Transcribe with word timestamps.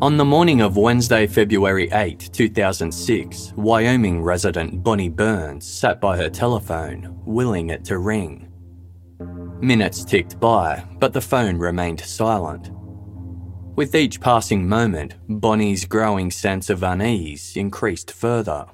On 0.00 0.16
the 0.16 0.24
morning 0.24 0.60
of 0.60 0.76
Wednesday, 0.76 1.26
February 1.26 1.90
8, 1.90 2.30
2006, 2.32 3.52
Wyoming 3.56 4.22
resident 4.22 4.80
Bonnie 4.80 5.08
Burns 5.08 5.66
sat 5.66 6.00
by 6.00 6.16
her 6.16 6.30
telephone, 6.30 7.18
willing 7.24 7.70
it 7.70 7.84
to 7.86 7.98
ring. 7.98 8.48
Minutes 9.60 10.04
ticked 10.04 10.38
by, 10.38 10.84
but 11.00 11.12
the 11.12 11.20
phone 11.20 11.56
remained 11.58 11.98
silent. 11.98 12.70
With 13.74 13.96
each 13.96 14.20
passing 14.20 14.68
moment, 14.68 15.16
Bonnie's 15.28 15.84
growing 15.84 16.30
sense 16.30 16.70
of 16.70 16.84
unease 16.84 17.56
increased 17.56 18.12
further. 18.12 18.66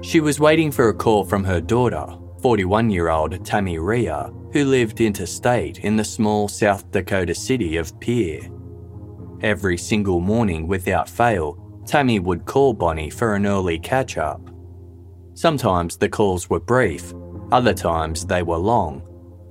She 0.00 0.20
was 0.20 0.40
waiting 0.40 0.70
for 0.70 0.88
a 0.88 0.94
call 0.94 1.24
from 1.24 1.44
her 1.44 1.60
daughter, 1.60 2.06
41 2.40 2.88
year 2.88 3.10
old 3.10 3.44
Tammy 3.44 3.78
Rhea, 3.78 4.32
who 4.54 4.64
lived 4.64 5.02
interstate 5.02 5.80
in 5.80 5.96
the 5.96 6.04
small 6.04 6.48
South 6.48 6.90
Dakota 6.92 7.34
city 7.34 7.76
of 7.76 8.00
Pierre. 8.00 8.48
Every 9.44 9.76
single 9.76 10.20
morning 10.20 10.66
without 10.66 11.06
fail, 11.06 11.82
Tammy 11.84 12.18
would 12.18 12.46
call 12.46 12.72
Bonnie 12.72 13.10
for 13.10 13.34
an 13.34 13.44
early 13.44 13.78
catch 13.78 14.16
up. 14.16 14.40
Sometimes 15.34 15.98
the 15.98 16.08
calls 16.08 16.48
were 16.48 16.60
brief, 16.60 17.12
other 17.52 17.74
times 17.74 18.24
they 18.24 18.42
were 18.42 18.56
long, 18.56 19.02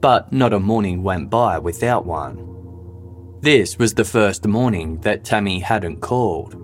but 0.01 0.33
not 0.33 0.51
a 0.51 0.59
morning 0.59 1.03
went 1.03 1.29
by 1.29 1.59
without 1.59 2.07
one. 2.07 2.43
This 3.41 3.77
was 3.77 3.93
the 3.93 4.03
first 4.03 4.47
morning 4.47 4.99
that 5.01 5.23
Tammy 5.23 5.59
hadn't 5.59 6.01
called. 6.01 6.55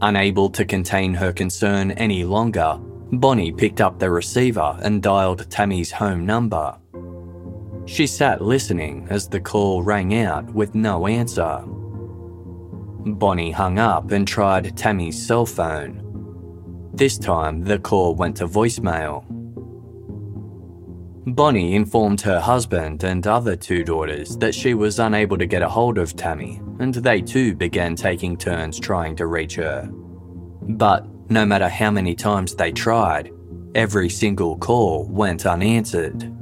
Unable 0.00 0.48
to 0.48 0.64
contain 0.64 1.12
her 1.12 1.30
concern 1.30 1.90
any 1.90 2.24
longer, 2.24 2.78
Bonnie 3.12 3.52
picked 3.52 3.82
up 3.82 3.98
the 3.98 4.08
receiver 4.08 4.78
and 4.80 5.02
dialed 5.02 5.50
Tammy's 5.50 5.92
home 5.92 6.24
number. 6.24 6.78
She 7.84 8.06
sat 8.06 8.40
listening 8.40 9.08
as 9.10 9.28
the 9.28 9.40
call 9.40 9.82
rang 9.82 10.14
out 10.14 10.50
with 10.54 10.74
no 10.74 11.06
answer. 11.06 11.62
Bonnie 13.04 13.50
hung 13.50 13.78
up 13.78 14.12
and 14.12 14.26
tried 14.26 14.76
Tammy's 14.76 15.26
cell 15.26 15.44
phone. 15.44 16.90
This 16.94 17.18
time, 17.18 17.64
the 17.64 17.78
call 17.78 18.14
went 18.14 18.36
to 18.36 18.46
voicemail. 18.46 19.24
Bonnie 21.26 21.74
informed 21.74 22.20
her 22.20 22.40
husband 22.40 23.04
and 23.04 23.26
other 23.26 23.56
two 23.56 23.82
daughters 23.84 24.36
that 24.38 24.54
she 24.54 24.74
was 24.74 24.98
unable 24.98 25.38
to 25.38 25.46
get 25.46 25.62
a 25.62 25.68
hold 25.68 25.98
of 25.98 26.16
Tammy, 26.16 26.60
and 26.80 26.94
they 26.94 27.20
too 27.20 27.54
began 27.54 27.96
taking 27.96 28.36
turns 28.36 28.78
trying 28.78 29.16
to 29.16 29.26
reach 29.26 29.54
her. 29.56 29.88
But 30.62 31.06
no 31.30 31.46
matter 31.46 31.68
how 31.68 31.90
many 31.90 32.14
times 32.14 32.54
they 32.54 32.72
tried, 32.72 33.32
every 33.74 34.08
single 34.08 34.56
call 34.58 35.08
went 35.08 35.46
unanswered. 35.46 36.32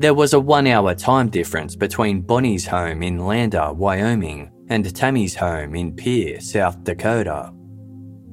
There 0.00 0.14
was 0.14 0.32
a 0.32 0.40
one 0.40 0.66
hour 0.66 0.94
time 0.94 1.28
difference 1.28 1.76
between 1.76 2.22
Bonnie's 2.22 2.66
home 2.66 3.02
in 3.02 3.26
Lander, 3.26 3.70
Wyoming, 3.74 4.50
and 4.70 4.96
Tammy's 4.96 5.34
home 5.34 5.74
in 5.74 5.94
Pierre, 5.94 6.40
South 6.40 6.82
Dakota. 6.84 7.50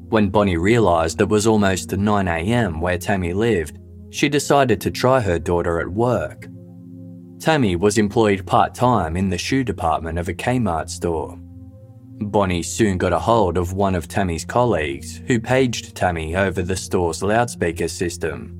When 0.07 0.29
Bonnie 0.29 0.55
realised 0.55 1.19
it 1.19 1.27
was 1.27 1.45
almost 1.45 1.89
9am 1.89 2.79
where 2.79 2.97
Tammy 2.97 3.33
lived, 3.33 3.79
she 4.11 4.29
decided 4.29 4.79
to 4.79 4.91
try 4.91 5.19
her 5.19 5.37
daughter 5.37 5.81
at 5.81 5.89
work. 5.89 6.47
Tammy 7.41 7.75
was 7.75 7.97
employed 7.97 8.47
part 8.47 8.73
time 8.73 9.17
in 9.17 9.27
the 9.27 9.37
shoe 9.37 9.65
department 9.65 10.17
of 10.17 10.29
a 10.29 10.33
Kmart 10.33 10.89
store. 10.89 11.37
Bonnie 11.37 12.63
soon 12.63 12.97
got 12.97 13.11
a 13.11 13.19
hold 13.19 13.57
of 13.57 13.73
one 13.73 13.93
of 13.93 14.07
Tammy's 14.07 14.45
colleagues, 14.45 15.17
who 15.27 15.37
paged 15.37 15.97
Tammy 15.97 16.33
over 16.33 16.61
the 16.61 16.77
store's 16.77 17.21
loudspeaker 17.21 17.89
system. 17.89 18.56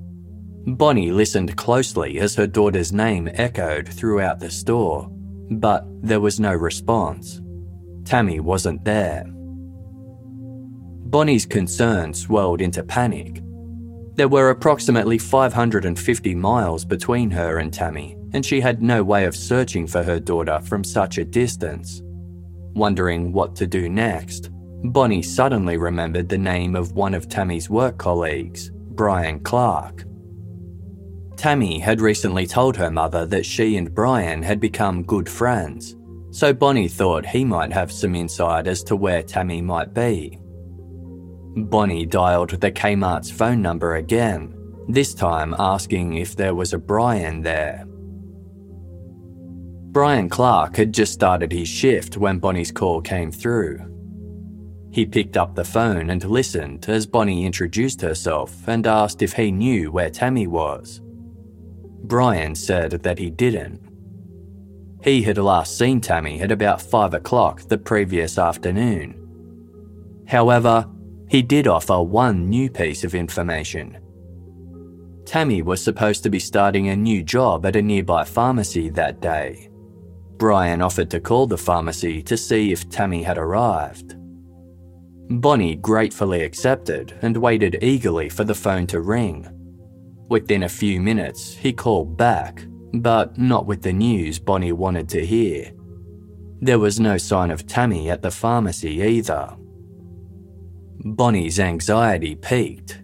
Bonnie 0.68 1.12
listened 1.12 1.56
closely 1.56 2.20
as 2.20 2.36
her 2.36 2.46
daughter's 2.46 2.92
name 2.92 3.30
echoed 3.36 3.88
throughout 3.88 4.42
the 4.42 4.52
store, 4.52 5.08
but 5.50 5.86
there 6.02 6.20
was 6.20 6.42
no 6.42 6.54
response. 6.54 7.42
Tammy 8.04 8.42
wasn't 8.42 8.84
there. 8.84 9.24
Bonnie's 11.06 11.46
concern 11.46 12.14
swelled 12.14 12.60
into 12.60 12.84
panic. 12.84 13.42
There 14.16 14.28
were 14.28 14.50
approximately 14.50 15.18
550 15.18 16.36
miles 16.36 16.84
between 16.84 17.32
her 17.32 17.60
and 17.60 17.74
Tammy, 17.74 18.18
and 18.34 18.46
she 18.46 18.60
had 18.60 18.82
no 18.82 19.06
way 19.06 19.24
of 19.24 19.38
searching 19.38 19.88
for 19.88 20.04
her 20.04 20.20
daughter 20.20 20.60
from 20.60 20.84
such 20.84 21.18
a 21.18 21.24
distance. 21.24 22.02
Wondering 22.74 23.32
what 23.32 23.56
to 23.56 23.68
do 23.68 23.88
next, 23.88 24.50
Bonnie 24.84 25.24
suddenly 25.24 25.78
remembered 25.78 26.28
the 26.28 26.38
name 26.38 26.76
of 26.76 26.92
one 26.92 27.14
of 27.14 27.30
Tammy's 27.30 27.70
work 27.70 27.98
colleagues, 27.98 28.70
Brian 28.74 29.40
Clark. 29.40 30.04
Tammy 31.38 31.78
had 31.78 32.02
recently 32.02 32.48
told 32.48 32.76
her 32.76 32.90
mother 32.90 33.26
that 33.28 33.46
she 33.46 33.78
and 33.78 33.94
Brian 33.94 34.42
had 34.42 34.60
become 34.60 35.04
good 35.04 35.30
friends, 35.30 35.96
so 36.32 36.52
Bonnie 36.52 36.88
thought 36.88 37.28
he 37.28 37.46
might 37.46 37.72
have 37.72 37.92
some 37.92 38.16
insight 38.16 38.66
as 38.66 38.84
to 38.84 38.96
where 38.96 39.22
Tammy 39.22 39.62
might 39.62 39.94
be. 39.94 40.40
Bonnie 41.56 42.08
dialed 42.08 42.50
the 42.50 42.72
Kmart's 42.72 43.30
phone 43.30 43.62
number 43.62 43.96
again, 43.96 44.56
this 44.88 45.14
time 45.14 45.56
asking 45.60 46.16
if 46.16 46.36
there 46.36 46.56
was 46.56 46.74
a 46.74 46.80
Brian 46.80 47.42
there. 47.42 47.86
Brian 49.92 50.30
Clark 50.30 50.76
had 50.76 50.94
just 50.94 51.14
started 51.14 51.52
his 51.52 51.68
shift 51.68 52.18
when 52.18 52.40
Bonnie's 52.40 52.72
call 52.72 53.00
came 53.02 53.32
through. 53.32 53.80
He 54.92 55.06
picked 55.06 55.38
up 55.38 55.54
the 55.54 55.64
phone 55.64 56.10
and 56.10 56.24
listened 56.24 56.86
as 56.88 57.06
Bonnie 57.06 57.46
introduced 57.46 58.02
herself 58.02 58.68
and 58.68 58.88
asked 58.88 59.22
if 59.22 59.34
he 59.34 59.52
knew 59.52 59.92
where 59.92 60.10
Tammy 60.10 60.48
was. 60.48 61.02
Brian 62.04 62.56
said 62.56 62.92
that 63.04 63.20
he 63.20 63.30
didn't. 63.30 63.82
He 65.04 65.22
had 65.22 65.38
last 65.38 65.78
seen 65.78 66.02
Tammy 66.02 66.42
at 66.42 66.52
about 66.52 66.82
5 66.82 67.14
o'clock 67.14 67.62
the 67.62 67.78
previous 67.78 68.38
afternoon. 68.38 69.24
However, 70.28 70.88
he 71.30 71.42
did 71.42 71.68
offer 71.68 72.02
one 72.02 72.50
new 72.50 72.70
piece 72.70 73.04
of 73.04 73.16
information. 73.16 73.98
Tammy 75.26 75.62
was 75.62 75.84
supposed 75.84 76.24
to 76.24 76.30
be 76.30 76.40
starting 76.40 76.88
a 76.90 76.96
new 76.96 77.22
job 77.22 77.66
at 77.66 77.76
a 77.76 77.82
nearby 77.82 78.24
pharmacy 78.24 78.90
that 78.90 79.22
day. 79.22 79.70
Brian 80.38 80.82
offered 80.82 81.10
to 81.10 81.20
call 81.20 81.48
the 81.48 81.58
pharmacy 81.58 82.22
to 82.24 82.38
see 82.38 82.72
if 82.72 82.90
Tammy 82.90 83.24
had 83.24 83.38
arrived. 83.38 84.16
Bonnie 85.30 85.76
gratefully 85.76 86.44
accepted 86.44 87.18
and 87.22 87.36
waited 87.36 87.80
eagerly 87.82 88.30
for 88.30 88.46
the 88.46 88.56
phone 88.56 88.88
to 88.88 89.02
ring. 89.02 89.46
Within 90.30 90.64
a 90.64 90.70
few 90.70 91.00
minutes, 91.00 91.54
he 91.54 91.72
called 91.72 92.18
back, 92.18 92.66
but 92.94 93.38
not 93.38 93.66
with 93.66 93.82
the 93.82 93.94
news 93.94 94.40
Bonnie 94.40 94.74
wanted 94.74 95.08
to 95.10 95.26
hear. 95.26 95.72
There 96.60 96.80
was 96.80 97.00
no 97.00 97.18
sign 97.18 97.52
of 97.52 97.66
Tammy 97.68 98.10
at 98.10 98.22
the 98.22 98.32
pharmacy 98.32 99.02
either. 99.02 99.56
Bonnie's 101.00 101.60
anxiety 101.60 102.36
peaked. 102.36 103.02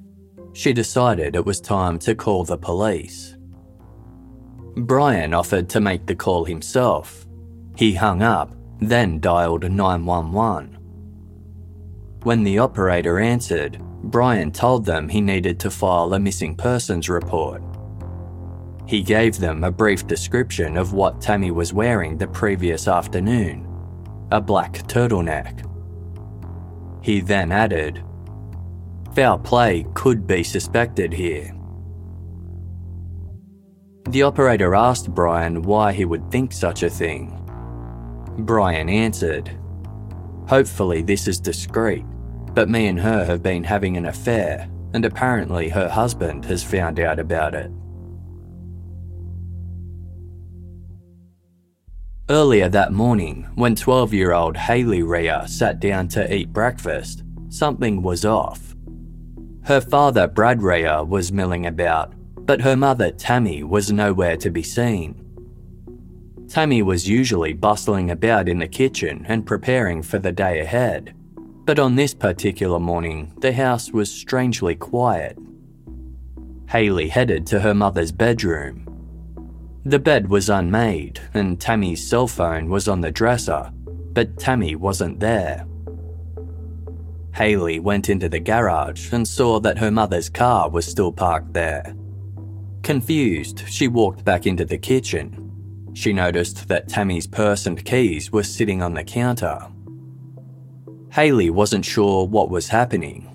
She 0.54 0.74
decided 0.74 1.36
it 1.36 1.46
was 1.46 1.62
time 1.62 1.98
to 2.00 2.16
call 2.16 2.44
the 2.44 2.58
police. 2.58 3.38
Brian 4.76 5.34
offered 5.34 5.70
to 5.70 5.80
make 5.80 6.06
the 6.06 6.16
call 6.16 6.46
himself. 6.46 7.26
He 7.78 7.94
hung 7.94 8.22
up, 8.22 8.56
then 8.80 9.20
dialed 9.20 9.72
911. 9.72 10.78
When 12.24 12.44
the 12.44 12.60
operator 12.60 13.20
answered, 13.20 13.80
Brian 14.04 14.52
told 14.52 14.86
them 14.86 15.08
he 15.08 15.22
needed 15.22 15.60
to 15.62 15.72
file 15.72 16.14
a 16.14 16.20
missing 16.20 16.56
persons 16.56 17.10
report. 17.10 17.62
He 18.86 19.02
gave 19.02 19.40
them 19.40 19.64
a 19.64 19.72
brief 19.72 20.06
description 20.08 20.76
of 20.76 20.94
what 20.94 21.22
Tammy 21.22 21.52
was 21.52 21.74
wearing 21.74 22.18
the 22.18 22.28
previous 22.28 22.88
afternoon 22.88 23.70
a 24.32 24.42
black 24.42 24.74
turtleneck. 24.88 25.70
He 27.04 27.20
then 27.20 27.52
added, 27.52 28.04
Foul 29.14 29.38
play 29.38 29.86
could 29.94 30.26
be 30.26 30.44
suspected 30.44 31.14
here. 31.14 31.54
The 34.10 34.24
operator 34.24 34.74
asked 34.74 35.14
Brian 35.14 35.62
why 35.62 35.94
he 35.94 36.06
would 36.06 36.32
think 36.32 36.52
such 36.52 36.82
a 36.82 36.90
thing. 36.90 37.40
Brian 38.40 38.90
answered, 38.90 39.52
Hopefully, 40.48 41.04
this 41.04 41.28
is 41.28 41.40
discreet, 41.40 42.06
but 42.54 42.70
me 42.70 42.88
and 42.88 43.00
her 43.00 43.26
have 43.26 43.42
been 43.42 43.64
having 43.64 43.98
an 43.98 44.06
affair, 44.06 44.70
and 44.94 45.06
apparently 45.06 45.70
her 45.70 45.90
husband 45.90 46.46
has 46.46 46.64
found 46.64 47.00
out 47.00 47.20
about 47.20 47.56
it. 47.56 47.72
Earlier 52.30 52.70
that 52.70 52.94
morning, 52.94 53.50
when 53.56 53.76
12 53.76 54.14
year 54.14 54.34
old 54.34 54.56
Haley 54.56 55.04
Rhea 55.04 55.46
sat 55.48 55.80
down 55.80 56.08
to 56.10 56.34
eat 56.34 56.54
breakfast, 56.54 57.24
something 57.50 58.02
was 58.02 58.24
off. 58.24 58.76
Her 59.64 59.82
father, 59.82 60.28
Brad 60.28 60.62
Rhea, 60.62 61.04
was 61.04 61.32
milling 61.32 61.66
about, 61.66 62.14
but 62.46 62.62
her 62.62 62.76
mother, 62.76 63.12
Tammy, 63.12 63.64
was 63.64 63.92
nowhere 63.92 64.38
to 64.38 64.50
be 64.50 64.64
seen. 64.64 65.20
Tammy 66.48 66.82
was 66.82 67.10
usually 67.10 67.54
bustling 67.54 68.12
about 68.12 68.48
in 68.48 68.60
the 68.60 68.68
kitchen 68.68 69.26
and 69.28 69.46
preparing 69.46 70.04
for 70.04 70.20
the 70.20 70.32
day 70.32 70.60
ahead, 70.60 71.16
but 71.66 71.80
on 71.80 71.96
this 71.96 72.14
particular 72.14 72.80
morning, 72.80 73.34
the 73.40 73.54
house 73.54 73.92
was 73.92 74.12
strangely 74.12 74.76
quiet. 74.76 75.38
Haley 76.70 77.10
headed 77.10 77.46
to 77.48 77.60
her 77.60 77.74
mother's 77.74 78.12
bedroom 78.12 78.84
the 79.86 80.00
bed 80.00 80.30
was 80.30 80.50
unmade, 80.50 81.20
and 81.34 81.60
Tammy's 81.60 82.08
cell 82.08 82.26
phone 82.26 82.70
was 82.70 82.88
on 82.88 83.02
the 83.02 83.12
dresser, 83.12 83.70
but 84.14 84.40
Tammy 84.40 84.78
wasn't 84.78 85.20
there. 85.20 85.68
Haley 87.36 87.82
went 87.82 88.08
into 88.08 88.30
the 88.30 88.40
garage 88.40 89.12
and 89.12 89.28
saw 89.28 89.60
that 89.60 89.78
her 89.78 89.92
mother's 89.92 90.30
car 90.30 90.70
was 90.70 90.86
still 90.86 91.12
parked 91.12 91.52
there. 91.52 91.94
Confused, 92.82 93.64
she 93.68 93.90
walked 93.90 94.24
back 94.24 94.48
into 94.48 94.64
the 94.64 94.78
kitchen. 94.78 95.52
She 95.94 96.14
noticed 96.14 96.70
that 96.70 96.88
Tammy's 96.88 97.28
purse 97.28 97.66
and 97.66 97.84
keys 97.84 98.32
were 98.32 98.44
sitting 98.44 98.82
on 98.82 98.94
the 98.94 99.04
counter. 99.04 99.68
Haley 101.14 101.52
wasn't 101.52 101.86
sure 101.86 102.26
what 102.26 102.50
was 102.50 102.70
happening. 102.70 103.30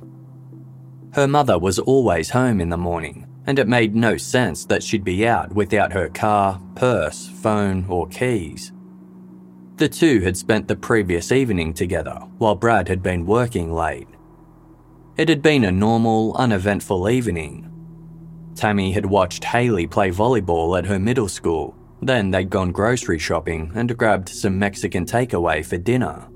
Her 1.13 1.29
mother 1.29 1.61
was 1.61 1.79
always 1.79 2.31
home 2.31 2.61
in 2.61 2.71
the 2.71 2.77
morning, 2.77 3.29
and 3.47 3.57
it 3.57 3.69
made 3.69 3.95
no 3.95 4.17
sense 4.17 4.65
that 4.65 4.83
she'd 4.83 5.05
be 5.05 5.29
out 5.29 5.53
without 5.53 5.93
her 5.93 6.09
car, 6.09 6.61
purse, 6.75 7.29
phone, 7.29 7.87
or 7.89 8.09
keys. 8.09 8.73
The 9.77 9.89
two 9.89 10.23
had 10.23 10.37
spent 10.37 10.67
the 10.67 10.75
previous 10.75 11.31
evening 11.31 11.73
together 11.73 12.19
while 12.39 12.57
Brad 12.57 12.89
had 12.89 13.01
been 13.01 13.25
working 13.25 13.73
late. 13.73 14.09
It 15.17 15.29
had 15.29 15.41
been 15.41 15.63
a 15.63 15.71
normal, 15.71 16.37
uneventful 16.37 17.09
evening. 17.09 17.71
Tammy 18.57 18.91
had 18.91 19.07
watched 19.07 19.45
Haley 19.45 19.87
play 19.87 20.11
volleyball 20.11 20.77
at 20.77 20.87
her 20.87 20.99
middle 20.99 21.29
school, 21.29 21.77
then 22.03 22.33
they'd 22.33 22.51
gone 22.51 22.73
grocery 22.73 23.21
shopping 23.21 23.71
and 23.77 23.97
grabbed 23.97 24.29
some 24.29 24.59
Mexican 24.59 25.07
takeaway 25.07 25.65
for 25.65 25.79
dinner. 25.79 26.27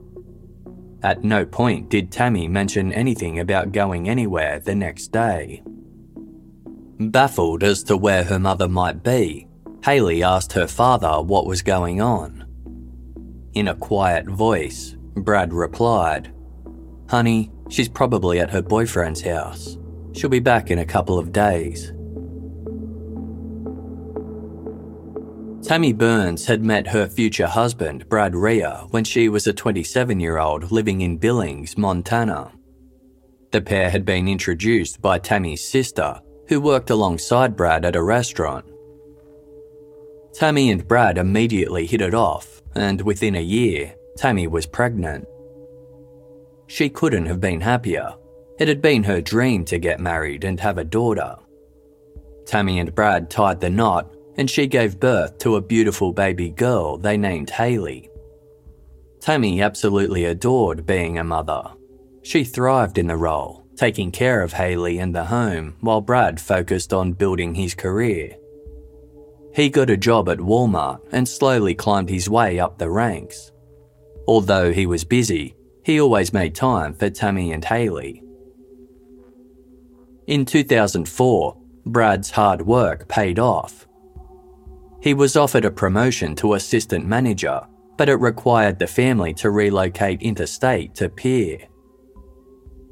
At 1.02 1.24
no 1.24 1.44
point 1.44 1.88
did 1.88 2.12
Tammy 2.12 2.46
mention 2.46 2.92
anything 2.92 3.40
about 3.40 3.72
going 3.72 4.08
anywhere 4.08 4.60
the 4.60 4.74
next 4.74 5.08
day. 5.08 5.62
Baffled 6.98 7.64
as 7.64 7.82
to 7.84 7.96
where 7.96 8.24
her 8.24 8.38
mother 8.38 8.68
might 8.68 9.02
be, 9.02 9.48
Haley 9.84 10.22
asked 10.22 10.52
her 10.52 10.68
father 10.68 11.20
what 11.20 11.46
was 11.46 11.62
going 11.62 12.00
on. 12.00 12.44
In 13.54 13.66
a 13.66 13.74
quiet 13.74 14.26
voice, 14.26 14.96
Brad 15.16 15.52
replied, 15.52 16.32
Honey, 17.08 17.50
she's 17.68 17.88
probably 17.88 18.38
at 18.38 18.50
her 18.50 18.62
boyfriend's 18.62 19.22
house. 19.22 19.76
She'll 20.12 20.30
be 20.30 20.38
back 20.38 20.70
in 20.70 20.78
a 20.78 20.86
couple 20.86 21.18
of 21.18 21.32
days. 21.32 21.92
Tammy 25.62 25.92
Burns 25.92 26.46
had 26.46 26.64
met 26.64 26.88
her 26.88 27.06
future 27.06 27.46
husband, 27.46 28.08
Brad 28.08 28.34
Rhea, 28.34 28.84
when 28.90 29.04
she 29.04 29.28
was 29.28 29.46
a 29.46 29.52
27 29.52 30.18
year 30.18 30.38
old 30.38 30.72
living 30.72 31.02
in 31.02 31.18
Billings, 31.18 31.78
Montana. 31.78 32.50
The 33.52 33.60
pair 33.60 33.88
had 33.88 34.04
been 34.04 34.26
introduced 34.26 35.00
by 35.00 35.18
Tammy's 35.20 35.62
sister, 35.62 36.20
who 36.48 36.60
worked 36.60 36.90
alongside 36.90 37.56
Brad 37.56 37.84
at 37.84 37.94
a 37.94 38.02
restaurant. 38.02 38.64
Tammy 40.34 40.70
and 40.70 40.86
Brad 40.86 41.16
immediately 41.16 41.86
hit 41.86 42.00
it 42.00 42.14
off, 42.14 42.60
and 42.74 43.00
within 43.02 43.36
a 43.36 43.40
year, 43.40 43.94
Tammy 44.16 44.48
was 44.48 44.66
pregnant. 44.66 45.26
She 46.66 46.88
couldn't 46.88 47.26
have 47.26 47.40
been 47.40 47.60
happier. 47.60 48.14
It 48.58 48.66
had 48.66 48.82
been 48.82 49.04
her 49.04 49.20
dream 49.20 49.64
to 49.66 49.78
get 49.78 50.00
married 50.00 50.42
and 50.42 50.58
have 50.58 50.78
a 50.78 50.84
daughter. 50.84 51.36
Tammy 52.46 52.80
and 52.80 52.94
Brad 52.94 53.30
tied 53.30 53.60
the 53.60 53.70
knot, 53.70 54.12
and 54.42 54.50
she 54.50 54.66
gave 54.66 54.98
birth 54.98 55.38
to 55.38 55.54
a 55.54 55.60
beautiful 55.60 56.12
baby 56.12 56.50
girl 56.50 56.96
they 56.96 57.16
named 57.16 57.48
Haley. 57.48 58.10
Tammy 59.20 59.62
absolutely 59.62 60.24
adored 60.24 60.84
being 60.84 61.16
a 61.16 61.22
mother. 61.22 61.62
She 62.24 62.42
thrived 62.42 62.98
in 62.98 63.06
the 63.06 63.16
role 63.16 63.64
taking 63.76 64.10
care 64.10 64.42
of 64.42 64.52
Haley 64.52 64.98
and 64.98 65.14
the 65.14 65.26
home 65.26 65.76
while 65.80 66.00
Brad 66.00 66.40
focused 66.40 66.92
on 66.92 67.12
building 67.12 67.54
his 67.54 67.76
career. 67.76 68.34
He 69.54 69.68
got 69.68 69.90
a 69.90 69.96
job 69.96 70.28
at 70.28 70.38
Walmart 70.38 70.98
and 71.12 71.28
slowly 71.28 71.76
climbed 71.76 72.10
his 72.10 72.28
way 72.28 72.58
up 72.58 72.78
the 72.78 72.90
ranks. 72.90 73.52
Although 74.26 74.72
he 74.72 74.86
was 74.86 75.04
busy, 75.04 75.54
he 75.84 76.00
always 76.00 76.32
made 76.32 76.56
time 76.56 76.94
for 76.94 77.10
Tammy 77.10 77.52
and 77.52 77.64
Haley. 77.64 78.24
In 80.26 80.44
2004, 80.44 81.56
Brad's 81.86 82.32
hard 82.32 82.62
work 82.62 83.06
paid 83.06 83.38
off. 83.38 83.86
He 85.02 85.14
was 85.14 85.36
offered 85.36 85.64
a 85.64 85.70
promotion 85.70 86.36
to 86.36 86.54
assistant 86.54 87.04
manager, 87.04 87.60
but 87.96 88.08
it 88.08 88.16
required 88.16 88.78
the 88.78 88.86
family 88.86 89.34
to 89.34 89.50
relocate 89.50 90.22
interstate 90.22 90.94
to 90.94 91.08
Pierre. 91.08 91.66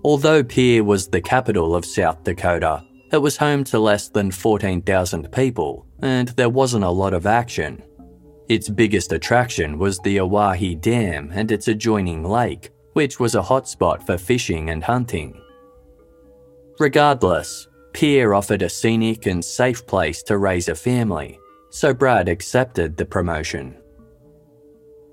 Although 0.04 0.42
Pierre 0.42 0.84
was 0.84 1.08
the 1.08 1.20
capital 1.20 1.74
of 1.74 1.84
South 1.84 2.24
Dakota, 2.24 2.82
it 3.12 3.18
was 3.18 3.36
home 3.36 3.64
to 3.64 3.78
less 3.78 4.08
than 4.08 4.30
14,000 4.30 5.30
people, 5.32 5.86
and 6.02 6.28
there 6.30 6.48
wasn't 6.48 6.84
a 6.84 6.90
lot 6.90 7.12
of 7.12 7.26
action. 7.26 7.82
Its 8.48 8.68
biggest 8.68 9.12
attraction 9.12 9.78
was 9.78 9.98
the 9.98 10.18
Oahe 10.18 10.80
Dam 10.80 11.30
and 11.32 11.52
its 11.52 11.68
adjoining 11.68 12.24
lake, 12.24 12.70
which 12.94 13.20
was 13.20 13.34
a 13.36 13.42
hotspot 13.42 14.04
for 14.04 14.18
fishing 14.18 14.70
and 14.70 14.82
hunting. 14.82 15.40
Regardless, 16.80 17.68
Pierre 17.92 18.34
offered 18.34 18.62
a 18.62 18.68
scenic 18.68 19.26
and 19.26 19.44
safe 19.44 19.86
place 19.86 20.22
to 20.24 20.38
raise 20.38 20.68
a 20.68 20.74
family, 20.74 21.39
so 21.70 21.94
Brad 21.94 22.28
accepted 22.28 22.96
the 22.96 23.06
promotion. 23.06 23.76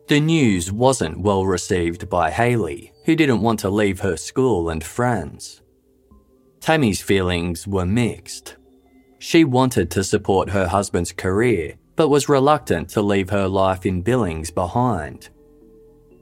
The 0.08 0.20
news 0.20 0.72
wasn't 0.72 1.22
well 1.22 1.46
received 1.46 2.10
by 2.10 2.32
Haley, 2.32 2.94
who 3.06 3.16
didn't 3.16 3.42
want 3.42 3.60
to 3.62 3.70
leave 3.70 4.00
her 4.00 4.18
school 4.18 4.70
and 4.70 4.84
friends. 4.84 5.62
Tammy's 6.60 7.02
feelings 7.02 7.68
were 7.68 7.86
mixed. 7.86 8.56
She 9.20 9.44
wanted 9.44 9.92
to 9.92 10.04
support 10.04 10.50
her 10.50 10.68
husband's 10.68 11.12
career, 11.12 11.76
but 11.96 12.10
was 12.10 12.30
reluctant 12.30 12.90
to 12.90 13.02
leave 13.02 13.30
her 13.30 13.48
life 13.48 13.86
in 13.86 14.02
Billings 14.02 14.52
behind. 14.52 15.30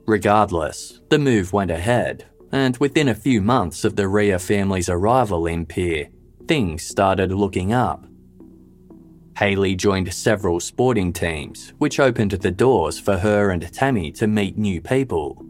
Regardless, 0.06 1.00
the 1.10 1.18
move 1.18 1.52
went 1.52 1.70
ahead, 1.70 2.24
and 2.52 2.76
within 2.78 3.08
a 3.08 3.14
few 3.14 3.42
months 3.42 3.84
of 3.84 3.96
the 3.96 4.08
Rhea 4.08 4.38
family's 4.38 4.88
arrival 4.88 5.46
in 5.46 5.66
Pierre, 5.66 6.08
things 6.46 6.82
started 6.82 7.32
looking 7.32 7.72
up. 7.72 8.05
Haley 9.36 9.74
joined 9.74 10.14
several 10.14 10.60
sporting 10.60 11.12
teams, 11.12 11.74
which 11.76 12.00
opened 12.00 12.30
the 12.30 12.50
doors 12.50 12.98
for 12.98 13.18
her 13.18 13.50
and 13.50 13.70
Tammy 13.70 14.10
to 14.12 14.26
meet 14.26 14.56
new 14.56 14.80
people. 14.80 15.44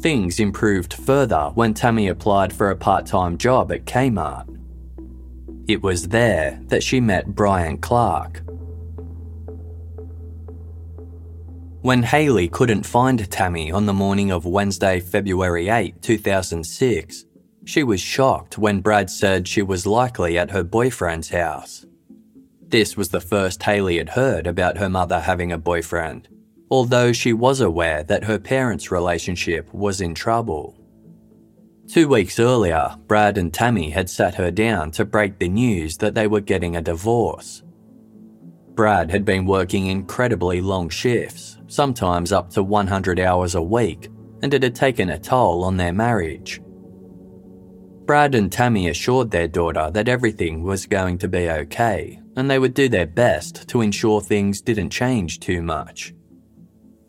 Things 0.00 0.38
improved 0.38 0.94
further 0.94 1.50
when 1.54 1.74
Tammy 1.74 2.06
applied 2.06 2.52
for 2.52 2.70
a 2.70 2.76
part 2.76 3.06
time 3.06 3.36
job 3.36 3.72
at 3.72 3.84
Kmart. 3.84 4.48
It 5.66 5.82
was 5.82 6.08
there 6.08 6.60
that 6.66 6.84
she 6.84 7.00
met 7.00 7.34
Brian 7.34 7.78
Clark. 7.78 8.42
When 11.80 12.04
Haley 12.04 12.48
couldn't 12.48 12.86
find 12.86 13.28
Tammy 13.30 13.72
on 13.72 13.86
the 13.86 13.92
morning 13.92 14.30
of 14.30 14.46
Wednesday, 14.46 15.00
February 15.00 15.68
8, 15.68 16.00
2006, 16.00 17.24
she 17.64 17.82
was 17.82 18.00
shocked 18.00 18.56
when 18.56 18.80
Brad 18.80 19.10
said 19.10 19.48
she 19.48 19.62
was 19.62 19.84
likely 19.84 20.38
at 20.38 20.52
her 20.52 20.62
boyfriend's 20.62 21.30
house. 21.30 21.86
This 22.74 22.96
was 22.96 23.10
the 23.10 23.20
first 23.20 23.62
Haley 23.62 23.98
had 23.98 24.08
heard 24.08 24.48
about 24.48 24.78
her 24.78 24.88
mother 24.88 25.20
having 25.20 25.52
a 25.52 25.58
boyfriend, 25.58 26.26
although 26.72 27.12
she 27.12 27.32
was 27.32 27.60
aware 27.60 28.02
that 28.02 28.24
her 28.24 28.36
parents' 28.36 28.90
relationship 28.90 29.72
was 29.72 30.00
in 30.00 30.12
trouble. 30.12 30.76
Two 31.86 32.08
weeks 32.08 32.40
earlier, 32.40 32.96
Brad 33.06 33.38
and 33.38 33.54
Tammy 33.54 33.90
had 33.90 34.10
sat 34.10 34.34
her 34.34 34.50
down 34.50 34.90
to 34.90 35.04
break 35.04 35.38
the 35.38 35.48
news 35.48 35.98
that 35.98 36.16
they 36.16 36.26
were 36.26 36.40
getting 36.40 36.74
a 36.74 36.82
divorce. 36.82 37.62
Brad 38.74 39.08
had 39.12 39.24
been 39.24 39.46
working 39.46 39.86
incredibly 39.86 40.60
long 40.60 40.88
shifts, 40.88 41.58
sometimes 41.68 42.32
up 42.32 42.50
to 42.50 42.64
100 42.64 43.20
hours 43.20 43.54
a 43.54 43.62
week, 43.62 44.08
and 44.42 44.52
it 44.52 44.64
had 44.64 44.74
taken 44.74 45.10
a 45.10 45.18
toll 45.20 45.62
on 45.62 45.76
their 45.76 45.92
marriage. 45.92 46.60
Brad 48.06 48.34
and 48.34 48.52
Tammy 48.52 48.88
assured 48.88 49.30
their 49.30 49.48
daughter 49.48 49.90
that 49.90 50.08
everything 50.08 50.62
was 50.62 50.84
going 50.84 51.16
to 51.18 51.28
be 51.28 51.48
okay, 51.48 52.20
and 52.36 52.50
they 52.50 52.58
would 52.58 52.74
do 52.74 52.88
their 52.88 53.06
best 53.06 53.66
to 53.68 53.80
ensure 53.80 54.20
things 54.20 54.60
didn't 54.60 54.90
change 54.90 55.40
too 55.40 55.62
much. 55.62 56.14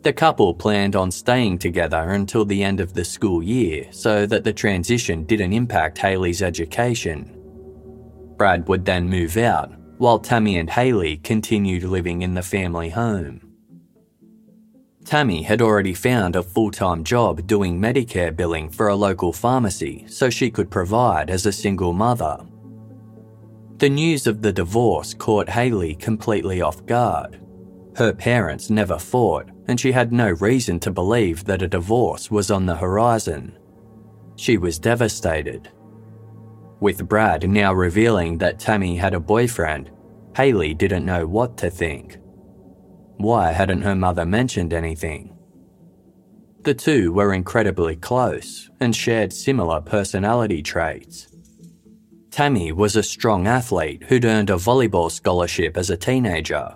The 0.03 0.13
couple 0.13 0.53
planned 0.53 0.95
on 0.95 1.11
staying 1.11 1.57
together 1.57 2.11
until 2.11 2.45
the 2.45 2.63
end 2.63 2.79
of 2.79 2.93
the 2.93 3.03
school 3.03 3.43
year 3.43 3.87
so 3.91 4.25
that 4.25 4.43
the 4.43 4.53
transition 4.53 5.25
didn't 5.25 5.51
impact 5.51 5.97
Haley's 5.97 6.41
education. 6.41 7.35
Brad 8.37 8.67
would 8.69 8.85
then 8.85 9.09
move 9.09 9.35
out, 9.35 9.73
while 9.97 10.19
Tammy 10.19 10.59
and 10.59 10.69
Haley 10.69 11.17
continued 11.17 11.83
living 11.83 12.21
in 12.21 12.35
the 12.35 12.41
family 12.41 12.89
home. 12.89 13.44
Tammy 15.05 15.43
had 15.43 15.61
already 15.61 15.93
found 15.93 16.35
a 16.35 16.41
full 16.41 16.71
time 16.71 17.03
job 17.03 17.45
doing 17.45 17.79
Medicare 17.79 18.35
billing 18.35 18.69
for 18.69 18.87
a 18.87 18.95
local 18.95 19.31
pharmacy 19.31 20.03
so 20.07 20.29
she 20.31 20.49
could 20.49 20.71
provide 20.71 21.29
as 21.29 21.45
a 21.45 21.51
single 21.51 21.93
mother. 21.93 22.43
The 23.77 23.89
news 23.89 24.25
of 24.25 24.41
the 24.41 24.51
divorce 24.51 25.13
caught 25.13 25.47
Haley 25.47 25.93
completely 25.95 26.61
off 26.61 26.83
guard. 26.85 27.39
Her 27.95 28.13
parents 28.13 28.69
never 28.71 28.97
fought, 28.97 29.51
and 29.67 29.79
she 29.79 29.91
had 29.91 30.11
no 30.11 30.31
reason 30.31 30.79
to 30.81 30.91
believe 30.91 31.45
that 31.45 31.61
a 31.61 31.67
divorce 31.67 32.31
was 32.31 32.49
on 32.49 32.65
the 32.65 32.75
horizon. 32.75 33.57
She 34.37 34.57
was 34.57 34.79
devastated. 34.79 35.69
With 36.79 37.07
Brad 37.07 37.47
now 37.47 37.73
revealing 37.73 38.39
that 38.39 38.59
Tammy 38.59 38.97
had 38.97 39.13
a 39.13 39.19
boyfriend, 39.19 39.91
Haley 40.35 40.73
didn't 40.73 41.05
know 41.05 41.27
what 41.27 41.57
to 41.57 41.69
think. 41.69 42.17
Why 43.17 43.51
hadn't 43.51 43.81
her 43.81 43.95
mother 43.95 44.25
mentioned 44.25 44.73
anything? 44.73 45.37
The 46.63 46.73
two 46.73 47.13
were 47.13 47.33
incredibly 47.33 47.95
close 47.95 48.69
and 48.79 48.95
shared 48.95 49.31
similar 49.31 49.81
personality 49.81 50.61
traits. 50.61 51.27
Tammy 52.31 52.71
was 52.71 52.95
a 52.95 53.03
strong 53.03 53.47
athlete 53.47 54.03
who'd 54.03 54.25
earned 54.25 54.49
a 54.49 54.55
volleyball 54.55 55.11
scholarship 55.11 55.77
as 55.77 55.89
a 55.89 55.97
teenager 55.97 56.75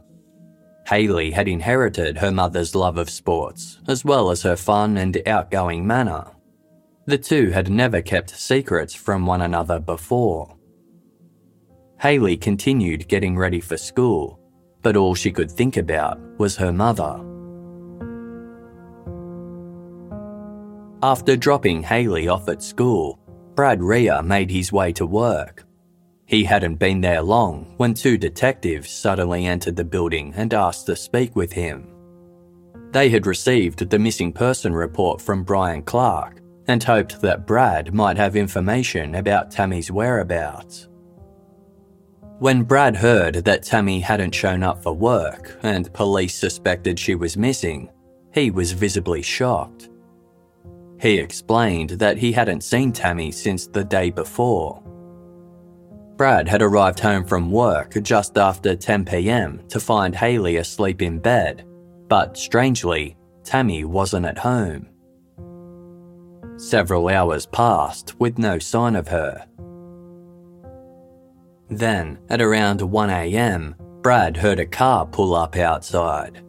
Haley 0.90 1.30
had 1.30 1.48
inherited 1.48 2.18
her 2.18 2.32
mother's 2.32 2.74
love 2.74 2.98
of 2.98 3.12
sports, 3.12 3.80
as 3.88 4.04
well 4.04 4.32
as 4.32 4.42
her 4.42 4.56
fun 4.56 4.98
and 4.98 5.22
outgoing 5.28 5.86
manner. 5.86 6.26
The 7.06 7.20
two 7.20 7.52
had 7.52 7.70
never 7.70 8.02
kept 8.02 8.32
secrets 8.32 8.96
from 8.96 9.28
one 9.28 9.42
another 9.42 9.80
before. 9.80 10.58
Haley 12.02 12.38
continued 12.38 13.08
getting 13.08 13.38
ready 13.38 13.60
for 13.60 13.78
school, 13.78 14.39
but 14.82 14.96
all 14.96 15.16
she 15.16 15.32
could 15.32 15.52
think 15.52 15.78
about 15.78 16.20
was 16.38 16.56
her 16.58 16.72
mother. 16.72 17.24
After 21.02 21.38
dropping 21.38 21.84
Haley 21.84 22.28
off 22.28 22.50
at 22.50 22.62
school, 22.62 23.20
Brad 23.56 23.82
Rhea 23.82 24.22
made 24.22 24.52
his 24.52 24.72
way 24.72 24.92
to 24.94 25.06
work. 25.06 25.66
He 26.26 26.44
hadn't 26.44 26.76
been 26.76 27.02
there 27.02 27.22
long 27.22 27.74
when 27.78 27.94
two 27.94 28.18
detectives 28.18 28.90
suddenly 28.92 29.46
entered 29.46 29.76
the 29.76 29.84
building 29.84 30.34
and 30.36 30.54
asked 30.54 30.86
to 30.86 30.96
speak 30.96 31.36
with 31.36 31.52
him. 31.52 31.88
They 32.92 33.10
had 33.10 33.26
received 33.26 33.90
the 33.90 34.00
missing 34.00 34.34
person 34.34 34.74
report 34.74 35.22
from 35.22 35.44
Brian 35.44 35.82
Clark 35.84 36.42
and 36.68 36.84
hoped 36.84 37.22
that 37.22 37.48
Brad 37.48 37.94
might 37.94 38.18
have 38.18 38.36
information 38.36 39.16
about 39.16 39.52
Tammy's 39.52 39.92
whereabouts. 39.92 40.88
When 42.40 42.64
Brad 42.64 42.96
heard 42.96 43.36
that 43.46 43.64
Tammy 43.64 44.00
hadn't 44.00 44.34
shown 44.34 44.64
up 44.64 44.82
for 44.82 44.94
work 44.94 45.58
and 45.62 45.94
police 45.94 46.36
suspected 46.36 46.98
she 46.98 47.16
was 47.16 47.36
missing, 47.36 47.90
he 48.34 48.50
was 48.50 48.72
visibly 48.72 49.22
shocked. 49.22 49.90
He 51.02 51.18
explained 51.18 51.92
that 51.92 52.18
he 52.18 52.32
hadn't 52.32 52.64
seen 52.64 52.92
Tammy 52.92 53.32
since 53.32 53.68
the 53.68 53.84
day 53.84 54.10
before 54.10 54.82
Brad 56.20 56.50
had 56.50 56.62
arrived 56.62 57.00
home 57.00 57.24
from 57.24 57.50
work 57.50 57.94
just 58.02 58.38
after 58.38 58.76
10 58.76 59.06
pm 59.06 59.62
to 59.70 59.80
find 59.80 60.14
Haley 60.14 60.58
asleep 60.58 61.02
in 61.02 61.18
bed, 61.18 61.66
but 62.10 62.36
strangely, 62.38 63.16
Tammy 63.46 63.86
wasn't 63.86 64.26
at 64.26 64.38
home. 64.38 64.90
Several 66.58 67.08
hours 67.08 67.46
passed 67.46 68.20
with 68.20 68.38
no 68.38 68.60
sign 68.60 68.98
of 68.98 69.08
her. 69.08 69.46
Then, 71.70 72.20
at 72.30 72.42
around 72.42 72.82
1am, 72.82 73.76
Brad 74.02 74.38
heard 74.38 74.60
a 74.60 74.66
car 74.66 75.06
pull 75.06 75.36
up 75.36 75.56
outside. 75.56 76.44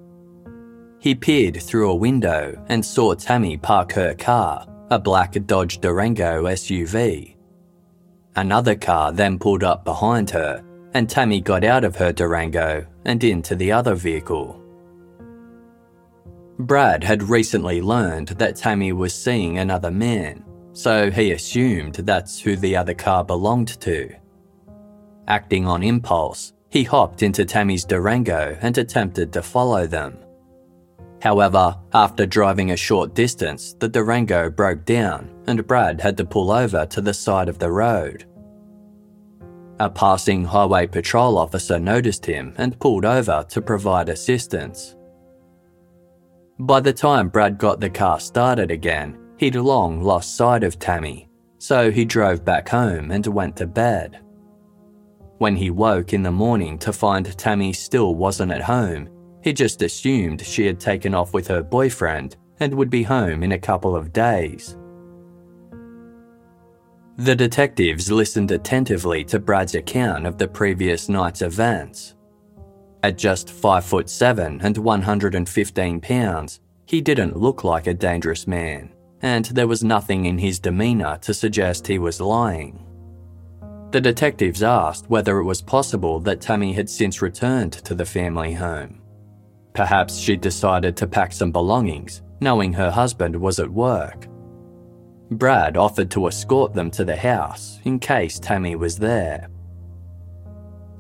He 0.99 1.15
peered 1.15 1.63
through 1.63 1.91
a 1.91 1.95
window 1.97 2.63
and 2.69 2.85
saw 2.85 3.15
Tammy 3.15 3.57
park 3.57 3.93
her 3.93 4.15
car, 4.15 4.67
a 4.91 4.99
black 4.99 5.33
Dodge 5.47 5.81
Durango 5.81 6.45
SUV, 6.45 7.37
Another 8.37 8.77
car 8.77 9.13
then 9.13 9.39
pulled 9.39 9.65
up 9.65 9.85
behind 9.85 10.31
her, 10.31 10.65
and 10.95 11.09
Tammy 11.09 11.41
got 11.41 11.65
out 11.65 11.85
of 11.85 11.97
her 11.97 12.13
Durango 12.13 12.87
and 13.05 13.23
into 13.25 13.57
the 13.57 13.73
other 13.73 13.95
vehicle. 13.95 14.57
Brad 16.59 17.03
had 17.03 17.23
recently 17.23 17.81
learned 17.81 18.29
that 18.29 18.57
Tammy 18.57 18.93
was 18.93 19.15
seeing 19.15 19.59
another 19.59 19.91
man, 19.91 20.45
so 20.73 21.11
he 21.11 21.33
assumed 21.33 21.95
that's 21.95 22.39
who 22.39 22.55
the 22.55 22.77
other 22.77 22.95
car 22.95 23.25
belonged 23.25 23.81
to. 23.81 24.15
Acting 25.31 25.65
on 25.65 25.85
impulse, 25.85 26.55
he 26.71 26.83
hopped 26.83 27.23
into 27.23 27.45
Tammy's 27.45 27.85
Durango 27.85 28.59
and 28.63 28.77
attempted 28.77 29.33
to 29.33 29.43
follow 29.43 29.87
them. 29.87 30.19
However, 31.23 31.77
after 31.95 32.27
driving 32.27 32.73
a 32.73 32.77
short 32.77 33.15
distance, 33.15 33.77
the 33.79 33.89
Durango 33.89 34.51
broke 34.51 34.85
down 34.85 35.31
and 35.47 35.65
Brad 35.69 36.01
had 36.01 36.17
to 36.17 36.25
pull 36.25 36.51
over 36.51 36.85
to 36.87 37.01
the 37.01 37.15
side 37.15 37.49
of 37.49 37.61
the 37.61 37.71
road. 37.71 38.25
A 39.79 39.89
passing 39.89 40.45
highway 40.45 40.89
patrol 40.89 41.39
officer 41.39 41.79
noticed 41.79 42.27
him 42.27 42.53
and 42.59 42.81
pulled 42.81 43.05
over 43.05 43.47
to 43.51 43.63
provide 43.63 44.09
assistance. 44.09 44.97
By 46.59 46.81
the 46.81 46.93
time 46.93 47.29
Brad 47.29 47.57
got 47.57 47.79
the 47.79 47.89
car 47.89 48.19
started 48.19 48.73
again, 48.73 49.17
he'd 49.37 49.55
long 49.55 50.03
lost 50.03 50.35
sight 50.35 50.65
of 50.65 50.81
Tammy, 50.81 51.29
so 51.59 51.93
he 51.93 52.05
drove 52.05 52.45
back 52.45 52.69
home 52.69 53.13
and 53.13 53.25
went 53.29 53.55
to 53.59 53.69
bed. 53.69 54.19
When 55.41 55.57
he 55.57 55.71
woke 55.71 56.13
in 56.13 56.23
the 56.23 56.31
morning 56.31 56.77
to 56.81 56.93
find 56.93 57.25
Tammy 57.39 57.73
still 57.73 58.15
wasn't 58.15 58.53
at 58.53 58.61
home, 58.61 59.09
he 59.43 59.55
just 59.55 59.81
assumed 59.81 60.45
she 60.45 60.67
had 60.67 60.79
taken 60.79 61.15
off 61.15 61.33
with 61.33 61.49
her 61.49 61.63
boyfriend 61.63 62.37
and 62.59 62.75
would 62.75 62.91
be 62.91 63.03
home 63.03 63.43
in 63.43 63.53
a 63.53 63.59
couple 63.59 63.97
of 63.97 64.13
days. 64.13 64.77
The 67.17 67.35
detectives 67.35 68.13
listened 68.13 68.51
attentively 68.51 69.25
to 69.25 69.39
Brad's 69.39 69.75
account 69.75 70.27
of 70.27 70.37
the 70.37 70.47
previous 70.47 71.09
night's 71.09 71.41
events. 71.41 72.17
At 73.03 73.17
just 73.17 73.49
5 73.49 73.83
foot 73.83 74.11
7 74.11 74.61
and 74.61 74.77
115 74.77 76.01
pounds, 76.03 76.61
he 76.85 77.01
didn't 77.01 77.39
look 77.39 77.65
like 77.65 77.87
a 77.87 77.95
dangerous 77.95 78.47
man, 78.47 78.93
and 79.23 79.47
there 79.47 79.69
was 79.69 79.83
nothing 79.83 80.27
in 80.27 80.37
his 80.37 80.59
demeanour 80.59 81.17
to 81.23 81.33
suggest 81.33 81.87
he 81.87 81.99
was 81.99 82.21
lying. 82.21 82.90
The 83.91 84.01
detectives 84.01 84.63
asked 84.63 85.11
whether 85.11 85.39
it 85.39 85.45
was 85.45 85.63
possible 85.63 86.21
that 86.21 86.41
Tammy 86.41 86.73
had 86.73 86.89
since 86.89 87.21
returned 87.21 87.73
to 87.73 87.95
the 87.95 88.05
family 88.05 88.53
home. 88.53 89.03
Perhaps 89.73 90.17
she'd 90.17 90.41
decided 90.41 90.97
to 90.97 91.09
pack 91.09 91.33
some 91.33 91.51
belongings, 91.51 92.23
knowing 92.41 92.73
her 92.73 92.91
husband 92.91 93.35
was 93.35 93.59
at 93.59 93.71
work. 93.71 94.29
Brad 95.33 95.77
offered 95.77 96.11
to 96.13 96.27
escort 96.27 96.73
them 96.73 96.91
to 96.93 97.05
the 97.05 97.17
house 97.17 97.81
in 97.85 97.99
case 97.99 98.39
Tammy 98.39 98.77
was 98.77 98.97
there. 98.97 99.49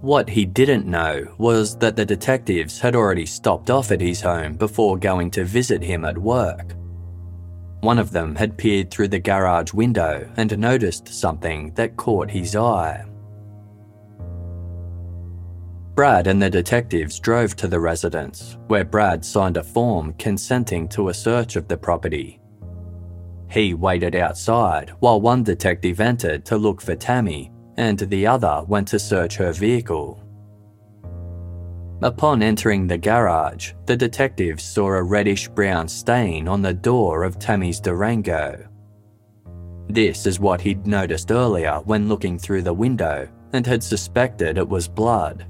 What 0.00 0.28
he 0.30 0.44
didn't 0.44 0.86
know 0.86 1.34
was 1.38 1.76
that 1.76 1.94
the 1.94 2.06
detectives 2.06 2.80
had 2.80 2.96
already 2.96 3.26
stopped 3.26 3.70
off 3.70 3.92
at 3.92 4.00
his 4.00 4.20
home 4.20 4.54
before 4.54 4.96
going 4.96 5.30
to 5.32 5.44
visit 5.44 5.82
him 5.82 6.04
at 6.04 6.16
work. 6.16 6.74
One 7.80 7.98
of 7.98 8.10
them 8.10 8.36
had 8.36 8.58
peered 8.58 8.90
through 8.90 9.08
the 9.08 9.18
garage 9.18 9.72
window 9.72 10.30
and 10.36 10.58
noticed 10.58 11.08
something 11.08 11.72
that 11.74 11.96
caught 11.96 12.30
his 12.30 12.54
eye. 12.54 13.04
Brad 15.94 16.26
and 16.26 16.40
the 16.40 16.50
detectives 16.50 17.18
drove 17.18 17.56
to 17.56 17.68
the 17.68 17.80
residence, 17.80 18.56
where 18.68 18.84
Brad 18.84 19.24
signed 19.24 19.56
a 19.56 19.62
form 19.62 20.14
consenting 20.14 20.88
to 20.88 21.08
a 21.08 21.14
search 21.14 21.56
of 21.56 21.68
the 21.68 21.76
property. 21.76 22.40
He 23.50 23.74
waited 23.74 24.14
outside 24.14 24.90
while 25.00 25.20
one 25.20 25.42
detective 25.42 26.00
entered 26.00 26.44
to 26.46 26.56
look 26.56 26.80
for 26.80 26.94
Tammy, 26.94 27.50
and 27.76 27.98
the 27.98 28.26
other 28.26 28.62
went 28.68 28.88
to 28.88 28.98
search 28.98 29.36
her 29.36 29.52
vehicle. 29.52 30.22
Upon 32.02 32.42
entering 32.42 32.86
the 32.86 32.96
garage, 32.96 33.72
the 33.84 33.96
detectives 33.96 34.62
saw 34.62 34.88
a 34.88 35.02
reddish 35.02 35.48
brown 35.48 35.86
stain 35.86 36.48
on 36.48 36.62
the 36.62 36.72
door 36.72 37.24
of 37.24 37.38
Tammy's 37.38 37.78
Durango. 37.78 38.66
This 39.88 40.24
is 40.24 40.40
what 40.40 40.62
he'd 40.62 40.86
noticed 40.86 41.30
earlier 41.30 41.80
when 41.84 42.08
looking 42.08 42.38
through 42.38 42.62
the 42.62 42.72
window 42.72 43.28
and 43.52 43.66
had 43.66 43.82
suspected 43.82 44.56
it 44.56 44.66
was 44.66 44.88
blood. 44.88 45.46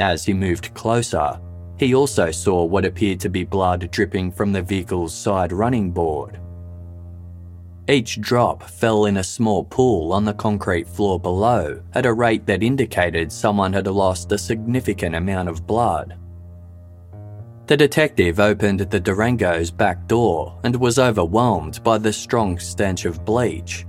As 0.00 0.24
he 0.24 0.32
moved 0.32 0.74
closer, 0.74 1.38
he 1.78 1.94
also 1.94 2.32
saw 2.32 2.64
what 2.64 2.84
appeared 2.84 3.20
to 3.20 3.28
be 3.28 3.44
blood 3.44 3.88
dripping 3.92 4.32
from 4.32 4.52
the 4.52 4.62
vehicle's 4.62 5.14
side 5.14 5.52
running 5.52 5.92
board. 5.92 6.40
Each 7.88 8.20
drop 8.20 8.64
fell 8.64 9.06
in 9.06 9.18
a 9.18 9.22
small 9.24 9.62
pool 9.62 10.12
on 10.12 10.24
the 10.24 10.34
concrete 10.34 10.88
floor 10.88 11.20
below 11.20 11.80
at 11.94 12.04
a 12.04 12.12
rate 12.12 12.44
that 12.46 12.64
indicated 12.64 13.30
someone 13.30 13.72
had 13.72 13.86
lost 13.86 14.32
a 14.32 14.38
significant 14.38 15.14
amount 15.14 15.48
of 15.48 15.66
blood. 15.66 16.18
The 17.66 17.76
detective 17.76 18.40
opened 18.40 18.80
the 18.80 19.00
Durango's 19.00 19.70
back 19.70 20.08
door 20.08 20.58
and 20.64 20.74
was 20.74 20.98
overwhelmed 20.98 21.82
by 21.84 21.98
the 21.98 22.12
strong 22.12 22.58
stench 22.58 23.04
of 23.04 23.24
bleach. 23.24 23.86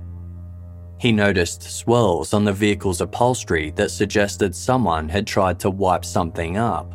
He 0.98 1.10
noticed 1.10 1.62
swirls 1.62 2.34
on 2.34 2.44
the 2.44 2.52
vehicle's 2.52 3.00
upholstery 3.00 3.72
that 3.72 3.90
suggested 3.90 4.54
someone 4.54 5.08
had 5.08 5.26
tried 5.26 5.58
to 5.60 5.70
wipe 5.70 6.04
something 6.04 6.56
up. 6.56 6.92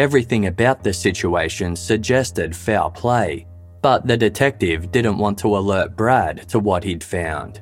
Everything 0.00 0.46
about 0.46 0.82
the 0.82 0.92
situation 0.92 1.76
suggested 1.76 2.54
foul 2.54 2.90
play, 2.90 3.46
but 3.84 4.06
the 4.06 4.16
detective 4.16 4.90
didn't 4.90 5.18
want 5.18 5.36
to 5.36 5.58
alert 5.58 5.94
Brad 5.94 6.48
to 6.48 6.58
what 6.58 6.82
he'd 6.82 7.04
found. 7.04 7.60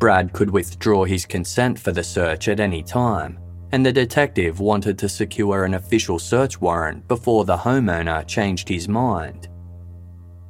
Brad 0.00 0.32
could 0.32 0.50
withdraw 0.50 1.04
his 1.04 1.24
consent 1.24 1.78
for 1.78 1.92
the 1.92 2.02
search 2.02 2.48
at 2.48 2.58
any 2.58 2.82
time, 2.82 3.38
and 3.70 3.86
the 3.86 3.92
detective 3.92 4.58
wanted 4.58 4.98
to 4.98 5.08
secure 5.08 5.64
an 5.64 5.74
official 5.74 6.18
search 6.18 6.60
warrant 6.60 7.06
before 7.06 7.44
the 7.44 7.56
homeowner 7.56 8.26
changed 8.26 8.68
his 8.68 8.88
mind. 8.88 9.46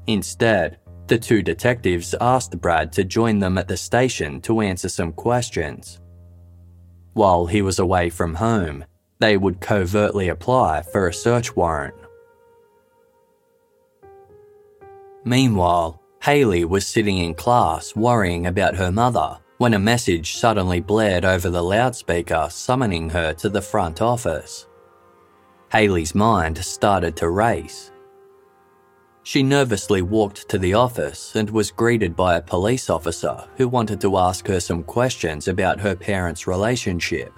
Instead, 0.06 0.78
the 1.08 1.18
two 1.18 1.42
detectives 1.42 2.14
asked 2.18 2.58
Brad 2.58 2.90
to 2.94 3.04
join 3.04 3.38
them 3.38 3.58
at 3.58 3.68
the 3.68 3.76
station 3.76 4.40
to 4.40 4.62
answer 4.62 4.88
some 4.88 5.12
questions. 5.12 6.00
While 7.12 7.44
he 7.44 7.60
was 7.60 7.78
away 7.80 8.08
from 8.08 8.36
home, 8.36 8.82
they 9.18 9.36
would 9.36 9.60
covertly 9.60 10.30
apply 10.30 10.84
for 10.90 11.06
a 11.06 11.12
search 11.12 11.54
warrant. 11.54 12.05
Meanwhile, 15.26 16.00
Haley 16.22 16.64
was 16.64 16.86
sitting 16.86 17.18
in 17.18 17.34
class 17.34 17.96
worrying 17.96 18.46
about 18.46 18.76
her 18.76 18.92
mother 18.92 19.38
when 19.58 19.74
a 19.74 19.78
message 19.78 20.36
suddenly 20.36 20.78
blared 20.78 21.24
over 21.24 21.50
the 21.50 21.64
loudspeaker 21.64 22.46
summoning 22.48 23.10
her 23.10 23.34
to 23.34 23.48
the 23.48 23.60
front 23.60 24.00
office. 24.00 24.68
Haley's 25.72 26.14
mind 26.14 26.58
started 26.58 27.16
to 27.16 27.28
race. 27.28 27.90
She 29.24 29.42
nervously 29.42 30.00
walked 30.00 30.48
to 30.48 30.58
the 30.58 30.74
office 30.74 31.34
and 31.34 31.50
was 31.50 31.72
greeted 31.72 32.14
by 32.14 32.36
a 32.36 32.40
police 32.40 32.88
officer 32.88 33.48
who 33.56 33.66
wanted 33.66 34.00
to 34.02 34.18
ask 34.18 34.46
her 34.46 34.60
some 34.60 34.84
questions 34.84 35.48
about 35.48 35.80
her 35.80 35.96
parents' 35.96 36.46
relationship. 36.46 37.32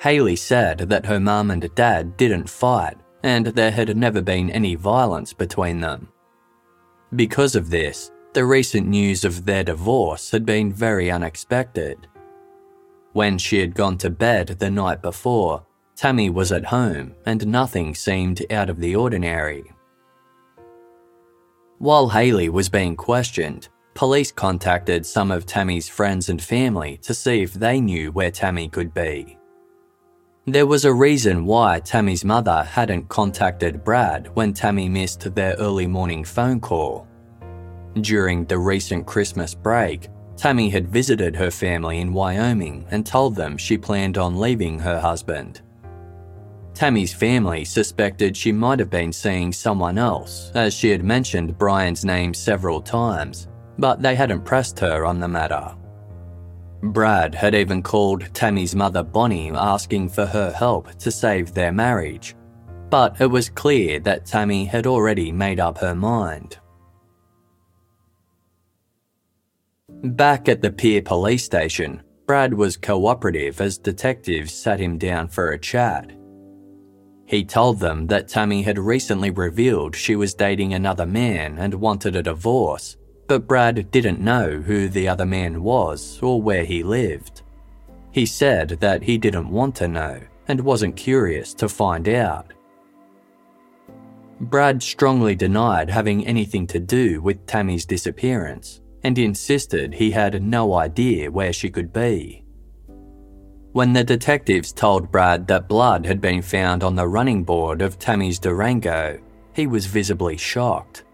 Haley 0.00 0.34
said 0.34 0.78
that 0.78 1.06
her 1.06 1.20
mum 1.20 1.52
and 1.52 1.72
dad 1.76 2.16
didn't 2.16 2.50
fight 2.50 2.96
and 3.22 3.46
there 3.46 3.70
had 3.70 3.96
never 3.96 4.20
been 4.20 4.50
any 4.50 4.74
violence 4.74 5.32
between 5.32 5.80
them. 5.80 6.08
Because 7.14 7.54
of 7.54 7.70
this, 7.70 8.10
the 8.32 8.44
recent 8.44 8.88
news 8.88 9.24
of 9.24 9.44
their 9.44 9.62
divorce 9.62 10.30
had 10.30 10.46
been 10.46 10.72
very 10.72 11.10
unexpected. 11.10 12.08
When 13.12 13.36
she 13.36 13.60
had 13.60 13.74
gone 13.74 13.98
to 13.98 14.10
bed 14.10 14.56
the 14.58 14.70
night 14.70 15.02
before, 15.02 15.66
Tammy 15.94 16.30
was 16.30 16.50
at 16.50 16.64
home 16.64 17.14
and 17.26 17.46
nothing 17.46 17.94
seemed 17.94 18.44
out 18.50 18.70
of 18.70 18.80
the 18.80 18.96
ordinary. 18.96 19.70
While 21.78 22.08
Haley 22.08 22.48
was 22.48 22.68
being 22.68 22.96
questioned, 22.96 23.68
police 23.94 24.32
contacted 24.32 25.04
some 25.04 25.30
of 25.30 25.44
Tammy's 25.44 25.88
friends 25.88 26.28
and 26.30 26.40
family 26.40 26.96
to 27.02 27.12
see 27.12 27.42
if 27.42 27.52
they 27.52 27.80
knew 27.80 28.10
where 28.12 28.30
Tammy 28.30 28.68
could 28.68 28.94
be. 28.94 29.38
There 30.46 30.66
was 30.66 30.84
a 30.84 30.92
reason 30.92 31.46
why 31.46 31.78
Tammy's 31.78 32.24
mother 32.24 32.64
hadn't 32.64 33.08
contacted 33.08 33.84
Brad 33.84 34.28
when 34.34 34.52
Tammy 34.52 34.88
missed 34.88 35.32
their 35.36 35.54
early 35.54 35.86
morning 35.86 36.24
phone 36.24 36.58
call. 36.58 37.06
During 38.00 38.44
the 38.46 38.58
recent 38.58 39.06
Christmas 39.06 39.54
break, 39.54 40.08
Tammy 40.36 40.68
had 40.68 40.88
visited 40.88 41.36
her 41.36 41.52
family 41.52 42.00
in 42.00 42.12
Wyoming 42.12 42.84
and 42.90 43.06
told 43.06 43.36
them 43.36 43.56
she 43.56 43.78
planned 43.78 44.18
on 44.18 44.40
leaving 44.40 44.80
her 44.80 44.98
husband. 44.98 45.60
Tammy's 46.74 47.14
family 47.14 47.64
suspected 47.64 48.36
she 48.36 48.50
might 48.50 48.80
have 48.80 48.90
been 48.90 49.12
seeing 49.12 49.52
someone 49.52 49.96
else, 49.96 50.50
as 50.56 50.74
she 50.74 50.90
had 50.90 51.04
mentioned 51.04 51.56
Brian's 51.56 52.04
name 52.04 52.34
several 52.34 52.80
times, 52.80 53.46
but 53.78 54.02
they 54.02 54.16
hadn't 54.16 54.44
pressed 54.44 54.80
her 54.80 55.06
on 55.06 55.20
the 55.20 55.28
matter. 55.28 55.76
Brad 56.82 57.34
had 57.34 57.54
even 57.54 57.82
called 57.82 58.34
Tammy's 58.34 58.74
mother 58.74 59.04
Bonnie 59.04 59.52
asking 59.52 60.08
for 60.08 60.26
her 60.26 60.50
help 60.50 60.92
to 60.98 61.12
save 61.12 61.54
their 61.54 61.72
marriage, 61.72 62.34
but 62.90 63.20
it 63.20 63.26
was 63.26 63.48
clear 63.48 64.00
that 64.00 64.26
Tammy 64.26 64.64
had 64.64 64.86
already 64.86 65.30
made 65.30 65.60
up 65.60 65.78
her 65.78 65.94
mind. 65.94 66.58
Back 69.88 70.48
at 70.48 70.60
the 70.60 70.72
Pierre 70.72 71.02
police 71.02 71.44
station, 71.44 72.02
Brad 72.26 72.52
was 72.52 72.76
cooperative 72.76 73.60
as 73.60 73.78
detectives 73.78 74.52
sat 74.52 74.80
him 74.80 74.98
down 74.98 75.28
for 75.28 75.50
a 75.50 75.58
chat. 75.58 76.10
He 77.26 77.44
told 77.44 77.78
them 77.78 78.08
that 78.08 78.26
Tammy 78.26 78.62
had 78.62 78.78
recently 78.78 79.30
revealed 79.30 79.94
she 79.94 80.16
was 80.16 80.34
dating 80.34 80.74
another 80.74 81.06
man 81.06 81.58
and 81.58 81.74
wanted 81.74 82.16
a 82.16 82.22
divorce, 82.22 82.96
but 83.32 83.48
Brad 83.48 83.90
didn't 83.90 84.20
know 84.20 84.60
who 84.60 84.90
the 84.90 85.08
other 85.08 85.24
man 85.24 85.62
was 85.62 86.18
or 86.20 86.42
where 86.42 86.66
he 86.66 86.82
lived. 86.82 87.40
He 88.10 88.26
said 88.26 88.68
that 88.80 89.02
he 89.02 89.16
didn't 89.16 89.48
want 89.48 89.74
to 89.76 89.88
know 89.88 90.20
and 90.48 90.60
wasn't 90.60 90.96
curious 90.96 91.54
to 91.54 91.66
find 91.66 92.10
out. 92.10 92.52
Brad 94.38 94.82
strongly 94.82 95.34
denied 95.34 95.88
having 95.88 96.26
anything 96.26 96.66
to 96.66 96.78
do 96.78 97.22
with 97.22 97.46
Tammy's 97.46 97.86
disappearance 97.86 98.82
and 99.02 99.16
insisted 99.16 99.94
he 99.94 100.10
had 100.10 100.42
no 100.42 100.74
idea 100.74 101.30
where 101.30 101.54
she 101.54 101.70
could 101.70 101.90
be. 101.90 102.44
When 103.72 103.94
the 103.94 104.04
detectives 104.04 104.74
told 104.74 105.10
Brad 105.10 105.46
that 105.46 105.68
blood 105.68 106.04
had 106.04 106.20
been 106.20 106.42
found 106.42 106.84
on 106.84 106.96
the 106.96 107.08
running 107.08 107.44
board 107.44 107.80
of 107.80 107.98
Tammy's 107.98 108.38
Durango, 108.38 109.18
he 109.54 109.66
was 109.66 109.86
visibly 109.86 110.36
shocked. 110.36 111.04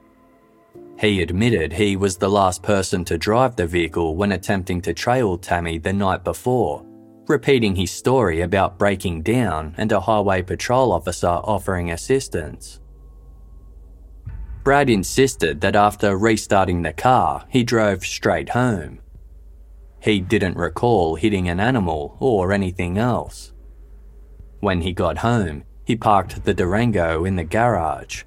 He 0.99 1.23
admitted 1.23 1.73
he 1.73 1.95
was 1.95 2.17
the 2.17 2.29
last 2.29 2.61
person 2.61 3.05
to 3.05 3.19
drive 3.19 3.55
the 3.55 3.69
vehicle 3.69 4.17
when 4.17 4.33
attempting 4.33 4.81
to 4.83 4.93
trail 4.93 5.39
Tammy 5.39 5.79
the 5.79 5.93
night 5.93 6.25
before, 6.25 6.85
repeating 7.29 7.77
his 7.77 7.93
story 7.93 8.41
about 8.41 8.79
breaking 8.79 9.23
down 9.23 9.77
and 9.79 9.93
a 9.93 10.01
highway 10.01 10.43
patrol 10.43 10.91
officer 10.91 11.29
offering 11.29 11.93
assistance. 11.93 12.81
Brad 14.65 14.91
insisted 14.91 15.61
that 15.61 15.77
after 15.77 16.19
restarting 16.19 16.83
the 16.83 16.93
car, 16.93 17.47
he 17.49 17.63
drove 17.63 18.05
straight 18.05 18.49
home. 18.49 18.99
He 20.01 20.21
didn't 20.21 20.57
recall 20.57 21.15
hitting 21.15 21.49
an 21.49 21.61
animal 21.61 22.17
or 22.19 22.53
anything 22.53 22.99
else. 22.99 23.53
When 24.59 24.81
he 24.81 24.93
got 24.93 25.19
home, 25.19 25.63
he 25.85 25.95
parked 25.95 26.45
the 26.45 26.55
Durango 26.55 27.25
in 27.25 27.37
the 27.37 27.45
garage 27.45 28.25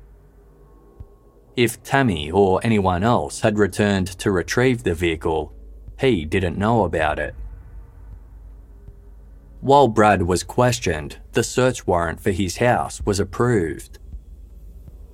if 1.56 1.82
Tammy 1.84 2.32
or 2.32 2.60
anyone 2.64 3.04
else 3.04 3.42
had 3.42 3.58
returned 3.58 4.08
to 4.20 4.32
retrieve 4.32 4.84
the 4.84 4.94
vehicle, 4.94 5.54
he 6.00 6.26
didn't 6.26 6.58
know 6.58 6.84
about 6.84 7.20
it. 7.20 7.36
While 9.60 9.88
Brad 9.88 10.24
was 10.24 10.44
questioned, 10.44 11.18
the 11.34 11.44
search 11.44 11.86
warrant 11.86 12.20
for 12.20 12.32
his 12.32 12.58
house 12.58 13.02
was 13.06 13.20
approved. 13.20 14.00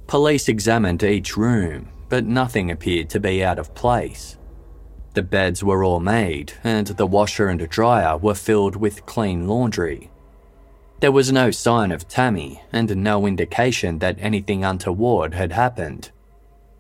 Police 0.08 0.48
examined 0.48 1.04
each 1.04 1.36
room, 1.36 1.90
but 2.08 2.24
nothing 2.24 2.72
appeared 2.72 3.10
to 3.10 3.20
be 3.20 3.44
out 3.44 3.60
of 3.60 3.76
place. 3.76 4.38
The 5.16 5.24
beds 5.24 5.64
were 5.64 5.84
all 5.84 6.00
made, 6.00 6.54
and 6.64 6.88
the 6.88 7.08
washer 7.08 7.50
and 7.50 7.68
dryer 7.68 8.16
were 8.16 8.36
filled 8.36 8.78
with 8.78 9.06
clean 9.06 9.48
laundry. 9.48 10.12
There 11.00 11.12
was 11.12 11.32
no 11.32 11.52
sign 11.52 11.92
of 11.92 12.08
Tammy, 12.08 12.62
and 12.72 12.96
no 12.98 13.26
indication 13.26 14.00
that 14.00 14.18
anything 14.20 14.64
untoward 14.64 15.34
had 15.34 15.52
happened. 15.52 16.12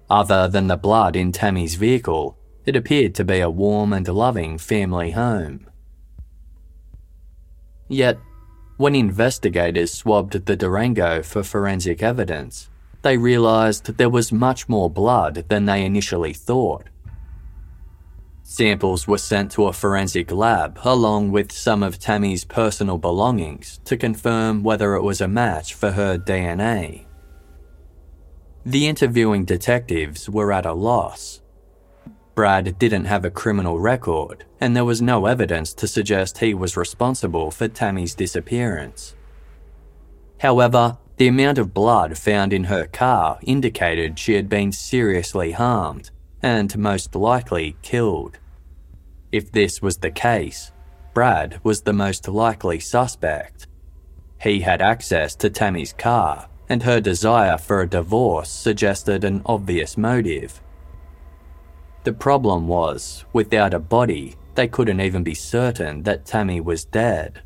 Other 0.09 0.47
than 0.47 0.67
the 0.67 0.77
blood 0.77 1.15
in 1.15 1.31
Tammy's 1.31 1.75
vehicle, 1.75 2.37
it 2.65 2.75
appeared 2.75 3.15
to 3.15 3.25
be 3.25 3.39
a 3.39 3.49
warm 3.49 3.93
and 3.93 4.07
loving 4.07 4.57
family 4.57 5.11
home. 5.11 5.67
Yet, 7.89 8.17
when 8.77 8.95
investigators 8.95 9.91
swabbed 9.91 10.45
the 10.45 10.55
Durango 10.55 11.23
for 11.23 11.43
forensic 11.43 12.03
evidence, 12.03 12.69
they 13.01 13.17
realised 13.17 13.85
there 13.85 14.09
was 14.09 14.31
much 14.31 14.69
more 14.69 14.89
blood 14.89 15.45
than 15.49 15.65
they 15.65 15.83
initially 15.83 16.33
thought. 16.33 16.85
Samples 18.43 19.07
were 19.07 19.17
sent 19.17 19.51
to 19.51 19.65
a 19.65 19.73
forensic 19.73 20.31
lab 20.31 20.79
along 20.83 21.31
with 21.31 21.51
some 21.51 21.83
of 21.83 21.99
Tammy's 21.99 22.45
personal 22.45 22.97
belongings 22.97 23.81
to 23.83 23.97
confirm 23.97 24.63
whether 24.63 24.93
it 24.93 25.01
was 25.01 25.19
a 25.19 25.27
match 25.27 25.73
for 25.73 25.91
her 25.91 26.17
DNA. 26.17 27.06
The 28.67 28.89
interviewing 28.89 29.45
detectives 29.45 30.29
were 30.29 30.51
at 30.51 30.65
a 30.65 30.73
loss. 30.73 31.41
Brad 32.35 32.77
didn't 32.77 33.05
have 33.05 33.23
a 33.23 33.31
criminal 33.31 33.79
record, 33.79 34.43
and 34.59 34.75
there 34.75 34.83
was 34.83 35.01
no 35.01 35.25
evidence 35.25 35.73
to 35.75 35.87
suggest 35.87 36.39
he 36.39 36.53
was 36.53 36.75
responsible 36.75 37.49
for 37.49 37.69
Tammy's 37.69 38.13
disappearance. 38.13 39.15
However, 40.41 40.97
the 41.15 41.29
amount 41.29 41.59
of 41.59 41.73
blood 41.73 42.17
found 42.17 42.51
in 42.51 42.65
her 42.65 42.87
car 42.87 43.39
indicated 43.41 44.19
she 44.19 44.33
had 44.33 44.49
been 44.49 44.73
seriously 44.73 45.53
harmed 45.53 46.11
and 46.43 46.77
most 46.77 47.15
likely 47.15 47.77
killed. 47.81 48.37
If 49.31 49.49
this 49.49 49.81
was 49.81 49.99
the 49.99 50.11
case, 50.11 50.73
Brad 51.13 51.61
was 51.63 51.83
the 51.83 51.93
most 51.93 52.27
likely 52.27 52.81
suspect. 52.81 53.65
He 54.41 54.59
had 54.59 54.81
access 54.81 55.35
to 55.35 55.49
Tammy's 55.49 55.93
car, 55.93 56.49
and 56.69 56.83
her 56.83 56.99
desire 56.99 57.57
for 57.57 57.81
a 57.81 57.89
divorce 57.89 58.49
suggested 58.49 59.23
an 59.23 59.41
obvious 59.45 59.97
motive. 59.97 60.61
The 62.03 62.13
problem 62.13 62.67
was, 62.67 63.25
without 63.33 63.73
a 63.73 63.79
body, 63.79 64.35
they 64.55 64.67
couldn't 64.67 65.01
even 65.01 65.23
be 65.23 65.33
certain 65.35 66.03
that 66.03 66.25
Tammy 66.25 66.61
was 66.61 66.85
dead. 66.85 67.41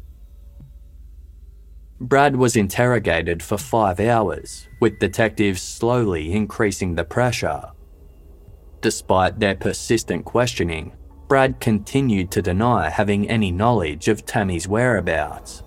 Brad 2.00 2.36
was 2.36 2.56
interrogated 2.56 3.44
for 3.44 3.58
five 3.58 4.00
hours, 4.00 4.68
with 4.80 5.00
detectives 5.00 5.62
slowly 5.62 6.32
increasing 6.32 6.96
the 6.96 7.04
pressure. 7.04 7.72
Despite 8.82 9.40
their 9.40 9.56
persistent 9.56 10.26
questioning, 10.26 10.94
Brad 11.28 11.60
continued 11.60 12.32
to 12.32 12.42
deny 12.42 12.90
having 12.90 13.30
any 13.30 13.52
knowledge 13.52 14.08
of 14.08 14.26
Tammy's 14.26 14.68
whereabouts. 14.68 15.64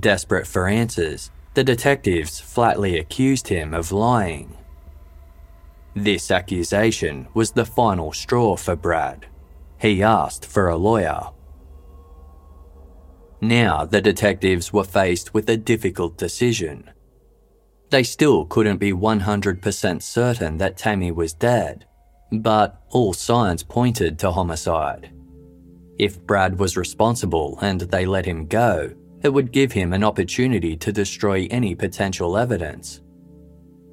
Desperate 0.00 0.46
for 0.46 0.66
answers, 0.66 1.30
the 1.58 1.64
detectives 1.64 2.38
flatly 2.38 3.00
accused 3.00 3.48
him 3.48 3.74
of 3.74 3.90
lying. 3.90 4.56
This 5.96 6.30
accusation 6.30 7.26
was 7.34 7.50
the 7.50 7.64
final 7.64 8.12
straw 8.12 8.54
for 8.54 8.76
Brad. 8.76 9.26
He 9.80 10.00
asked 10.00 10.46
for 10.46 10.68
a 10.68 10.76
lawyer. 10.76 11.30
Now 13.40 13.84
the 13.84 14.00
detectives 14.00 14.72
were 14.72 14.84
faced 14.84 15.34
with 15.34 15.50
a 15.50 15.56
difficult 15.56 16.16
decision. 16.16 16.90
They 17.90 18.04
still 18.04 18.44
couldn't 18.44 18.78
be 18.78 18.92
100% 18.92 20.00
certain 20.00 20.58
that 20.58 20.76
Tammy 20.76 21.10
was 21.10 21.32
dead, 21.32 21.86
but 22.30 22.84
all 22.90 23.12
signs 23.12 23.64
pointed 23.64 24.16
to 24.20 24.30
homicide. 24.30 25.10
If 25.98 26.24
Brad 26.24 26.60
was 26.60 26.76
responsible 26.76 27.58
and 27.60 27.80
they 27.80 28.06
let 28.06 28.26
him 28.26 28.46
go, 28.46 28.94
it 29.22 29.28
would 29.28 29.52
give 29.52 29.72
him 29.72 29.92
an 29.92 30.04
opportunity 30.04 30.76
to 30.76 30.92
destroy 30.92 31.46
any 31.50 31.74
potential 31.74 32.36
evidence. 32.36 33.00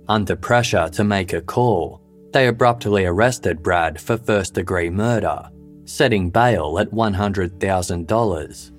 Under 0.08 0.36
pressure 0.36 0.88
to 0.90 1.04
make 1.04 1.34
a 1.34 1.42
call, 1.42 2.02
they 2.32 2.48
abruptly 2.48 3.06
arrested 3.06 3.64
Brad 3.64 4.00
for 4.00 4.18
first 4.18 4.54
degree 4.54 4.90
murder, 4.90 5.50
setting 5.86 6.30
bail 6.30 6.78
at 6.80 6.92
$100,000. 6.92 8.72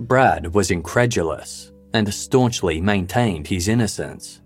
Brad 0.00 0.54
was 0.54 0.70
incredulous 0.70 1.72
and 1.94 2.12
staunchly 2.12 2.80
maintained 2.80 3.48
his 3.48 3.66
innocence. 3.66 4.40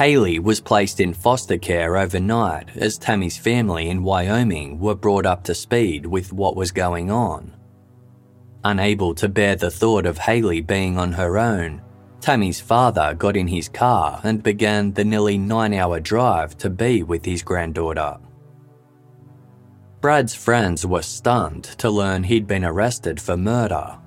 Haley 0.00 0.38
was 0.38 0.60
placed 0.60 0.98
in 0.98 1.12
foster 1.12 1.58
care 1.58 1.98
overnight 1.98 2.74
as 2.74 2.96
Tammy's 2.96 3.36
family 3.36 3.90
in 3.90 4.02
Wyoming 4.02 4.80
were 4.80 4.94
brought 4.94 5.26
up 5.26 5.44
to 5.44 5.54
speed 5.54 6.06
with 6.06 6.32
what 6.32 6.56
was 6.56 6.72
going 6.72 7.10
on. 7.10 7.54
Unable 8.64 9.14
to 9.16 9.28
bear 9.28 9.56
the 9.56 9.70
thought 9.70 10.06
of 10.06 10.16
Haley 10.16 10.62
being 10.62 10.96
on 10.96 11.12
her 11.12 11.36
own, 11.36 11.82
Tammy's 12.22 12.62
father 12.62 13.12
got 13.12 13.36
in 13.36 13.46
his 13.46 13.68
car 13.68 14.22
and 14.24 14.42
began 14.42 14.94
the 14.94 15.04
nearly 15.04 15.36
nine 15.36 15.74
hour 15.74 16.00
drive 16.00 16.56
to 16.56 16.70
be 16.70 17.02
with 17.02 17.22
his 17.22 17.42
granddaughter. 17.42 18.16
Brad's 20.00 20.34
friends 20.34 20.86
were 20.86 21.02
stunned 21.02 21.64
to 21.76 21.90
learn 21.90 22.22
he'd 22.22 22.46
been 22.46 22.64
arrested 22.64 23.20
for 23.20 23.36
murder. 23.36 23.98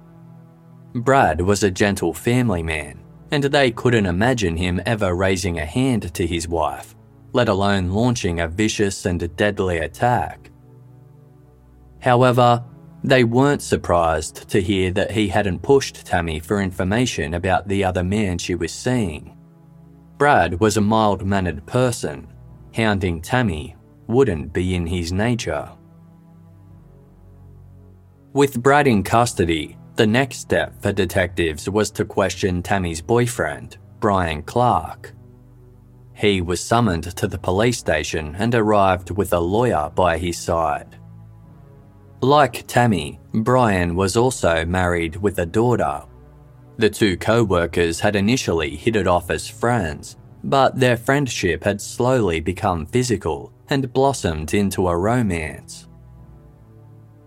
Brad 0.96 1.40
was 1.42 1.62
a 1.62 1.70
gentle 1.70 2.16
family 2.16 2.64
man, 2.64 3.03
and 3.34 3.46
they 3.46 3.72
couldn't 3.72 4.06
imagine 4.06 4.56
him 4.56 4.80
ever 4.86 5.16
raising 5.16 5.58
a 5.58 5.66
hand 5.66 6.14
to 6.14 6.28
his 6.28 6.48
wife, 6.48 6.94
let 7.34 7.50
alone 7.50 7.90
launching 7.90 8.40
a 8.40 8.48
vicious 8.48 9.08
and 9.08 9.36
deadly 9.36 9.80
attack. 9.80 10.52
However, 12.00 12.64
they 13.04 13.24
weren't 13.24 13.64
surprised 13.64 14.48
to 14.50 14.62
hear 14.62 14.92
that 14.92 15.10
he 15.10 15.28
hadn't 15.28 15.64
pushed 15.64 16.06
Tammy 16.06 16.40
for 16.40 16.62
information 16.62 17.34
about 17.34 17.68
the 17.68 17.84
other 17.84 18.04
man 18.04 18.38
she 18.38 18.54
was 18.54 18.72
seeing. 18.72 19.36
Brad 20.20 20.60
was 20.60 20.78
a 20.78 20.82
mild 20.82 21.26
mannered 21.26 21.66
person. 21.66 22.28
Hounding 22.76 23.20
Tammy 23.20 23.76
wouldn't 24.06 24.54
be 24.54 24.76
in 24.76 24.86
his 24.86 25.12
nature. 25.12 25.72
With 28.32 28.62
Brad 28.62 28.86
in 28.86 29.02
custody, 29.02 29.76
the 29.96 30.08
next 30.08 30.40
step 30.40 30.82
for 30.82 30.92
detectives 30.92 31.70
was 31.70 31.92
to 31.92 32.06
question 32.06 32.64
Tammy's 32.64 33.02
boyfriend, 33.02 33.78
Brian 34.00 34.42
Clark. 34.42 35.14
He 36.14 36.42
was 36.42 36.62
summoned 36.62 37.16
to 37.16 37.28
the 37.28 37.38
police 37.38 37.78
station 37.78 38.36
and 38.38 38.56
arrived 38.56 39.12
with 39.12 39.34
a 39.34 39.40
lawyer 39.40 39.92
by 39.94 40.18
his 40.18 40.38
side. 40.38 40.98
Like 42.22 42.66
Tammy, 42.68 43.20
Brian 43.34 43.96
was 43.96 44.16
also 44.16 44.66
married 44.66 45.16
with 45.18 45.40
a 45.40 45.46
daughter. 45.46 46.04
The 46.78 46.90
two 46.90 47.18
co 47.18 47.44
workers 47.44 48.00
had 48.00 48.16
initially 48.16 48.76
hit 48.76 48.96
it 48.96 49.08
off 49.08 49.30
as 49.30 49.48
friends, 49.48 50.18
but 50.44 50.80
their 50.80 50.98
friendship 50.98 51.64
had 51.64 51.82
slowly 51.82 52.40
become 52.40 52.86
physical 52.86 53.52
and 53.70 53.92
blossomed 53.94 54.54
into 54.54 54.88
a 54.88 54.98
romance. 54.98 55.88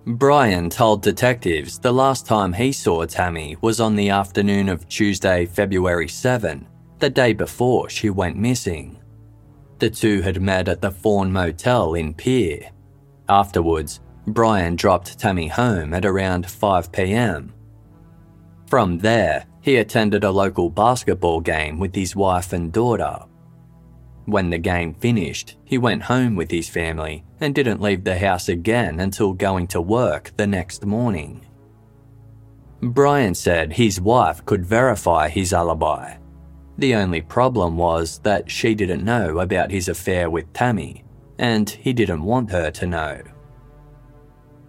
Brian 0.07 0.71
told 0.71 1.03
detectives 1.03 1.81
the 1.81 1.93
last 1.93 2.27
time 2.27 2.53
he 2.53 2.71
saw 2.71 3.05
Tammy 3.05 3.57
was 3.61 3.81
on 3.81 3.97
the 3.97 4.09
afternoon 4.11 4.69
of 4.69 4.89
Tuesday, 4.89 5.47
February 5.47 6.07
7, 6.07 6.65
the 7.01 7.11
day 7.11 7.33
before 7.33 7.89
she 7.89 8.09
went 8.09 8.37
missing. 8.37 9.01
The 9.81 9.91
two 9.91 10.23
had 10.23 10.41
met 10.41 10.69
at 10.69 10.81
the 10.81 10.93
Fawn 10.93 11.33
Motel 11.33 11.95
in 11.95 12.15
Pierre. 12.15 12.71
Afterwards, 13.29 14.01
Brian 14.29 14.77
dropped 14.77 15.19
Tammy 15.19 15.49
home 15.49 15.93
at 15.93 16.05
around 16.05 16.49
5 16.49 16.93
pm. 16.93 17.53
From 18.69 18.99
there, 18.99 19.45
he 19.61 19.79
attended 19.79 20.23
a 20.23 20.31
local 20.31 20.71
basketball 20.71 21.41
game 21.41 21.81
with 21.81 21.93
his 21.97 22.15
wife 22.15 22.53
and 22.53 22.73
daughter. 22.73 23.25
When 24.27 24.51
the 24.51 24.59
game 24.59 24.95
finished, 24.95 25.57
he 25.65 25.79
went 25.79 26.03
home 26.03 26.35
with 26.35 26.51
his 26.51 26.69
family 26.69 27.25
and 27.41 27.55
didn't 27.55 27.81
leave 27.81 28.03
the 28.03 28.19
house 28.19 28.49
again 28.49 28.99
until 28.99 29.33
going 29.33 29.69
to 29.69 29.81
work 29.81 30.33
the 30.37 30.49
next 30.49 30.85
morning. 30.85 31.47
Brian 32.83 33.35
said 33.35 33.73
his 33.73 34.01
wife 34.01 34.45
could 34.45 34.67
verify 34.67 35.29
his 35.29 35.53
alibi. 35.53 36.17
The 36.77 36.97
only 36.97 37.23
problem 37.23 37.77
was 37.77 38.19
that 38.21 38.51
she 38.51 38.75
didn't 38.75 39.05
know 39.05 39.39
about 39.39 39.71
his 39.71 39.89
affair 39.89 40.29
with 40.29 40.53
Tammy, 40.53 41.05
and 41.39 41.71
he 41.71 41.93
didn't 41.93 42.23
want 42.23 42.51
her 42.51 42.71
to 42.73 42.87
know. 42.87 43.23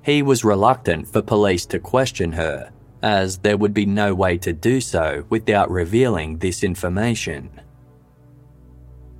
He 0.04 0.22
was 0.22 0.46
reluctant 0.46 1.08
for 1.08 1.22
police 1.22 1.66
to 1.66 1.80
question 1.80 2.32
her, 2.32 2.72
as 3.02 3.40
there 3.40 3.58
would 3.58 3.74
be 3.74 3.86
no 3.86 4.14
way 4.14 4.38
to 4.38 4.54
do 4.54 4.80
so 4.80 5.26
without 5.30 5.70
revealing 5.70 6.38
this 6.38 6.64
information. 6.64 7.50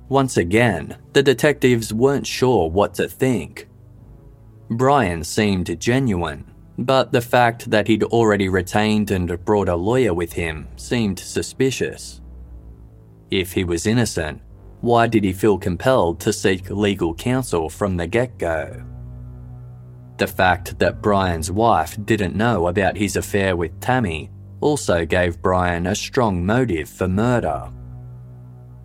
Once 0.08 0.36
again, 0.36 0.96
the 1.12 1.22
detectives 1.22 1.92
weren't 1.92 2.26
sure 2.26 2.70
what 2.70 2.94
to 2.94 3.06
think. 3.08 3.68
Brian 4.70 5.22
seemed 5.22 5.78
genuine, 5.80 6.50
but 6.78 7.12
the 7.12 7.20
fact 7.20 7.70
that 7.70 7.88
he'd 7.88 8.04
already 8.04 8.48
retained 8.48 9.10
and 9.10 9.44
brought 9.44 9.68
a 9.68 9.76
lawyer 9.76 10.14
with 10.14 10.32
him 10.32 10.68
seemed 10.76 11.18
suspicious. 11.18 12.20
If 13.30 13.52
he 13.52 13.64
was 13.64 13.86
innocent, 13.86 14.40
why 14.80 15.08
did 15.08 15.24
he 15.24 15.32
feel 15.32 15.58
compelled 15.58 16.20
to 16.20 16.32
seek 16.32 16.70
legal 16.70 17.14
counsel 17.14 17.68
from 17.68 17.96
the 17.96 18.06
get 18.06 18.38
go? 18.38 18.84
The 20.18 20.26
fact 20.26 20.78
that 20.78 21.02
Brian's 21.02 21.50
wife 21.50 21.96
didn't 22.04 22.36
know 22.36 22.68
about 22.68 22.96
his 22.96 23.16
affair 23.16 23.56
with 23.56 23.78
Tammy 23.80 24.30
also 24.60 25.04
gave 25.04 25.42
Brian 25.42 25.86
a 25.86 25.94
strong 25.94 26.44
motive 26.44 26.88
for 26.88 27.08
murder. 27.08 27.70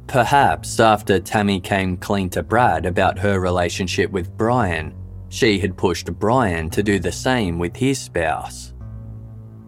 Perhaps 0.08 0.80
after 0.80 1.20
Tammy 1.20 1.60
came 1.60 1.98
clean 1.98 2.30
to 2.32 2.44
Brad 2.44 2.86
about 2.86 3.20
her 3.20 3.40
relationship 3.40 4.12
with 4.12 4.36
Brian, 4.38 4.94
she 5.30 5.60
had 5.60 5.78
pushed 5.78 6.14
Brian 6.14 6.70
to 6.72 6.84
do 6.84 7.00
the 7.00 7.12
same 7.12 7.58
with 7.58 7.76
his 7.76 8.00
spouse. 8.00 8.74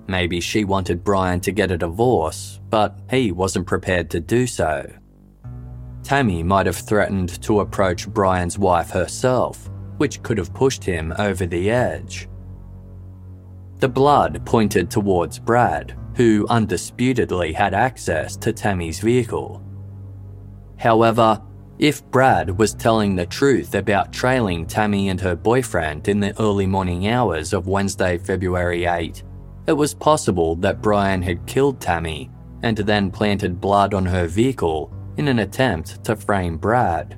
Maybe 0.08 0.40
she 0.40 0.64
wanted 0.64 1.04
Brian 1.04 1.40
to 1.42 1.52
get 1.52 1.72
a 1.72 1.78
divorce, 1.78 2.60
but 2.70 3.00
he 3.10 3.32
wasn't 3.32 3.66
prepared 3.66 4.12
to 4.12 4.20
do 4.20 4.46
so. 4.46 4.92
Tammy 6.04 6.44
might 6.44 6.68
have 6.68 6.76
threatened 6.76 7.42
to 7.42 7.62
approach 7.62 8.08
Brian's 8.08 8.60
wife 8.60 8.92
herself, 8.92 9.72
which 9.98 10.22
could 10.22 10.38
have 10.38 10.54
pushed 10.54 10.84
him 10.84 11.12
over 11.18 11.48
the 11.48 11.72
edge. 11.72 12.30
The 13.80 13.90
blood 13.90 14.46
pointed 14.46 14.92
towards 14.92 15.40
Brad, 15.40 15.98
who 16.16 16.46
undisputedly 16.50 17.54
had 17.54 17.74
access 17.74 18.38
to 18.38 18.54
Tammy's 18.54 19.00
vehicle. 19.00 19.65
However, 20.78 21.42
if 21.78 22.10
Brad 22.10 22.58
was 22.58 22.74
telling 22.74 23.16
the 23.16 23.26
truth 23.26 23.76
about 23.76 24.14
trailing 24.14 24.66
Tammy 24.66 25.10
and 25.10 25.20
her 25.20 25.36
boyfriend 25.36 26.08
in 26.08 26.20
the 26.20 26.40
early 26.40 26.66
morning 26.66 27.08
hours 27.08 27.52
of 27.52 27.68
Wednesday, 27.68 28.18
February 28.18 28.86
8, 28.86 29.24
it 29.68 29.74
was 29.74 29.94
possible 29.94 30.56
that 30.58 30.82
Brian 30.82 31.22
had 31.22 31.46
killed 31.46 31.82
Tammy 31.82 32.30
and 32.64 32.78
then 32.78 33.12
planted 33.12 33.60
blood 33.60 33.94
on 33.94 34.06
her 34.06 34.26
vehicle 34.26 34.92
in 35.18 35.28
an 35.28 35.40
attempt 35.40 36.04
to 36.06 36.16
frame 36.16 36.58
Brad. 36.58 37.18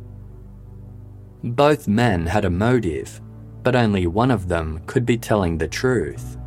Both 1.43 1.87
men 1.87 2.25
had 2.25 2.45
a 2.45 2.49
motive, 2.49 3.21
but 3.63 3.75
only 3.75 4.07
one 4.07 4.31
of 4.31 4.47
them 4.47 4.81
could 4.87 5.05
be 5.05 5.17
telling 5.17 5.57
the 5.57 5.67
truth. 5.67 6.37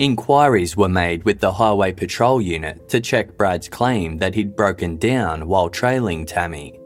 Inquiries 0.00 0.78
were 0.78 0.88
made 0.88 1.24
with 1.24 1.40
the 1.40 1.52
Highway 1.52 1.92
Patrol 1.92 2.40
Unit 2.40 2.88
to 2.88 3.02
check 3.02 3.36
Brad's 3.36 3.68
claim 3.68 4.16
that 4.16 4.34
he'd 4.34 4.56
broken 4.56 4.96
down 4.96 5.46
while 5.46 5.68
trailing 5.68 6.24
Tammy. 6.24 6.80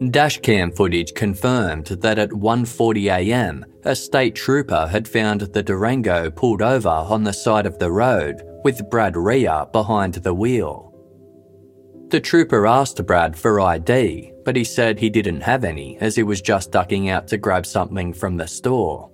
Dashcam 0.00 0.74
footage 0.74 1.12
confirmed 1.12 1.88
that 1.88 2.18
at 2.18 2.30
1:40am, 2.30 3.64
a 3.84 3.94
state 3.94 4.34
trooper 4.34 4.86
had 4.86 5.06
found 5.06 5.42
the 5.42 5.62
Durango 5.62 6.30
pulled 6.30 6.62
over 6.62 6.88
on 6.88 7.22
the 7.22 7.34
side 7.34 7.66
of 7.66 7.78
the 7.78 7.92
road 7.92 8.42
with 8.64 8.88
Brad 8.88 9.14
Rhea 9.14 9.68
behind 9.70 10.14
the 10.14 10.32
wheel. 10.32 10.94
The 12.08 12.20
trooper 12.20 12.66
asked 12.66 13.04
Brad 13.04 13.36
for 13.36 13.60
ID, 13.60 14.32
but 14.42 14.56
he 14.56 14.64
said 14.64 14.98
he 14.98 15.10
didn't 15.10 15.42
have 15.42 15.64
any 15.64 15.98
as 16.00 16.16
he 16.16 16.22
was 16.22 16.40
just 16.40 16.72
ducking 16.72 17.10
out 17.10 17.28
to 17.28 17.36
grab 17.36 17.66
something 17.66 18.14
from 18.14 18.38
the 18.38 18.48
store. 18.48 19.10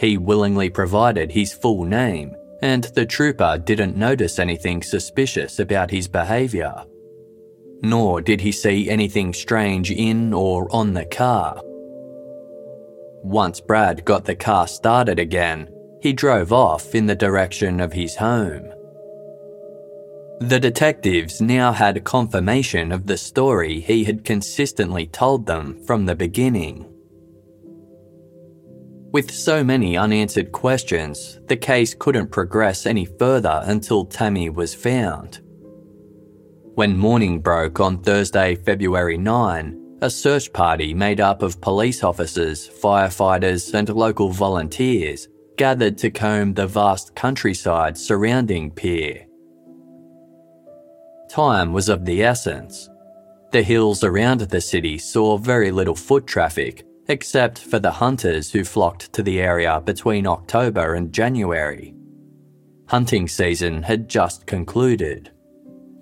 He 0.00 0.16
willingly 0.16 0.70
provided 0.70 1.30
his 1.30 1.52
full 1.52 1.84
name, 1.84 2.34
and 2.62 2.84
the 2.84 3.04
trooper 3.04 3.58
didn't 3.62 3.98
notice 3.98 4.38
anything 4.38 4.82
suspicious 4.82 5.58
about 5.58 5.90
his 5.90 6.08
behaviour. 6.08 6.86
Nor 7.82 8.22
did 8.22 8.40
he 8.40 8.50
see 8.50 8.88
anything 8.88 9.34
strange 9.34 9.90
in 9.90 10.32
or 10.32 10.74
on 10.74 10.94
the 10.94 11.04
car. 11.04 11.60
Once 13.22 13.60
Brad 13.60 14.02
got 14.06 14.24
the 14.24 14.34
car 14.34 14.66
started 14.66 15.18
again, 15.18 15.68
he 16.00 16.14
drove 16.14 16.50
off 16.50 16.94
in 16.94 17.04
the 17.04 17.14
direction 17.14 17.78
of 17.78 17.92
his 17.92 18.16
home. 18.16 18.72
The 20.40 20.58
detectives 20.58 21.42
now 21.42 21.72
had 21.72 22.02
confirmation 22.04 22.90
of 22.90 23.06
the 23.06 23.18
story 23.18 23.80
he 23.80 24.04
had 24.04 24.24
consistently 24.24 25.08
told 25.08 25.44
them 25.44 25.84
from 25.84 26.06
the 26.06 26.16
beginning. 26.16 26.89
With 29.12 29.32
so 29.32 29.64
many 29.64 29.96
unanswered 29.96 30.52
questions, 30.52 31.40
the 31.48 31.56
case 31.56 31.94
couldn't 31.98 32.30
progress 32.30 32.86
any 32.86 33.04
further 33.04 33.60
until 33.64 34.04
Tammy 34.04 34.50
was 34.50 34.72
found. 34.72 35.40
When 36.76 36.96
morning 36.96 37.40
broke 37.40 37.80
on 37.80 38.02
Thursday, 38.02 38.54
February 38.54 39.18
9, 39.18 39.98
a 40.00 40.08
search 40.08 40.52
party 40.52 40.94
made 40.94 41.20
up 41.20 41.42
of 41.42 41.60
police 41.60 42.04
officers, 42.04 42.68
firefighters, 42.68 43.74
and 43.74 43.88
local 43.88 44.30
volunteers 44.30 45.26
gathered 45.56 45.98
to 45.98 46.10
comb 46.10 46.54
the 46.54 46.68
vast 46.68 47.16
countryside 47.16 47.98
surrounding 47.98 48.70
Pierre. 48.70 49.26
Time 51.28 51.72
was 51.72 51.88
of 51.88 52.04
the 52.04 52.22
essence. 52.22 52.88
The 53.50 53.62
hills 53.62 54.04
around 54.04 54.40
the 54.40 54.60
city 54.60 54.98
saw 54.98 55.36
very 55.36 55.72
little 55.72 55.96
foot 55.96 56.28
traffic, 56.28 56.84
except 57.10 57.58
for 57.58 57.80
the 57.80 57.90
hunters 57.90 58.52
who 58.52 58.62
flocked 58.62 59.12
to 59.12 59.22
the 59.22 59.40
area 59.40 59.80
between 59.84 60.28
October 60.28 60.94
and 60.94 61.12
January. 61.12 61.92
Hunting 62.88 63.26
season 63.26 63.82
had 63.82 64.08
just 64.08 64.46
concluded. 64.46 65.30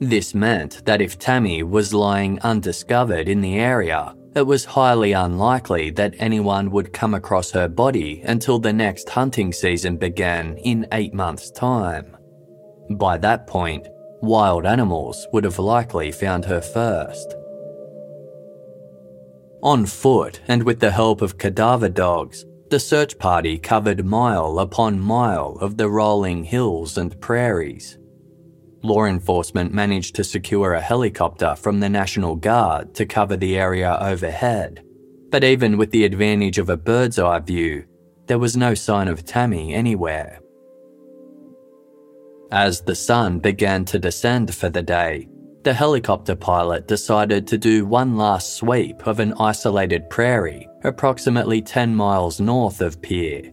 This 0.00 0.34
meant 0.34 0.84
that 0.84 1.00
if 1.00 1.18
Tammy 1.18 1.62
was 1.62 1.94
lying 1.94 2.38
undiscovered 2.40 3.26
in 3.26 3.40
the 3.40 3.58
area, 3.58 4.14
it 4.36 4.42
was 4.42 4.66
highly 4.66 5.12
unlikely 5.12 5.90
that 5.92 6.14
anyone 6.18 6.70
would 6.70 6.92
come 6.92 7.14
across 7.14 7.50
her 7.52 7.68
body 7.68 8.22
until 8.26 8.58
the 8.58 8.72
next 8.72 9.08
hunting 9.08 9.50
season 9.50 9.96
began 9.96 10.58
in 10.58 10.86
eight 10.92 11.14
months' 11.14 11.50
time. 11.50 12.16
By 12.90 13.16
that 13.18 13.46
point, 13.46 13.88
wild 14.20 14.66
animals 14.66 15.26
would 15.32 15.44
have 15.44 15.58
likely 15.58 16.12
found 16.12 16.44
her 16.44 16.60
first. 16.60 17.34
On 19.62 19.86
foot 19.86 20.40
and 20.46 20.62
with 20.62 20.78
the 20.78 20.92
help 20.92 21.20
of 21.20 21.36
cadaver 21.36 21.88
dogs, 21.88 22.44
the 22.70 22.78
search 22.78 23.18
party 23.18 23.58
covered 23.58 24.04
mile 24.04 24.58
upon 24.60 25.00
mile 25.00 25.58
of 25.60 25.76
the 25.76 25.88
rolling 25.88 26.44
hills 26.44 26.96
and 26.96 27.20
prairies. 27.20 27.98
Law 28.82 29.04
enforcement 29.04 29.74
managed 29.74 30.14
to 30.14 30.22
secure 30.22 30.74
a 30.74 30.80
helicopter 30.80 31.56
from 31.56 31.80
the 31.80 31.88
National 31.88 32.36
Guard 32.36 32.94
to 32.94 33.06
cover 33.06 33.36
the 33.36 33.56
area 33.56 33.98
overhead, 34.00 34.84
but 35.30 35.42
even 35.42 35.76
with 35.76 35.90
the 35.90 36.04
advantage 36.04 36.58
of 36.58 36.68
a 36.68 36.76
bird's 36.76 37.18
eye 37.18 37.40
view, 37.40 37.84
there 38.26 38.38
was 38.38 38.56
no 38.56 38.74
sign 38.74 39.08
of 39.08 39.24
Tammy 39.24 39.74
anywhere. 39.74 40.40
As 42.52 42.82
the 42.82 42.94
sun 42.94 43.40
began 43.40 43.84
to 43.86 43.98
descend 43.98 44.54
for 44.54 44.68
the 44.68 44.82
day, 44.82 45.28
the 45.68 45.74
helicopter 45.74 46.34
pilot 46.34 46.88
decided 46.88 47.46
to 47.46 47.58
do 47.58 47.84
one 47.84 48.16
last 48.16 48.54
sweep 48.54 49.06
of 49.06 49.20
an 49.20 49.34
isolated 49.34 50.08
prairie 50.08 50.66
approximately 50.82 51.60
10 51.60 51.94
miles 51.94 52.40
north 52.40 52.80
of 52.80 53.02
Pierre. 53.02 53.52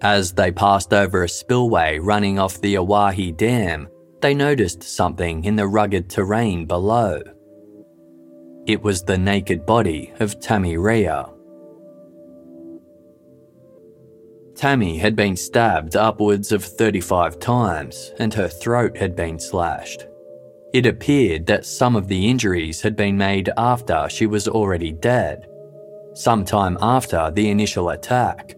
As 0.00 0.32
they 0.32 0.50
passed 0.50 0.92
over 0.92 1.22
a 1.22 1.28
spillway 1.28 2.00
running 2.00 2.40
off 2.40 2.60
the 2.60 2.74
Oahe 2.74 3.36
Dam, 3.36 3.86
they 4.20 4.34
noticed 4.34 4.82
something 4.82 5.44
in 5.44 5.54
the 5.54 5.68
rugged 5.68 6.10
terrain 6.10 6.66
below. 6.66 7.22
It 8.66 8.82
was 8.82 9.04
the 9.04 9.18
naked 9.18 9.64
body 9.64 10.12
of 10.18 10.40
Tammy 10.40 10.78
Rhea. 10.78 11.26
Tammy 14.56 14.98
had 14.98 15.14
been 15.14 15.36
stabbed 15.36 15.94
upwards 15.94 16.50
of 16.50 16.64
35 16.64 17.38
times 17.38 18.10
and 18.18 18.34
her 18.34 18.48
throat 18.48 18.96
had 18.96 19.14
been 19.14 19.38
slashed. 19.38 20.07
It 20.74 20.84
appeared 20.84 21.46
that 21.46 21.64
some 21.64 21.96
of 21.96 22.08
the 22.08 22.28
injuries 22.28 22.82
had 22.82 22.94
been 22.94 23.16
made 23.16 23.50
after 23.56 24.06
she 24.10 24.26
was 24.26 24.46
already 24.46 24.92
dead, 24.92 25.46
sometime 26.14 26.76
after 26.80 27.30
the 27.30 27.48
initial 27.48 27.88
attack. 27.88 28.54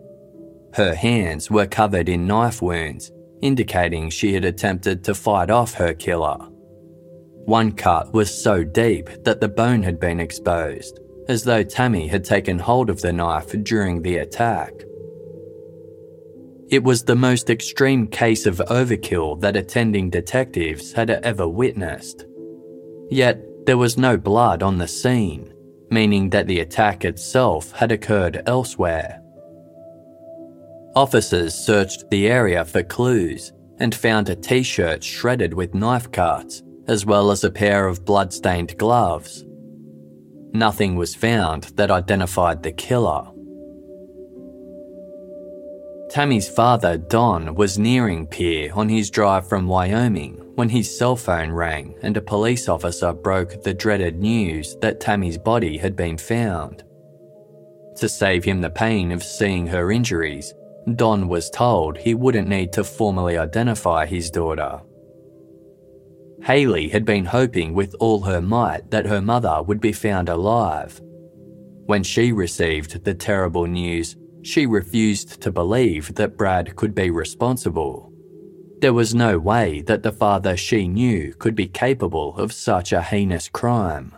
Her 0.75 0.95
hands 0.95 1.51
were 1.51 1.67
covered 1.67 2.09
in 2.09 2.27
knife 2.27 2.63
wounds, 2.63 3.13
indicating 3.43 4.11
she 4.11 4.33
had 4.35 4.45
attempted 4.45 5.05
to 5.05 5.15
fight 5.15 5.51
off 5.51 5.75
her 5.75 5.95
killer. 5.95 6.39
One 7.45 7.73
cut 7.73 8.13
was 8.13 8.43
so 8.43 8.65
deep 8.65 9.09
that 9.25 9.41
the 9.41 9.49
bone 9.49 9.83
had 9.83 10.01
been 10.01 10.21
exposed, 10.21 10.99
as 11.29 11.45
though 11.45 11.63
Tammy 11.63 12.09
had 12.09 12.25
taken 12.25 12.59
hold 12.59 12.91
of 12.91 13.01
the 13.01 13.13
knife 13.13 13.53
during 13.63 14.03
the 14.03 14.19
attack. 14.19 14.73
It 16.71 16.85
was 16.85 17.03
the 17.03 17.17
most 17.17 17.51
extreme 17.51 18.07
case 18.07 18.47
of 18.47 18.63
overkill 18.69 19.41
that 19.41 19.57
attending 19.57 20.09
detectives 20.09 20.93
had 20.93 21.11
ever 21.11 21.49
witnessed. 21.49 22.25
Yet, 23.11 23.67
there 23.67 23.77
was 23.77 23.99
no 23.99 24.17
blood 24.17 24.63
on 24.63 24.79
the 24.79 24.87
scene, 24.87 25.53
meaning 25.91 26.31
that 26.31 26.47
the 26.47 26.61
attack 26.61 27.05
itself 27.05 27.73
had 27.73 27.91
occurred 27.91 28.45
elsewhere. 28.47 29.21
Officers 30.95 31.55
searched 31.55 32.09
the 32.11 32.29
area 32.29 32.65
for 32.65 32.85
clues, 32.85 33.53
and 33.81 33.93
found 33.93 34.29
a 34.29 34.37
t 34.37 34.63
shirt 34.63 35.03
shredded 35.03 35.53
with 35.55 35.75
knife 35.75 36.13
cuts, 36.13 36.63
as 36.87 37.05
well 37.05 37.33
as 37.33 37.43
a 37.43 37.51
pair 37.51 37.89
of 37.89 38.05
blood-stained 38.05 38.79
gloves. 38.79 39.45
Nothing 40.53 40.95
was 40.95 41.17
found 41.17 41.65
that 41.75 41.91
identified 41.91 42.63
the 42.63 42.73
killer. 42.73 43.27
Tammy's 46.11 46.49
father, 46.49 46.99
Don, 46.99 47.55
was 47.55 47.79
nearing 47.79 48.27
Pierre 48.27 48.75
on 48.75 48.89
his 48.89 49.11
drive 49.11 49.49
from 49.49 49.69
Wyoming 49.69 50.43
when 50.57 50.69
his 50.69 50.99
cell 50.99 51.15
phone 51.15 51.53
rang 51.53 51.95
and 52.03 52.17
a 52.17 52.21
police 52.21 52.69
officer 52.69 53.13
broke 53.13 53.63
the 53.63 53.73
dreaded 53.73 54.19
news 54.19 54.77
that 54.81 54.99
Tammy's 54.99 55.39
body 55.39 55.79
had 55.79 55.95
been 55.95 56.19
found. 56.19 56.83
To 57.99 58.09
save 58.09 58.43
him 58.43 58.61
the 58.61 58.71
pain 58.71 59.13
of 59.13 59.23
seeing 59.23 59.69
her 59.69 59.93
injuries, 59.93 60.53
Don 60.97 61.29
was 61.29 61.49
told 61.49 61.97
he 61.97 62.15
wouldn't 62.15 62.49
need 62.49 62.73
to 62.73 62.83
formally 62.83 63.39
identify 63.39 64.05
his 64.05 64.33
daughter. 64.33 64.81
Haley 66.43 66.89
had 66.89 67.05
been 67.05 67.27
hoping 67.27 67.73
with 67.73 67.95
all 68.01 68.23
her 68.23 68.41
might 68.41 68.91
that 68.91 69.07
her 69.07 69.21
mother 69.21 69.63
would 69.63 69.81
be 69.81 69.93
found 69.93 70.29
alive. 70.29 71.01
When 71.87 72.03
she 72.03 72.33
received 72.33 73.05
the 73.05 73.15
terrible 73.15 73.67
news, 73.67 74.17
she 74.43 74.67
refused 74.67 75.41
to 75.43 75.53
believe 75.53 76.15
that 76.15 76.37
Brad 76.37 76.77
could 76.77 76.95
be 76.95 77.11
responsible. 77.11 78.13
There 78.81 78.95
was 78.95 79.15
no 79.15 79.39
way 79.39 79.83
that 79.83 80.03
the 80.03 80.13
father 80.13 80.57
she 80.57 80.89
knew 80.89 81.35
could 81.35 81.55
be 81.55 81.69
capable 81.69 82.37
of 82.37 82.53
such 82.53 82.93
a 82.93 83.03
heinous 83.03 83.49
crime. 83.49 84.15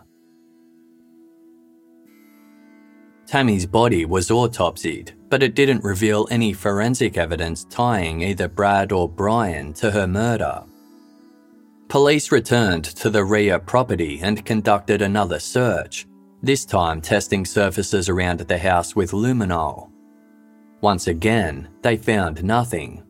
Tammy's 3.27 3.65
body 3.65 4.05
was 4.05 4.29
autopsied, 4.29 5.11
but 5.29 5.41
it 5.41 5.55
didn't 5.55 5.83
reveal 5.83 6.27
any 6.29 6.53
forensic 6.53 7.17
evidence 7.17 7.65
tying 7.65 8.21
either 8.21 8.47
Brad 8.47 8.91
or 8.91 9.09
Brian 9.09 9.73
to 9.73 9.91
her 9.91 10.07
murder. 10.07 10.63
Police 11.87 12.31
returned 12.31 12.83
to 12.85 13.09
the 13.09 13.23
Rhea 13.23 13.59
property 13.59 14.19
and 14.21 14.45
conducted 14.45 15.01
another 15.01 15.39
search, 15.39 16.05
this 16.41 16.65
time 16.65 17.01
testing 17.01 17.45
surfaces 17.45 18.09
around 18.09 18.39
the 18.39 18.57
house 18.57 18.95
with 18.95 19.11
luminol. 19.11 19.92
Once 20.83 21.07
again, 21.07 21.69
they 21.81 21.95
found 21.95 22.43
nothing. 22.43 23.01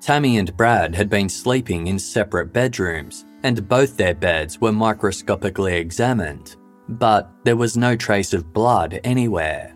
Tammy 0.00 0.38
and 0.38 0.56
Brad 0.56 0.94
had 0.94 1.10
been 1.10 1.28
sleeping 1.28 1.88
in 1.88 1.98
separate 1.98 2.52
bedrooms, 2.52 3.24
and 3.42 3.68
both 3.68 3.96
their 3.96 4.14
beds 4.14 4.60
were 4.60 4.70
microscopically 4.70 5.74
examined, 5.74 6.54
but 6.88 7.28
there 7.42 7.56
was 7.56 7.76
no 7.76 7.96
trace 7.96 8.32
of 8.32 8.52
blood 8.52 9.00
anywhere. 9.02 9.74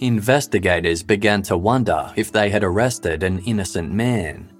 Investigators 0.00 1.04
began 1.04 1.42
to 1.42 1.56
wonder 1.56 2.12
if 2.16 2.32
they 2.32 2.50
had 2.50 2.64
arrested 2.64 3.22
an 3.22 3.38
innocent 3.46 3.92
man. 3.92 4.52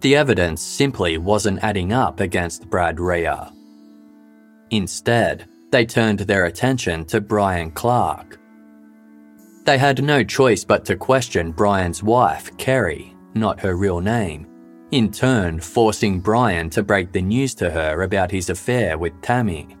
The 0.00 0.16
evidence 0.16 0.62
simply 0.62 1.16
wasn't 1.16 1.62
adding 1.62 1.92
up 1.92 2.18
against 2.18 2.68
Brad 2.68 2.98
Rhea. 2.98 3.52
Instead, 4.70 5.46
they 5.70 5.86
turned 5.86 6.18
their 6.20 6.46
attention 6.46 7.04
to 7.04 7.20
Brian 7.20 7.70
Clark. 7.70 8.39
They 9.64 9.78
had 9.78 10.02
no 10.02 10.24
choice 10.24 10.64
but 10.64 10.84
to 10.86 10.96
question 10.96 11.52
Brian's 11.52 12.02
wife, 12.02 12.56
Kerry, 12.56 13.14
not 13.34 13.60
her 13.60 13.76
real 13.76 14.00
name, 14.00 14.46
in 14.90 15.12
turn 15.12 15.60
forcing 15.60 16.20
Brian 16.20 16.70
to 16.70 16.82
break 16.82 17.12
the 17.12 17.22
news 17.22 17.54
to 17.56 17.70
her 17.70 18.02
about 18.02 18.30
his 18.30 18.50
affair 18.50 18.96
with 18.96 19.20
Tammy. 19.20 19.76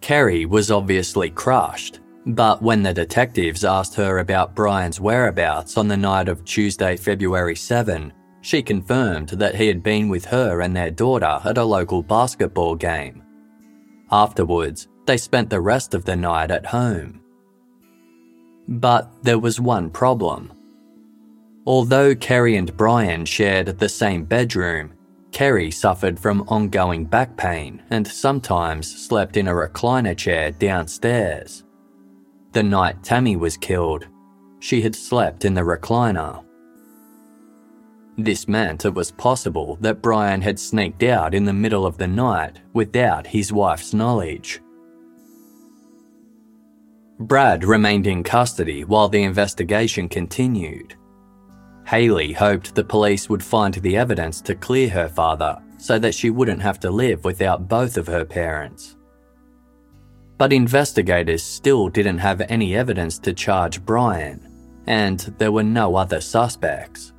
Kerry 0.00 0.46
was 0.46 0.70
obviously 0.70 1.30
crushed, 1.30 2.00
but 2.26 2.62
when 2.62 2.82
the 2.82 2.94
detectives 2.94 3.64
asked 3.64 3.94
her 3.94 4.18
about 4.18 4.54
Brian's 4.54 5.00
whereabouts 5.00 5.76
on 5.76 5.86
the 5.86 5.96
night 5.96 6.28
of 6.28 6.44
Tuesday, 6.44 6.96
February 6.96 7.54
7, 7.54 8.12
she 8.40 8.62
confirmed 8.62 9.30
that 9.30 9.54
he 9.54 9.66
had 9.66 9.82
been 9.82 10.08
with 10.08 10.24
her 10.24 10.62
and 10.62 10.74
their 10.74 10.90
daughter 10.90 11.40
at 11.44 11.58
a 11.58 11.64
local 11.64 12.02
basketball 12.02 12.74
game. 12.74 13.22
Afterwards, 14.10 14.88
they 15.04 15.16
spent 15.16 15.50
the 15.50 15.60
rest 15.60 15.94
of 15.94 16.04
the 16.04 16.16
night 16.16 16.50
at 16.50 16.66
home. 16.66 17.20
But 18.68 19.10
there 19.22 19.38
was 19.38 19.60
one 19.60 19.90
problem. 19.90 20.52
Although 21.66 22.14
Kerry 22.14 22.56
and 22.56 22.76
Brian 22.76 23.24
shared 23.24 23.78
the 23.78 23.88
same 23.88 24.24
bedroom, 24.24 24.92
Kerry 25.32 25.70
suffered 25.70 26.18
from 26.18 26.42
ongoing 26.48 27.04
back 27.04 27.36
pain 27.36 27.82
and 27.90 28.06
sometimes 28.06 28.86
slept 29.06 29.36
in 29.36 29.48
a 29.48 29.52
recliner 29.52 30.16
chair 30.16 30.50
downstairs. 30.50 31.64
The 32.52 32.62
night 32.62 33.02
Tammy 33.02 33.36
was 33.36 33.56
killed, 33.56 34.06
she 34.60 34.80
had 34.80 34.96
slept 34.96 35.44
in 35.44 35.54
the 35.54 35.60
recliner. 35.60 36.42
This 38.18 38.48
meant 38.48 38.86
it 38.86 38.94
was 38.94 39.10
possible 39.10 39.76
that 39.82 40.00
Brian 40.00 40.40
had 40.40 40.58
sneaked 40.58 41.02
out 41.02 41.34
in 41.34 41.44
the 41.44 41.52
middle 41.52 41.84
of 41.84 41.98
the 41.98 42.06
night 42.06 42.60
without 42.72 43.26
his 43.26 43.52
wife's 43.52 43.92
knowledge. 43.92 44.62
Brad 47.18 47.64
remained 47.64 48.06
in 48.06 48.22
custody 48.22 48.84
while 48.84 49.08
the 49.08 49.22
investigation 49.22 50.08
continued. 50.08 50.94
Haley 51.86 52.32
hoped 52.32 52.74
the 52.74 52.84
police 52.84 53.28
would 53.28 53.42
find 53.42 53.74
the 53.74 53.96
evidence 53.96 54.40
to 54.42 54.54
clear 54.54 54.88
her 54.90 55.08
father 55.08 55.58
so 55.78 55.98
that 55.98 56.14
she 56.14 56.30
wouldn't 56.30 56.60
have 56.60 56.78
to 56.80 56.90
live 56.90 57.24
without 57.24 57.68
both 57.68 57.96
of 57.96 58.06
her 58.06 58.24
parents. 58.24 58.96
But 60.36 60.52
investigators 60.52 61.42
still 61.42 61.88
didn't 61.88 62.18
have 62.18 62.42
any 62.42 62.76
evidence 62.76 63.18
to 63.20 63.32
charge 63.32 63.84
Brian, 63.84 64.46
and 64.86 65.20
there 65.38 65.52
were 65.52 65.62
no 65.62 65.96
other 65.96 66.20
suspects. 66.20 67.14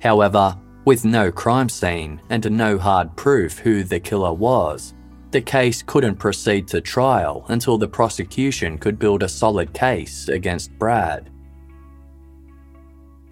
However, 0.00 0.56
with 0.84 1.04
no 1.04 1.32
crime 1.32 1.68
scene 1.68 2.20
and 2.30 2.48
no 2.52 2.78
hard 2.78 3.16
proof 3.16 3.58
who 3.58 3.82
the 3.82 3.98
killer 3.98 4.32
was, 4.32 4.93
the 5.34 5.40
case 5.40 5.82
couldn't 5.82 6.14
proceed 6.14 6.68
to 6.68 6.80
trial 6.80 7.44
until 7.48 7.76
the 7.76 7.88
prosecution 7.88 8.78
could 8.78 9.00
build 9.00 9.20
a 9.20 9.28
solid 9.28 9.74
case 9.74 10.28
against 10.28 10.78
Brad. 10.78 11.28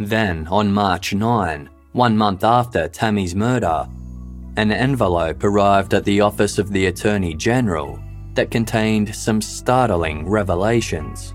Then, 0.01 0.49
on 0.49 0.73
March 0.73 1.15
9, 1.15 1.71
one 1.93 2.19
month 2.19 2.43
after 2.43 2.89
Tammy's 2.89 3.37
murder, 3.37 3.89
an 4.57 4.73
envelope 4.73 5.45
arrived 5.45 5.95
at 5.95 6.05
the 6.05 6.21
office 6.21 6.59
of 6.59 6.73
the 6.73 6.87
Attorney 6.87 7.35
General 7.35 8.03
that 8.35 8.51
contained 8.51 9.15
some 9.15 9.41
startling 9.41 10.29
revelations. 10.29 11.35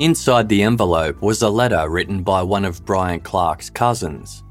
Inside 0.00 0.48
the 0.48 0.62
envelope 0.62 1.22
was 1.22 1.42
a 1.42 1.48
letter 1.48 1.88
written 1.88 2.22
by 2.22 2.42
one 2.42 2.64
of 2.64 2.84
Brian 2.84 3.20
Clark's 3.20 3.70
cousins. 3.70 4.42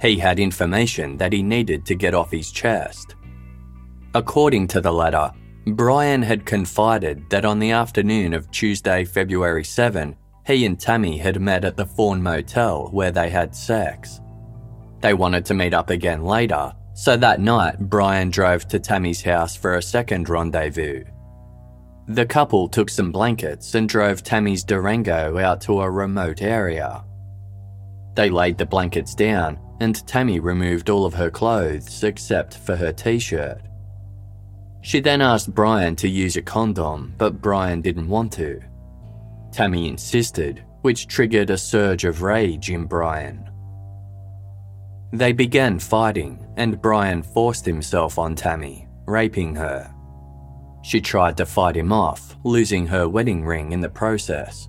He 0.00 0.18
had 0.18 0.38
information 0.38 1.18
that 1.18 1.34
he 1.34 1.42
needed 1.42 1.84
to 1.86 1.94
get 1.94 2.14
off 2.14 2.30
his 2.30 2.50
chest. 2.50 3.14
According 4.14 4.68
to 4.68 4.80
the 4.80 4.92
letter, 4.92 5.30
Brian 5.66 6.22
had 6.22 6.46
confided 6.46 7.28
that 7.28 7.44
on 7.44 7.58
the 7.58 7.72
afternoon 7.72 8.32
of 8.32 8.50
Tuesday, 8.50 9.04
February 9.04 9.64
7, 9.64 10.16
he 10.46 10.64
and 10.64 10.80
Tammy 10.80 11.18
had 11.18 11.40
met 11.40 11.66
at 11.66 11.76
the 11.76 11.84
Fawn 11.84 12.22
Motel 12.22 12.88
where 12.90 13.10
they 13.10 13.28
had 13.28 13.54
sex. 13.54 14.20
They 15.00 15.12
wanted 15.12 15.44
to 15.46 15.54
meet 15.54 15.74
up 15.74 15.90
again 15.90 16.24
later, 16.24 16.72
So 16.94 17.16
that 17.16 17.40
night, 17.40 17.78
Brian 17.78 18.30
drove 18.30 18.68
to 18.68 18.78
Tammy's 18.78 19.22
house 19.22 19.56
for 19.56 19.76
a 19.76 19.82
second 19.82 20.28
rendezvous. 20.28 21.04
The 22.10 22.26
couple 22.26 22.66
took 22.66 22.90
some 22.90 23.12
blankets 23.12 23.76
and 23.76 23.88
drove 23.88 24.24
Tammy's 24.24 24.64
Durango 24.64 25.38
out 25.38 25.60
to 25.60 25.80
a 25.80 25.88
remote 25.88 26.42
area. 26.42 27.04
They 28.16 28.28
laid 28.28 28.58
the 28.58 28.66
blankets 28.66 29.14
down, 29.14 29.60
and 29.78 30.04
Tammy 30.08 30.40
removed 30.40 30.90
all 30.90 31.06
of 31.06 31.14
her 31.14 31.30
clothes 31.30 32.02
except 32.02 32.56
for 32.56 32.74
her 32.74 32.92
t 32.92 33.20
shirt. 33.20 33.60
She 34.82 34.98
then 34.98 35.22
asked 35.22 35.54
Brian 35.54 35.94
to 35.96 36.08
use 36.08 36.36
a 36.36 36.42
condom, 36.42 37.14
but 37.16 37.40
Brian 37.40 37.80
didn't 37.80 38.08
want 38.08 38.32
to. 38.32 38.60
Tammy 39.52 39.86
insisted, 39.86 40.64
which 40.80 41.06
triggered 41.06 41.50
a 41.50 41.56
surge 41.56 42.04
of 42.04 42.22
rage 42.22 42.70
in 42.70 42.86
Brian. 42.86 43.48
They 45.12 45.30
began 45.30 45.78
fighting, 45.78 46.44
and 46.56 46.82
Brian 46.82 47.22
forced 47.22 47.64
himself 47.64 48.18
on 48.18 48.34
Tammy, 48.34 48.88
raping 49.06 49.54
her. 49.54 49.94
She 50.82 51.00
tried 51.00 51.36
to 51.36 51.46
fight 51.46 51.76
him 51.76 51.92
off, 51.92 52.36
losing 52.44 52.86
her 52.86 53.08
wedding 53.08 53.44
ring 53.44 53.72
in 53.72 53.80
the 53.80 53.88
process. 53.88 54.68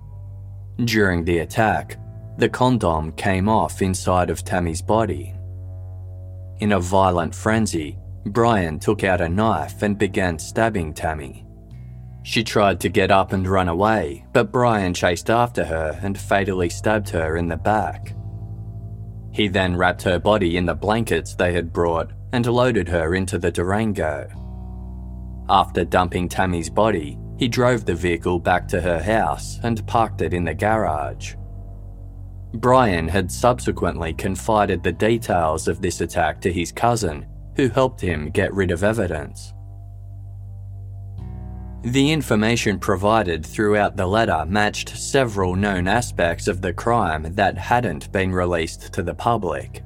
During 0.84 1.24
the 1.24 1.38
attack, 1.38 1.98
the 2.38 2.48
condom 2.48 3.12
came 3.12 3.48
off 3.48 3.82
inside 3.82 4.30
of 4.30 4.44
Tammy's 4.44 4.82
body. 4.82 5.34
In 6.60 6.72
a 6.72 6.80
violent 6.80 7.34
frenzy, 7.34 7.98
Brian 8.26 8.78
took 8.78 9.04
out 9.04 9.20
a 9.20 9.28
knife 9.28 9.82
and 9.82 9.98
began 9.98 10.38
stabbing 10.38 10.94
Tammy. 10.94 11.46
She 12.22 12.44
tried 12.44 12.78
to 12.80 12.88
get 12.88 13.10
up 13.10 13.32
and 13.32 13.46
run 13.48 13.68
away, 13.68 14.24
but 14.32 14.52
Brian 14.52 14.94
chased 14.94 15.28
after 15.28 15.64
her 15.64 15.98
and 16.02 16.16
fatally 16.16 16.68
stabbed 16.68 17.08
her 17.10 17.36
in 17.36 17.48
the 17.48 17.56
back. 17.56 18.14
He 19.32 19.48
then 19.48 19.76
wrapped 19.76 20.02
her 20.02 20.18
body 20.18 20.56
in 20.56 20.66
the 20.66 20.74
blankets 20.74 21.34
they 21.34 21.52
had 21.52 21.72
brought 21.72 22.12
and 22.32 22.46
loaded 22.46 22.88
her 22.88 23.14
into 23.14 23.38
the 23.38 23.50
Durango. 23.50 24.28
After 25.48 25.84
dumping 25.84 26.28
Tammy's 26.28 26.70
body, 26.70 27.18
he 27.36 27.48
drove 27.48 27.84
the 27.84 27.94
vehicle 27.94 28.38
back 28.38 28.68
to 28.68 28.80
her 28.80 29.02
house 29.02 29.58
and 29.62 29.86
parked 29.86 30.22
it 30.22 30.32
in 30.32 30.44
the 30.44 30.54
garage. 30.54 31.34
Brian 32.54 33.08
had 33.08 33.32
subsequently 33.32 34.12
confided 34.12 34.82
the 34.82 34.92
details 34.92 35.68
of 35.68 35.80
this 35.80 36.00
attack 36.00 36.40
to 36.42 36.52
his 36.52 36.70
cousin, 36.70 37.26
who 37.56 37.68
helped 37.68 38.00
him 38.00 38.30
get 38.30 38.52
rid 38.52 38.70
of 38.70 38.84
evidence. 38.84 39.54
The 41.82 42.12
information 42.12 42.78
provided 42.78 43.44
throughout 43.44 43.96
the 43.96 44.06
letter 44.06 44.44
matched 44.46 44.90
several 44.90 45.56
known 45.56 45.88
aspects 45.88 46.46
of 46.46 46.62
the 46.62 46.72
crime 46.72 47.34
that 47.34 47.58
hadn't 47.58 48.12
been 48.12 48.30
released 48.30 48.92
to 48.92 49.02
the 49.02 49.14
public. 49.14 49.82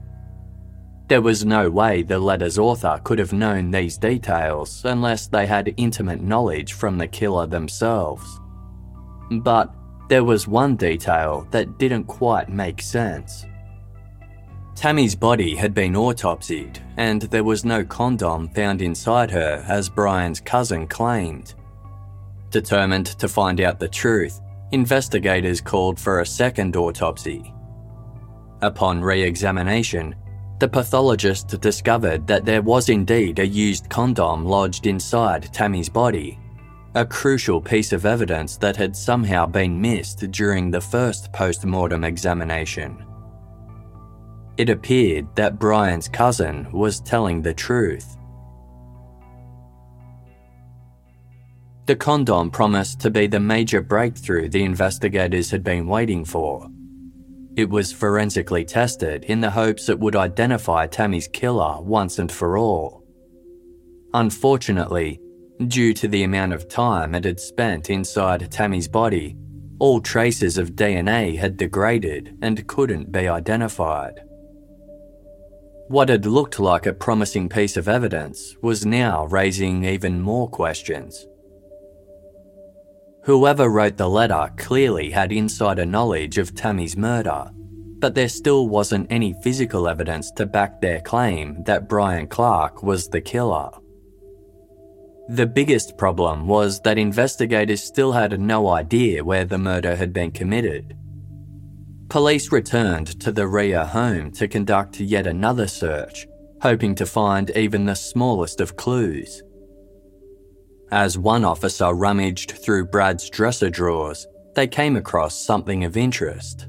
There 1.09 1.23
was 1.23 1.45
no 1.45 1.71
way 1.71 2.03
the 2.03 2.19
letter's 2.19 2.59
author 2.59 3.01
could 3.05 3.21
have 3.21 3.33
known 3.33 3.71
these 3.71 3.97
details 3.97 4.83
unless 4.85 5.29
they 5.29 5.47
had 5.47 5.73
intimate 5.77 6.21
knowledge 6.21 6.73
from 6.73 6.99
the 6.99 7.07
killer 7.07 7.47
themselves. 7.47 8.41
But 9.31 9.73
there 10.09 10.25
was 10.25 10.49
one 10.49 10.75
detail 10.75 11.47
that 11.53 11.79
didn't 11.79 12.05
quite 12.05 12.49
make 12.49 12.83
sense. 12.83 13.47
Tammy's 14.75 15.15
body 15.15 15.55
had 15.55 15.75
been 15.75 15.95
autopsied, 15.95 16.79
and 16.97 17.23
there 17.23 17.45
was 17.45 17.65
no 17.65 17.85
condom 17.85 18.49
found 18.49 18.83
inside 18.83 19.31
her 19.31 19.65
as 19.69 19.89
Brian's 19.89 20.41
cousin 20.41 20.87
claimed. 20.87 21.55
Determined 22.51 23.07
to 23.07 23.29
find 23.29 23.61
out 23.61 23.79
the 23.79 23.89
truth, 23.89 24.41
investigators 24.73 25.61
called 25.61 25.99
for 25.99 26.21
a 26.21 26.27
second 26.27 26.77
autopsy. 26.77 27.55
Upon 28.61 29.01
re 29.01 29.23
examination, 29.23 30.15
the 30.59 30.69
pathologist 30.69 31.61
discovered 31.61 32.27
that 32.27 32.45
there 32.45 32.63
was 32.63 32.89
indeed 32.89 33.39
a 33.39 33.47
used 33.47 33.89
condom 33.91 34.45
lodged 34.45 34.87
inside 34.87 35.53
Tammy's 35.53 35.89
body, 35.89 36.39
a 36.95 37.05
crucial 37.05 37.61
piece 37.61 37.93
of 37.93 38.07
evidence 38.07 38.57
that 38.57 38.77
had 38.77 38.97
somehow 38.97 39.45
been 39.45 39.79
missed 39.79 40.31
during 40.31 40.71
the 40.71 40.81
first 40.81 41.31
post 41.33 41.67
mortem 41.67 42.05
examination. 42.05 43.05
It 44.57 44.71
appeared 44.71 45.27
that 45.37 45.59
Brian's 45.59 46.09
cousin 46.09 46.73
was 46.73 47.01
telling 47.01 47.43
the 47.43 47.53
truth. 47.53 48.17
The 51.85 51.97
condom 51.97 52.51
promised 52.51 52.99
to 53.01 53.11
be 53.11 53.27
the 53.27 53.39
major 53.39 53.83
breakthrough 53.83 54.49
the 54.49 54.65
investigators 54.65 55.51
had 55.51 55.63
been 55.63 55.87
waiting 55.87 56.25
for. 56.25 56.69
It 57.57 57.71
was 57.71 57.91
forensically 57.91 58.67
tested 58.67 59.25
in 59.25 59.41
the 59.41 59.51
hopes 59.51 59.89
it 59.89 59.99
would 59.99 60.15
identify 60.15 60.87
Tammy's 60.87 61.27
killer 61.27 61.81
once 61.81 62.19
and 62.19 62.31
for 62.31 62.59
all. 62.59 63.03
Unfortunately, 64.13 65.21
due 65.67 65.95
to 65.95 66.07
the 66.07 66.23
amount 66.23 66.53
of 66.53 66.69
time 66.69 67.15
it 67.15 67.25
had 67.25 67.41
spent 67.41 67.89
inside 67.89 68.51
Tammy's 68.51 68.89
body, 68.89 69.37
all 69.79 70.03
traces 70.03 70.59
of 70.59 70.73
DNA 70.73 71.39
had 71.39 71.57
degraded 71.57 72.37
and 72.43 72.67
couldn't 72.67 73.11
be 73.11 73.27
identified. 73.27 74.21
What 75.89 76.11
had 76.11 76.27
looked 76.27 76.61
like 76.61 76.85
a 76.85 76.93
promising 76.93 77.49
piece 77.49 77.79
of 77.79 77.89
evidence 77.89 78.55
was 78.61 78.85
now 78.85 79.25
raising 79.27 79.85
even 79.85 80.21
more 80.21 80.49
questions. 80.51 81.27
Whoever 83.27 83.69
wrote 83.69 83.97
the 83.97 84.09
letter 84.09 84.49
clearly 84.57 85.11
had 85.11 85.33
insider 85.33 85.85
knowledge 85.85 86.39
of 86.39 86.55
Tammy's 86.55 86.97
murder, 86.97 87.51
but 87.99 88.15
there 88.15 88.29
still 88.29 88.69
wasn't 88.69 89.11
any 89.11 89.35
physical 89.43 89.89
evidence 89.89 90.31
to 90.37 90.47
back 90.47 90.81
their 90.81 91.01
claim 91.01 91.65
that 91.65 91.89
Brian 91.89 92.29
Clark 92.29 92.85
was 92.85 93.09
the 93.09 93.21
killer. 93.21 93.71
The 95.29 95.47
biggest 95.47 95.99
problem 95.99 96.47
was 96.47 96.81
that 96.83 96.99
investigators 96.99 97.83
still 97.83 98.13
had 98.13 98.39
no 98.41 98.69
idea 98.69 99.25
where 99.25 99.45
the 99.45 99.59
murder 99.59 99.97
had 99.97 100.13
been 100.13 100.31
committed. 100.31 100.97
Police 102.09 102.53
returned 102.53 103.19
to 103.19 103.33
the 103.33 103.49
Rhea 103.49 103.87
home 103.87 104.31
to 104.35 104.47
conduct 104.47 105.01
yet 105.01 105.27
another 105.27 105.67
search, 105.67 106.29
hoping 106.63 106.95
to 106.95 107.05
find 107.05 107.51
even 107.57 107.87
the 107.87 107.97
smallest 107.97 108.61
of 108.61 108.77
clues. 108.77 109.43
As 110.93 111.19
one 111.19 111.45
officer 111.45 111.93
rummaged 111.93 112.53
through 112.53 112.87
Brad's 112.87 113.29
dresser 113.29 113.71
drawers, 113.71 114.27
they 114.55 114.69
came 114.69 114.97
across 114.97 115.35
something 115.35 115.85
of 115.85 115.97
interest. 115.97 116.69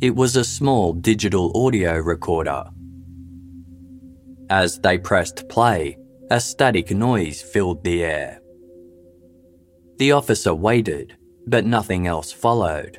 It 0.00 0.14
was 0.14 0.34
a 0.34 0.44
small 0.44 0.92
digital 0.92 1.52
audio 1.54 1.98
recorder. 1.98 2.64
As 4.50 4.80
they 4.80 4.98
pressed 4.98 5.48
play, 5.48 5.98
a 6.30 6.40
static 6.40 6.90
noise 6.90 7.40
filled 7.40 7.84
the 7.84 8.04
air. 8.04 8.40
The 9.98 10.12
officer 10.12 10.54
waited, 10.54 11.16
but 11.46 11.64
nothing 11.64 12.06
else 12.06 12.32
followed. 12.32 12.98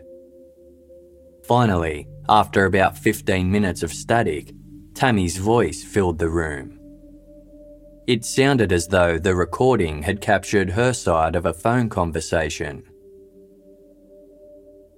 Finally, 1.46 2.08
after 2.30 2.66
about 2.66 2.98
15 2.98 3.52
minutes 3.52 3.84
of 3.84 3.92
static, 3.92 4.54
Tammy's 4.94 5.38
voice 5.38 5.84
filled 5.84 6.18
the 6.20 6.30
room. 6.30 6.79
It 8.10 8.26
sounded 8.26 8.72
as 8.72 8.88
though 8.88 9.20
the 9.20 9.36
recording 9.36 10.02
had 10.02 10.20
captured 10.20 10.72
her 10.72 10.94
side 10.94 11.36
of 11.36 11.46
a 11.46 11.54
phone 11.54 11.90
conversation. 11.90 12.82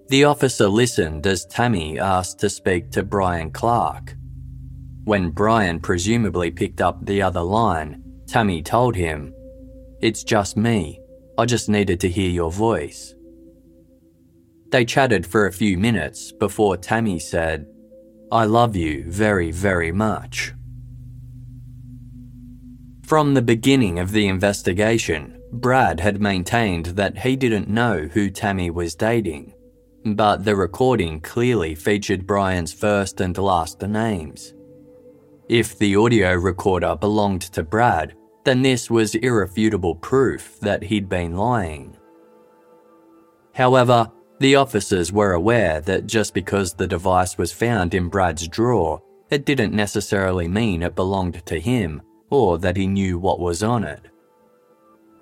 The 0.08 0.24
officer 0.24 0.70
listened 0.70 1.28
as 1.28 1.46
Tammy 1.46 2.00
asked 2.00 2.40
to 2.40 2.50
speak 2.50 2.90
to 2.92 3.04
Brian 3.04 3.52
Clark. 3.52 4.16
When 5.04 5.32
Brian 5.32 5.82
presumably 5.82 6.52
picked 6.52 6.80
up 6.80 7.06
the 7.06 7.22
other 7.22 7.42
line, 7.42 8.02
Tammy 8.30 8.62
told 8.64 8.96
him, 8.96 9.34
It's 10.00 10.24
just 10.24 10.56
me. 10.56 11.02
I 11.38 11.44
just 11.44 11.68
needed 11.68 12.00
to 12.00 12.10
hear 12.10 12.30
your 12.30 12.50
voice. 12.50 13.14
They 14.70 14.86
chatted 14.86 15.28
for 15.28 15.48
a 15.48 15.52
few 15.52 15.78
minutes 15.78 16.32
before 16.32 16.78
Tammy 16.78 17.20
said, 17.20 17.66
I 18.32 18.46
love 18.46 18.78
you 18.78 19.04
very, 19.12 19.52
very 19.52 19.92
much. 19.92 20.54
From 23.12 23.34
the 23.34 23.42
beginning 23.42 24.00
of 24.00 24.14
the 24.14 24.30
investigation, 24.30 25.44
Brad 25.52 26.00
had 26.00 26.22
maintained 26.22 26.86
that 26.96 27.18
he 27.18 27.36
didn't 27.36 27.68
know 27.68 28.08
who 28.14 28.30
Tammy 28.30 28.70
was 28.70 28.96
dating, 28.96 29.54
but 30.06 30.46
the 30.46 30.56
recording 30.56 31.20
clearly 31.20 31.76
featured 31.76 32.26
Brian's 32.26 32.72
first 32.72 33.20
and 33.20 33.38
last 33.38 33.82
names. 33.82 34.54
If 35.50 35.78
the 35.78 35.94
audio 35.98 36.36
recorder 36.36 36.96
belonged 36.96 37.42
to 37.52 37.64
Brad, 37.64 38.16
then 38.46 38.62
this 38.62 38.90
was 38.90 39.16
irrefutable 39.16 39.96
proof 39.96 40.58
that 40.62 40.84
he'd 40.84 41.10
been 41.10 41.36
lying. 41.36 41.98
However, 43.54 44.10
the 44.40 44.56
officers 44.56 45.12
were 45.12 45.34
aware 45.34 45.82
that 45.82 46.08
just 46.08 46.34
because 46.34 46.76
the 46.76 46.88
device 46.88 47.38
was 47.38 47.52
found 47.52 47.94
in 47.94 48.08
Brad's 48.08 48.48
drawer, 48.48 49.02
it 49.30 49.46
didn't 49.46 49.74
necessarily 49.74 50.48
mean 50.48 50.82
it 50.82 50.96
belonged 50.96 51.46
to 51.48 51.60
him 51.60 52.04
or 52.32 52.58
that 52.58 52.78
he 52.78 52.88
knew 52.88 53.20
what 53.20 53.40
was 53.40 53.62
on 53.62 53.84
it. 53.84 54.02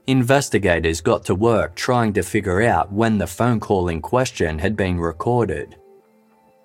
Investigators 0.08 1.02
got 1.02 1.26
to 1.26 1.36
work 1.36 1.76
trying 1.76 2.14
to 2.14 2.24
figure 2.24 2.62
out 2.62 2.92
when 2.92 3.18
the 3.18 3.28
phone 3.28 3.60
call 3.60 3.90
in 3.90 4.02
question 4.02 4.58
had 4.58 4.76
been 4.76 5.00
recorded. 5.00 5.76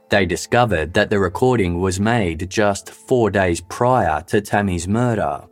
They 0.08 0.24
discovered 0.24 0.94
that 0.94 1.10
the 1.10 1.18
recording 1.18 1.80
was 1.80 1.98
made 1.98 2.48
just 2.48 2.90
four 2.90 3.30
days 3.30 3.60
prior 3.60 4.22
to 4.28 4.40
Tammy's 4.40 4.86
murder. 4.86 5.42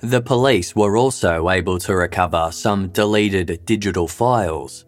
The 0.00 0.20
police 0.20 0.76
were 0.76 0.96
also 0.96 1.48
able 1.48 1.78
to 1.78 1.94
recover 1.94 2.50
some 2.52 2.88
deleted 2.88 3.64
digital 3.64 4.08
files. 4.08 4.84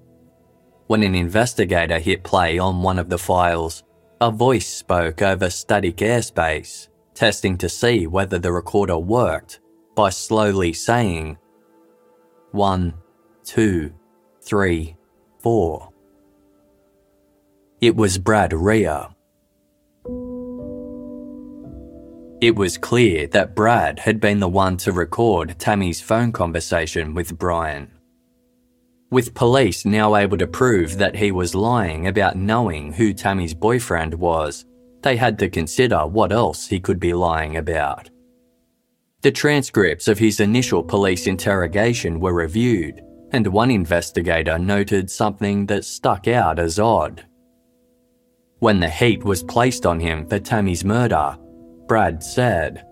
When 0.89 1.03
an 1.03 1.15
investigator 1.15 1.99
hit 1.99 2.23
play 2.23 2.59
on 2.59 2.83
one 2.83 2.99
of 2.99 3.09
the 3.09 3.19
files, 3.19 3.85
a 4.21 4.31
voice 4.31 4.69
spoke 4.69 5.23
over 5.23 5.49
static 5.49 5.97
airspace, 5.99 6.88
testing 7.19 7.59
to 7.59 7.69
see 7.69 8.07
whether 8.07 8.39
the 8.39 8.53
recorder 8.53 8.97
worked 8.97 9.59
by 9.97 10.09
slowly 10.09 10.73
saying, 10.73 11.37
one, 12.53 12.95
two, 13.45 13.93
three, 14.41 14.97
four. 15.41 15.89
It 17.81 17.97
was 17.97 18.19
Brad 18.19 18.53
Rhea. 18.53 19.09
It 22.41 22.55
was 22.55 22.79
clear 22.79 23.27
that 23.27 23.57
Brad 23.57 23.99
had 23.99 24.21
been 24.21 24.39
the 24.39 24.49
one 24.49 24.77
to 24.79 24.93
record 24.93 25.59
Tammy's 25.59 26.01
phone 26.01 26.31
conversation 26.31 27.15
with 27.15 27.37
Brian. 27.37 27.91
With 29.11 29.35
police 29.35 29.85
now 29.85 30.15
able 30.15 30.39
to 30.39 30.47
prove 30.47 30.99
that 30.99 31.17
he 31.17 31.33
was 31.33 31.57
lying 31.57 32.07
about 32.07 32.37
knowing 32.37 32.93
who 32.93 33.13
Tammy's 33.13 33.55
boyfriend 33.55 34.15
was, 34.15 34.65
they 35.09 35.17
had 35.17 35.39
to 35.39 35.49
consider 35.49 36.01
what 36.07 36.33
else 36.33 36.67
he 36.67 36.79
could 36.79 37.01
be 37.01 37.15
lying 37.15 37.57
about. 37.57 38.11
The 39.23 39.33
transcripts 39.33 40.07
of 40.07 40.19
his 40.19 40.39
initial 40.39 40.83
police 40.83 41.27
interrogation 41.27 42.21
were 42.21 42.35
reviewed, 42.35 43.01
and 43.31 43.47
one 43.47 43.71
investigator 43.71 44.59
noted 44.59 45.11
something 45.11 45.65
that 45.65 45.87
stuck 45.87 46.29
out 46.29 46.59
as 46.59 46.79
odd. 46.79 47.25
When 48.59 48.81
the 48.81 48.91
heat 48.91 49.25
was 49.25 49.43
placed 49.43 49.87
on 49.87 49.99
him 49.99 50.27
for 50.27 50.39
Tammy's 50.39 50.85
murder, 50.85 51.39
Brad 51.87 52.23
said, 52.23 52.85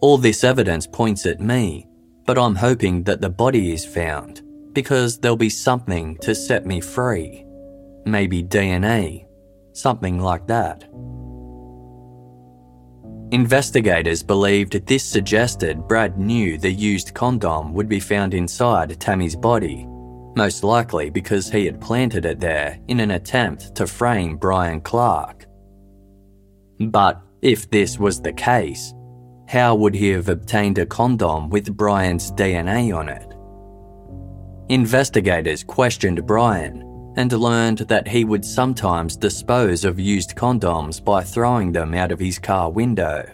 All 0.00 0.18
this 0.18 0.42
evidence 0.42 0.88
points 0.88 1.24
at 1.24 1.40
me, 1.40 1.86
but 2.26 2.36
I'm 2.36 2.56
hoping 2.56 3.04
that 3.04 3.20
the 3.20 3.30
body 3.30 3.72
is 3.72 3.84
found 3.84 4.42
because 4.72 5.20
there'll 5.20 5.36
be 5.36 5.50
something 5.68 6.16
to 6.22 6.34
set 6.34 6.66
me 6.66 6.80
free. 6.80 7.46
Maybe 8.06 8.42
DNA, 8.42 9.26
something 9.72 10.20
like 10.20 10.46
that. 10.46 10.84
Investigators 13.32 14.22
believed 14.22 14.86
this 14.86 15.04
suggested 15.04 15.88
Brad 15.88 16.18
knew 16.18 16.58
the 16.58 16.70
used 16.70 17.14
condom 17.14 17.72
would 17.72 17.88
be 17.88 18.00
found 18.00 18.34
inside 18.34 19.00
Tammy's 19.00 19.36
body 19.36 19.86
most 20.36 20.64
likely 20.64 21.10
because 21.10 21.50
he 21.50 21.66
had 21.66 21.80
planted 21.80 22.24
it 22.24 22.40
there 22.40 22.78
in 22.88 23.00
an 23.00 23.12
attempt 23.12 23.74
to 23.74 23.86
frame 23.86 24.36
Brian 24.36 24.80
Clark. 24.80 25.46
But 26.80 27.20
if 27.42 27.70
this 27.70 27.98
was 27.98 28.20
the 28.20 28.32
case, 28.32 28.94
how 29.48 29.74
would 29.74 29.94
he 29.94 30.08
have 30.10 30.28
obtained 30.28 30.78
a 30.78 30.86
condom 30.86 31.50
with 31.50 31.76
Brian's 31.76 32.32
DNA 32.32 32.96
on 32.96 33.08
it? 33.08 33.34
Investigators 34.72 35.62
questioned 35.64 36.26
Brian 36.26 36.82
and 37.16 37.32
learned 37.32 37.78
that 37.78 38.08
he 38.08 38.24
would 38.24 38.44
sometimes 38.44 39.16
dispose 39.16 39.84
of 39.84 40.00
used 40.00 40.34
condoms 40.34 41.02
by 41.02 41.22
throwing 41.22 41.72
them 41.72 41.94
out 41.94 42.12
of 42.12 42.18
his 42.18 42.38
car 42.38 42.70
window. 42.70 43.28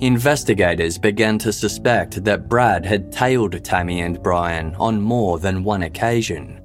Investigators 0.00 0.96
began 0.96 1.38
to 1.38 1.52
suspect 1.52 2.24
that 2.24 2.48
Brad 2.48 2.86
had 2.86 3.12
tailed 3.12 3.62
Tammy 3.62 4.00
and 4.00 4.22
Brian 4.22 4.74
on 4.76 5.00
more 5.00 5.38
than 5.38 5.62
one 5.62 5.82
occasion. 5.82 6.60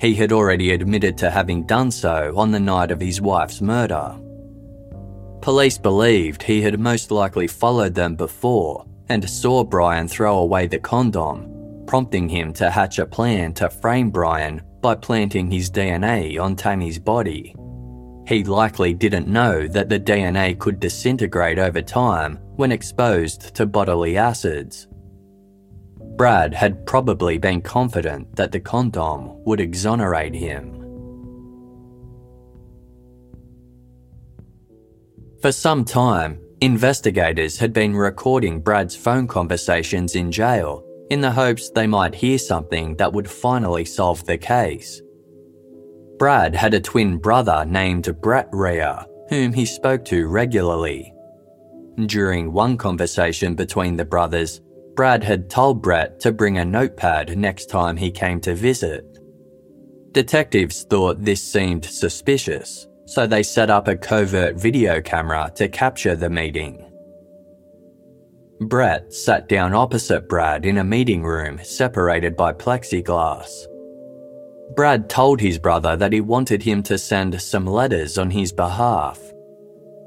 He 0.00 0.14
had 0.14 0.32
already 0.32 0.72
admitted 0.72 1.18
to 1.18 1.30
having 1.30 1.66
done 1.66 1.90
so 1.90 2.32
on 2.36 2.50
the 2.50 2.58
night 2.58 2.90
of 2.90 3.00
his 3.00 3.20
wife's 3.20 3.60
murder. 3.60 4.18
Police 5.42 5.76
believed 5.76 6.42
he 6.42 6.62
had 6.62 6.80
most 6.80 7.10
likely 7.10 7.46
followed 7.46 7.94
them 7.94 8.16
before 8.16 8.86
and 9.08 9.28
saw 9.28 9.62
Brian 9.62 10.08
throw 10.08 10.38
away 10.38 10.66
the 10.66 10.78
condom, 10.78 11.84
prompting 11.86 12.28
him 12.28 12.52
to 12.54 12.70
hatch 12.70 12.98
a 12.98 13.06
plan 13.06 13.52
to 13.54 13.68
frame 13.68 14.10
Brian 14.10 14.62
by 14.82 14.96
planting 14.96 15.50
his 15.50 15.70
DNA 15.70 16.38
on 16.38 16.56
Tammy's 16.56 16.98
body. 16.98 17.54
He 18.26 18.44
likely 18.44 18.92
didn't 18.92 19.28
know 19.28 19.66
that 19.68 19.88
the 19.88 19.98
DNA 19.98 20.58
could 20.58 20.80
disintegrate 20.80 21.58
over 21.58 21.80
time 21.80 22.38
when 22.56 22.72
exposed 22.72 23.54
to 23.54 23.66
bodily 23.66 24.16
acids. 24.16 24.88
Brad 26.16 26.52
had 26.52 26.84
probably 26.86 27.38
been 27.38 27.62
confident 27.62 28.36
that 28.36 28.52
the 28.52 28.60
condom 28.60 29.42
would 29.44 29.60
exonerate 29.60 30.34
him. 30.34 30.78
For 35.40 35.50
some 35.50 35.84
time, 35.84 36.38
investigators 36.60 37.58
had 37.58 37.72
been 37.72 37.96
recording 37.96 38.60
Brad's 38.60 38.94
phone 38.94 39.26
conversations 39.26 40.14
in 40.14 40.30
jail 40.30 40.84
in 41.12 41.20
the 41.20 41.30
hopes 41.30 41.68
they 41.68 41.86
might 41.86 42.14
hear 42.14 42.38
something 42.38 42.96
that 42.96 43.12
would 43.12 43.30
finally 43.30 43.84
solve 43.84 44.24
the 44.24 44.38
case. 44.38 45.02
Brad 46.18 46.54
had 46.54 46.72
a 46.72 46.80
twin 46.80 47.18
brother 47.18 47.66
named 47.66 48.18
Brett 48.22 48.48
Rhea, 48.50 49.06
whom 49.28 49.52
he 49.52 49.66
spoke 49.66 50.06
to 50.06 50.26
regularly. 50.26 51.12
During 52.06 52.50
one 52.50 52.78
conversation 52.78 53.54
between 53.54 53.94
the 53.94 54.06
brothers, 54.06 54.62
Brad 54.96 55.22
had 55.22 55.50
told 55.50 55.82
Brett 55.82 56.18
to 56.20 56.32
bring 56.32 56.56
a 56.56 56.64
notepad 56.64 57.36
next 57.36 57.66
time 57.66 57.98
he 57.98 58.10
came 58.10 58.40
to 58.40 58.54
visit. 58.54 59.04
Detectives 60.12 60.84
thought 60.84 61.22
this 61.22 61.42
seemed 61.42 61.84
suspicious, 61.84 62.86
so 63.04 63.26
they 63.26 63.42
set 63.42 63.68
up 63.68 63.86
a 63.86 63.96
covert 63.96 64.56
video 64.56 65.02
camera 65.02 65.52
to 65.56 65.68
capture 65.68 66.16
the 66.16 66.30
meeting. 66.30 66.90
Brett 68.68 69.12
sat 69.12 69.48
down 69.48 69.74
opposite 69.74 70.28
Brad 70.28 70.64
in 70.64 70.78
a 70.78 70.84
meeting 70.84 71.22
room 71.24 71.58
separated 71.62 72.36
by 72.36 72.52
plexiglass. 72.52 73.66
Brad 74.76 75.10
told 75.10 75.40
his 75.40 75.58
brother 75.58 75.96
that 75.96 76.12
he 76.12 76.20
wanted 76.20 76.62
him 76.62 76.82
to 76.84 76.96
send 76.96 77.40
some 77.40 77.66
letters 77.66 78.18
on 78.18 78.30
his 78.30 78.52
behalf. 78.52 79.18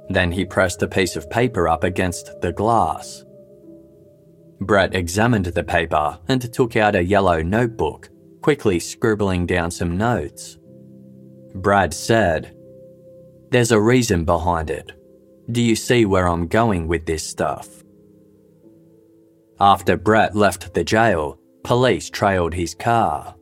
Then 0.09 0.31
he 0.31 0.45
pressed 0.45 0.81
a 0.81 0.87
piece 0.87 1.15
of 1.15 1.29
paper 1.29 1.67
up 1.67 1.83
against 1.83 2.39
the 2.41 2.53
glass. 2.53 3.25
Brett 4.61 4.95
examined 4.95 5.45
the 5.47 5.63
paper 5.63 6.17
and 6.27 6.53
took 6.53 6.75
out 6.75 6.95
a 6.95 7.03
yellow 7.03 7.41
notebook, 7.41 8.09
quickly 8.41 8.79
scribbling 8.79 9.45
down 9.45 9.69
some 9.69 9.97
notes. 9.97 10.57
Brad 11.55 11.93
said, 11.93 12.55
There's 13.51 13.71
a 13.71 13.81
reason 13.81 14.23
behind 14.23 14.69
it. 14.69 14.91
Do 15.51 15.61
you 15.61 15.75
see 15.75 16.05
where 16.05 16.27
I'm 16.27 16.47
going 16.47 16.87
with 16.87 17.05
this 17.05 17.27
stuff? 17.27 17.84
After 19.59 19.95
Brett 19.95 20.35
left 20.35 20.73
the 20.73 20.83
jail, 20.83 21.39
police 21.63 22.09
trailed 22.09 22.53
his 22.53 22.75
car. 22.75 23.35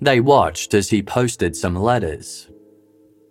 They 0.00 0.20
watched 0.20 0.74
as 0.74 0.90
he 0.90 1.02
posted 1.02 1.56
some 1.56 1.76
letters. 1.76 2.48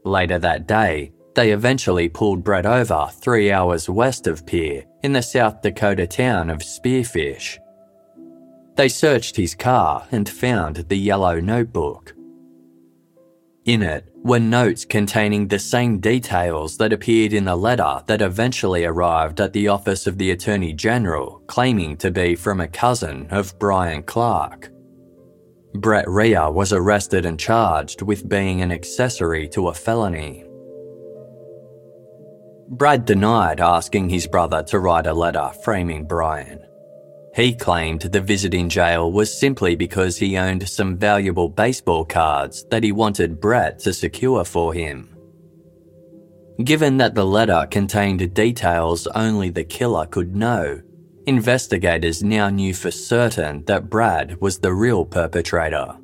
Later 0.03 0.39
that 0.39 0.67
day, 0.67 1.11
they 1.35 1.51
eventually 1.51 2.09
pulled 2.09 2.43
Brett 2.43 2.65
over 2.65 3.09
three 3.11 3.51
hours 3.51 3.89
west 3.89 4.25
of 4.25 4.45
Pierre 4.45 4.85
in 5.03 5.13
the 5.13 5.21
South 5.21 5.61
Dakota 5.61 6.07
town 6.07 6.49
of 6.49 6.59
Spearfish. 6.59 7.57
They 8.75 8.89
searched 8.89 9.35
his 9.35 9.53
car 9.53 10.07
and 10.11 10.27
found 10.27 10.77
the 10.87 10.97
yellow 10.97 11.39
notebook. 11.39 12.13
In 13.67 13.83
it 13.83 14.05
were 14.23 14.39
notes 14.39 14.85
containing 14.85 15.45
the 15.45 15.59
same 15.59 15.99
details 15.99 16.77
that 16.77 16.93
appeared 16.93 17.33
in 17.33 17.43
the 17.43 17.55
letter 17.57 18.01
that 18.07 18.21
eventually 18.21 18.85
arrived 18.85 19.41
at 19.41 19.51
the 19.51 19.67
office 19.67 20.07
of 20.07 20.17
the 20.17 20.31
Attorney 20.31 20.71
General, 20.71 21.41
claiming 21.47 21.97
to 21.97 22.09
be 22.09 22.33
from 22.33 22.61
a 22.61 22.67
cousin 22.69 23.27
of 23.29 23.59
Brian 23.59 24.03
Clark. 24.03 24.69
Brett 25.73 26.07
Rhea 26.07 26.49
was 26.49 26.71
arrested 26.71 27.25
and 27.25 27.37
charged 27.37 28.01
with 28.01 28.29
being 28.29 28.61
an 28.61 28.71
accessory 28.71 29.49
to 29.49 29.67
a 29.67 29.73
felony. 29.73 30.45
Brad 32.69 33.03
denied 33.03 33.59
asking 33.59 34.07
his 34.07 34.27
brother 34.27 34.63
to 34.63 34.79
write 34.79 35.07
a 35.07 35.13
letter 35.13 35.51
framing 35.65 36.05
Brian. 36.05 36.66
He 37.37 37.55
claimed 37.55 38.01
the 38.01 38.19
visit 38.19 38.53
in 38.53 38.67
jail 38.67 39.11
was 39.11 39.39
simply 39.39 39.75
because 39.75 40.17
he 40.17 40.37
owned 40.37 40.67
some 40.67 40.97
valuable 40.97 41.47
baseball 41.47 42.03
cards 42.03 42.65
that 42.71 42.83
he 42.83 42.91
wanted 42.91 43.39
Brett 43.39 43.79
to 43.79 43.93
secure 43.93 44.43
for 44.43 44.73
him. 44.73 45.15
Given 46.63 46.97
that 46.97 47.15
the 47.15 47.25
letter 47.25 47.67
contained 47.69 48.33
details 48.33 49.07
only 49.07 49.51
the 49.51 49.63
killer 49.63 50.07
could 50.07 50.35
know, 50.35 50.81
Investigators 51.27 52.23
now 52.23 52.49
knew 52.49 52.73
for 52.73 52.89
certain 52.89 53.61
that 53.65 53.89
Brad 53.89 54.39
was 54.39 54.59
the 54.59 54.73
real 54.73 55.03
perpetrator. 55.03 55.97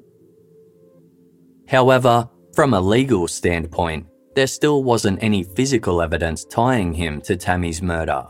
However, 1.66 2.30
from 2.54 2.74
a 2.74 2.82
legal 2.82 3.30
standpoint, 3.30 4.06
there 4.36 4.48
still 4.48 4.84
wasn't 4.84 5.24
any 5.24 5.46
physical 5.46 6.02
evidence 6.02 6.44
tying 6.44 6.92
him 6.92 7.22
to 7.22 7.38
Tammy's 7.38 7.82
murder. 7.82 8.26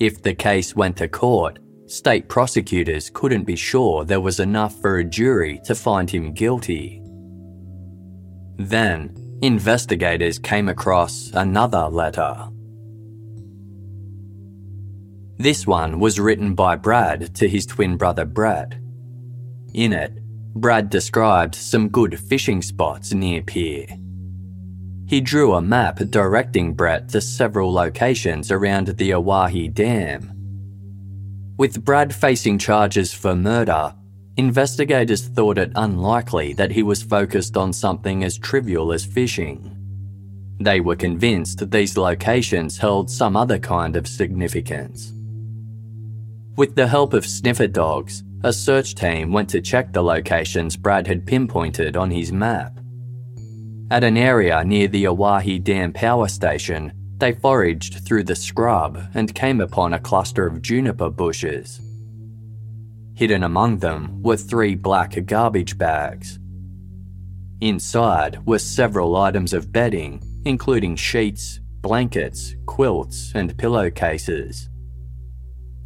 If 0.00 0.20
the 0.20 0.34
case 0.34 0.74
went 0.74 0.96
to 0.96 1.06
court, 1.06 1.60
state 1.90 2.28
prosecutors 2.28 3.10
couldn't 3.10 3.44
be 3.44 3.56
sure 3.56 4.04
there 4.04 4.20
was 4.20 4.40
enough 4.40 4.80
for 4.80 4.98
a 4.98 5.04
jury 5.04 5.60
to 5.64 5.74
find 5.74 6.08
him 6.08 6.32
guilty. 6.32 7.02
Then, 8.56 9.38
investigators 9.42 10.38
came 10.38 10.68
across 10.68 11.30
another 11.34 11.88
letter. 11.88 12.48
This 15.38 15.66
one 15.66 15.98
was 15.98 16.20
written 16.20 16.54
by 16.54 16.76
Brad 16.76 17.34
to 17.36 17.48
his 17.48 17.64
twin 17.66 17.96
brother 17.96 18.26
Brett. 18.26 18.74
In 19.72 19.92
it, 19.92 20.12
Brad 20.54 20.90
described 20.90 21.54
some 21.54 21.88
good 21.88 22.20
fishing 22.20 22.60
spots 22.60 23.14
near 23.14 23.40
Pierre. 23.42 23.96
He 25.06 25.20
drew 25.20 25.54
a 25.54 25.62
map 25.62 25.96
directing 26.10 26.74
Brett 26.74 27.08
to 27.08 27.20
several 27.20 27.72
locations 27.72 28.52
around 28.52 28.88
the 28.88 29.10
Oahe 29.10 29.72
Dam. 29.72 30.39
With 31.60 31.84
Brad 31.84 32.14
facing 32.14 32.56
charges 32.56 33.12
for 33.12 33.36
murder, 33.36 33.94
investigators 34.38 35.28
thought 35.28 35.58
it 35.58 35.72
unlikely 35.74 36.54
that 36.54 36.70
he 36.70 36.82
was 36.82 37.02
focused 37.02 37.54
on 37.54 37.74
something 37.74 38.24
as 38.24 38.38
trivial 38.38 38.94
as 38.94 39.04
fishing. 39.04 39.76
They 40.58 40.80
were 40.80 40.96
convinced 40.96 41.58
that 41.58 41.70
these 41.70 41.98
locations 41.98 42.78
held 42.78 43.10
some 43.10 43.36
other 43.36 43.58
kind 43.58 43.94
of 43.96 44.08
significance. 44.08 45.12
With 46.56 46.76
the 46.76 46.86
help 46.86 47.12
of 47.12 47.26
sniffer 47.26 47.66
dogs, 47.66 48.24
a 48.42 48.54
search 48.54 48.94
team 48.94 49.30
went 49.30 49.50
to 49.50 49.60
check 49.60 49.92
the 49.92 50.02
locations 50.02 50.78
Brad 50.78 51.06
had 51.06 51.26
pinpointed 51.26 51.94
on 51.94 52.10
his 52.10 52.32
map. 52.32 52.80
At 53.90 54.02
an 54.02 54.16
area 54.16 54.64
near 54.64 54.88
the 54.88 55.08
Oahe 55.08 55.62
Dam 55.62 55.92
power 55.92 56.28
station, 56.28 56.90
they 57.20 57.32
foraged 57.32 58.04
through 58.04 58.24
the 58.24 58.34
scrub 58.34 59.00
and 59.14 59.34
came 59.34 59.60
upon 59.60 59.92
a 59.92 59.98
cluster 59.98 60.46
of 60.46 60.62
juniper 60.62 61.10
bushes. 61.10 61.80
Hidden 63.14 63.44
among 63.44 63.78
them 63.78 64.22
were 64.22 64.36
three 64.36 64.74
black 64.74 65.14
garbage 65.26 65.76
bags. 65.76 66.38
Inside 67.60 68.44
were 68.46 68.58
several 68.58 69.16
items 69.16 69.52
of 69.52 69.70
bedding, 69.70 70.22
including 70.46 70.96
sheets, 70.96 71.60
blankets, 71.82 72.54
quilts, 72.66 73.32
and 73.34 73.56
pillowcases. 73.58 74.70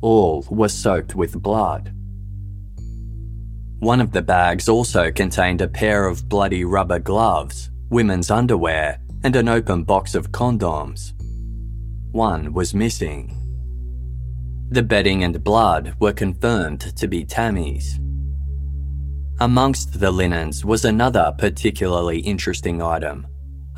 All 0.01 0.47
were 0.49 0.69
soaked 0.69 1.17
with 1.17 1.43
blood. 1.43 1.93
One 3.81 4.01
of 4.01 4.13
the 4.13 4.23
bags 4.23 4.69
also 4.69 5.11
contained 5.11 5.61
a 5.61 5.69
pair 5.69 6.07
of 6.07 6.29
bloody 6.29 6.65
rubber 6.65 7.01
gloves, 7.01 7.71
women's 7.91 8.31
underwear, 8.31 9.01
and 9.25 9.35
an 9.35 9.49
open 9.49 9.83
box 9.83 10.15
of 10.15 10.31
condoms. 10.31 11.13
One 12.15 12.53
was 12.53 12.75
missing. 12.75 13.37
The 14.71 14.85
bedding 14.85 15.25
and 15.25 15.43
blood 15.43 15.97
were 15.99 16.13
confirmed 16.13 16.97
to 16.97 17.09
be 17.09 17.25
Tammy's. 17.25 17.99
Amongst 19.41 19.99
the 19.99 20.13
linens 20.13 20.65
was 20.65 20.85
another 20.85 21.35
particularly 21.37 22.21
interesting 22.21 22.81
item 22.81 23.27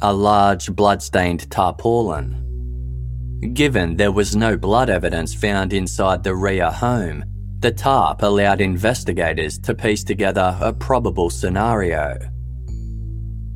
a 0.03 0.13
large 0.13 0.71
blood-stained 0.77 1.51
tarpaulin 1.51 2.37
Given 3.55 3.97
there 3.97 4.13
was 4.13 4.37
no 4.37 4.59
blood 4.59 4.91
evidence 4.91 5.33
found 5.33 5.73
inside 5.73 6.23
the 6.23 6.35
Rhea 6.35 6.71
home, 6.71 7.25
the 7.61 7.73
TARP 7.73 8.21
allowed 8.21 8.61
investigators 8.61 9.59
to 9.61 9.75
piece 9.75 10.05
together 10.05 10.59
a 10.61 10.75
probable 10.75 11.31
scenario. 11.31 12.19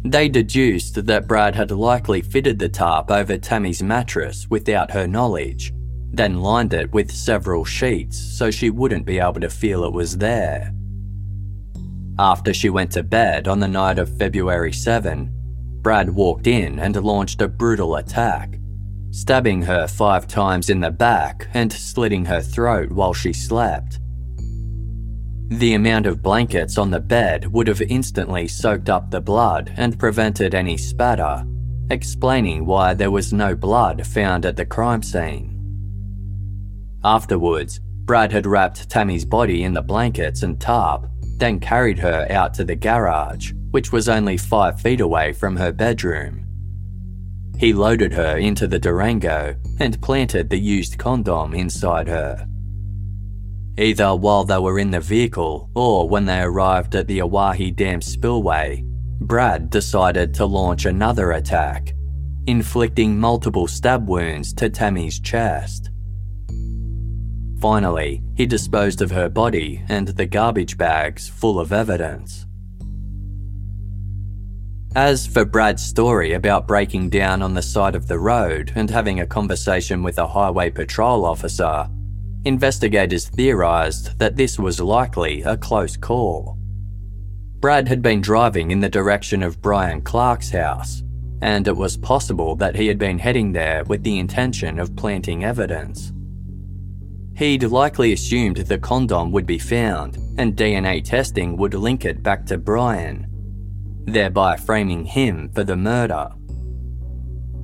They 0.05 0.28
deduced 0.28 1.05
that 1.05 1.28
Brad 1.28 1.55
had 1.55 1.70
likely 1.70 2.22
fitted 2.22 2.59
the 2.59 2.68
tarp 2.68 3.11
over 3.11 3.36
Tammy's 3.36 3.82
mattress 3.82 4.46
without 4.48 4.90
her 4.92 5.07
knowledge, 5.07 5.72
then 6.12 6.40
lined 6.40 6.72
it 6.72 6.92
with 6.92 7.11
several 7.11 7.64
sheets 7.64 8.18
so 8.18 8.51
she 8.51 8.70
wouldn't 8.70 9.07
be 9.07 9.18
able 9.18 9.40
to 9.40 9.51
feel 9.51 9.84
it 9.84 9.92
was 9.92 10.16
there. 10.18 10.72
After 12.18 12.53
she 12.53 12.70
went 12.70 12.92
to 12.92 13.03
bed 13.03 13.46
on 13.46 13.61
the 13.61 13.68
night 13.68 13.98
of 13.98 14.18
February 14.18 14.72
7, 14.72 15.30
Brad 15.82 16.11
walked 16.11 16.46
in 16.46 16.78
and 16.78 16.96
launched 16.96 17.40
a 17.40 17.48
brutal 17.48 17.96
attack 17.96 18.61
stabbing 19.11 19.62
her 19.62 19.86
five 19.86 20.26
times 20.26 20.70
in 20.70 20.80
the 20.80 20.90
back 20.90 21.48
and 21.55 21.72
slitting 21.72 22.24
her 22.24 22.40
throat 22.40 22.90
while 22.90 23.12
she 23.12 23.32
slept. 23.32 23.99
The 25.51 25.74
amount 25.74 26.07
of 26.07 26.22
blankets 26.22 26.78
on 26.78 26.92
the 26.92 27.01
bed 27.01 27.44
would 27.53 27.66
have 27.66 27.82
instantly 27.82 28.46
soaked 28.46 28.88
up 28.88 29.11
the 29.11 29.20
blood 29.20 29.74
and 29.76 29.98
prevented 29.98 30.55
any 30.55 30.76
spatter, 30.76 31.44
explaining 31.90 32.66
why 32.66 32.94
there 32.94 33.11
was 33.11 33.32
no 33.32 33.57
blood 33.57 34.07
found 34.07 34.46
at 34.46 34.57
the 34.57 34.64
crime 34.64 35.03
scene. 35.03 35.57
Afterwards, 37.03 37.80
Brad 38.05 38.30
had 38.30 38.46
wrapped 38.46 38.88
Tammy's 38.88 39.24
body 39.24 39.64
in 39.64 39.74
the 39.74 39.82
blankets 39.82 40.44
and 40.44 40.61
tarp, 40.61 41.11
then 41.38 41.59
carried 41.59 41.98
her 41.98 42.28
out 42.30 42.55
to 42.55 42.64
the 42.64 42.76
garage, 42.76 43.53
which 43.72 43.90
was 43.90 44.09
only 44.09 44.36
five 44.36 44.80
feet 44.80 45.01
away 45.01 45.32
from 45.32 45.57
her 45.57 45.72
bedroom. 45.72 46.46
He 47.59 47.72
loaded 47.72 48.12
her 48.12 48.38
into 48.38 48.68
the 48.68 48.78
Durango 48.78 49.57
and 49.80 50.01
planted 50.01 50.48
the 50.48 50.61
used 50.61 50.96
condom 50.96 51.55
inside 51.55 52.07
her. 52.07 52.46
Either 53.81 54.14
while 54.14 54.45
they 54.45 54.59
were 54.59 54.78
in 54.78 54.91
the 54.91 55.01
vehicle 55.01 55.70
or 55.74 56.07
when 56.07 56.26
they 56.26 56.43
arrived 56.43 56.95
at 56.95 57.07
the 57.07 57.22
Oahe 57.22 57.74
Dam 57.74 58.03
spillway, 58.03 58.85
Brad 59.22 59.70
decided 59.70 60.35
to 60.35 60.45
launch 60.45 60.85
another 60.85 61.33
attack, 61.33 61.95
inflicting 62.47 63.18
multiple 63.18 63.66
stab 63.66 64.07
wounds 64.07 64.53
to 64.53 64.68
Tammy's 64.68 65.18
chest. 65.18 65.89
Finally, 67.59 68.22
he 68.35 68.45
disposed 68.45 69.01
of 69.01 69.12
her 69.12 69.31
body 69.31 69.83
and 69.89 70.09
the 70.09 70.26
garbage 70.26 70.76
bags 70.76 71.31
full 71.31 71.59
of 71.59 71.72
evidence. 71.72 72.45
As 74.95 75.26
for 75.26 75.47
Brad's 75.47 75.83
story 75.83 76.35
about 76.35 76.68
breaking 76.68 77.09
down 77.09 77.41
on 77.41 77.55
the 77.55 77.62
side 77.62 77.95
of 77.95 78.09
the 78.09 78.18
road 78.18 78.72
and 78.74 78.91
having 78.91 79.20
a 79.20 79.26
conversation 79.26 80.03
with 80.03 80.18
a 80.18 80.26
highway 80.26 80.68
patrol 80.68 81.24
officer, 81.24 81.89
investigators 82.45 83.28
theorised 83.28 84.18
that 84.18 84.36
this 84.36 84.59
was 84.59 84.80
likely 84.80 85.43
a 85.43 85.57
close 85.57 85.97
call. 85.97 86.59
Brad 87.61 87.88
had 87.88 88.03
been 88.03 88.20
driving 88.20 88.70
in 88.70 88.80
the 88.80 88.88
direction 88.88 89.43
of 89.43 89.61
Brian 89.61 90.01
Clark's 90.01 90.51
house, 90.51 91.03
and 91.43 91.68
it 91.68 91.76
was 91.76 91.97
possible 91.97 92.57
that 92.57 92.76
he 92.76 92.86
had 92.86 92.99
been 92.99 93.18
heading 93.18 93.53
there 93.53 93.84
with 93.84 94.03
the 94.03 94.18
intention 94.18 94.78
of 94.78 94.97
planting 94.97 95.45
evidence. 95.45 96.12
He'd 97.36 97.64
likely 97.64 98.12
assumed 98.12 98.57
the 98.57 98.78
condom 98.78 99.32
would 99.32 99.47
be 99.47 99.59
found, 99.59 100.16
and 100.38 100.57
DNA 100.57 101.03
testing 101.05 101.57
would 101.57 101.74
link 101.74 102.05
it 102.05 102.22
back 102.22 102.47
to 102.47 102.59
Brian 102.59 103.26
thereby 104.12 104.57
framing 104.57 105.05
him 105.05 105.51
for 105.55 105.64
the 105.64 105.76
murder. 105.76 106.30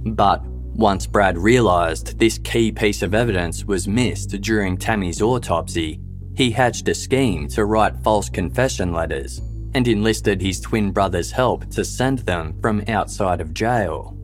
But 0.05 0.45
once 0.77 1.07
Brad 1.07 1.39
realised 1.39 2.19
this 2.19 2.39
key 2.39 2.71
piece 2.71 3.03
of 3.03 3.15
evidence 3.15 3.65
was 3.65 3.89
missed 3.89 4.31
during 4.43 4.77
Tammy's 4.77 5.23
autopsy, 5.23 6.01
he 6.35 6.51
hatched 6.51 6.87
a 6.89 6.95
scheme 6.95 7.49
to 7.49 7.65
write 7.65 7.97
false 8.05 8.29
confession 8.29 8.93
letters 8.93 9.41
and 9.75 9.89
enlisted 9.89 10.41
his 10.41 10.61
twin 10.61 10.93
brother's 10.93 11.31
help 11.31 11.69
to 11.71 11.85
send 11.85 12.19
them 12.21 12.55
from 12.61 12.85
outside 12.89 13.41
of 13.41 13.55
jail. 13.55 14.17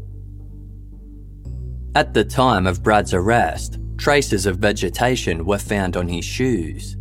At 1.95 2.13
the 2.13 2.25
time 2.25 2.67
of 2.67 2.83
Brad's 2.83 3.15
arrest, 3.15 3.79
traces 3.97 4.47
of 4.47 4.59
vegetation 4.59 5.45
were 5.45 5.59
found 5.59 5.97
on 5.97 6.09
his 6.09 6.25
shoes, 6.25 6.97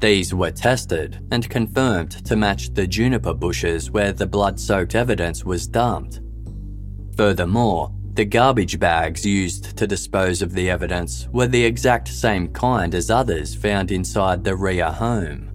these 0.00 0.32
were 0.32 0.50
tested 0.50 1.26
and 1.30 1.48
confirmed 1.48 2.24
to 2.24 2.34
match 2.34 2.72
the 2.72 2.86
juniper 2.86 3.34
bushes 3.34 3.90
where 3.90 4.12
the 4.12 4.26
blood 4.26 4.58
soaked 4.58 4.94
evidence 4.94 5.44
was 5.44 5.66
dumped. 5.66 6.20
Furthermore, 7.16 7.92
the 8.14 8.24
garbage 8.24 8.78
bags 8.78 9.24
used 9.24 9.76
to 9.76 9.86
dispose 9.86 10.42
of 10.42 10.52
the 10.52 10.68
evidence 10.68 11.28
were 11.32 11.46
the 11.46 11.64
exact 11.64 12.08
same 12.08 12.48
kind 12.48 12.94
as 12.94 13.10
others 13.10 13.54
found 13.54 13.92
inside 13.92 14.42
the 14.42 14.56
Rhea 14.56 14.90
home. 14.90 15.50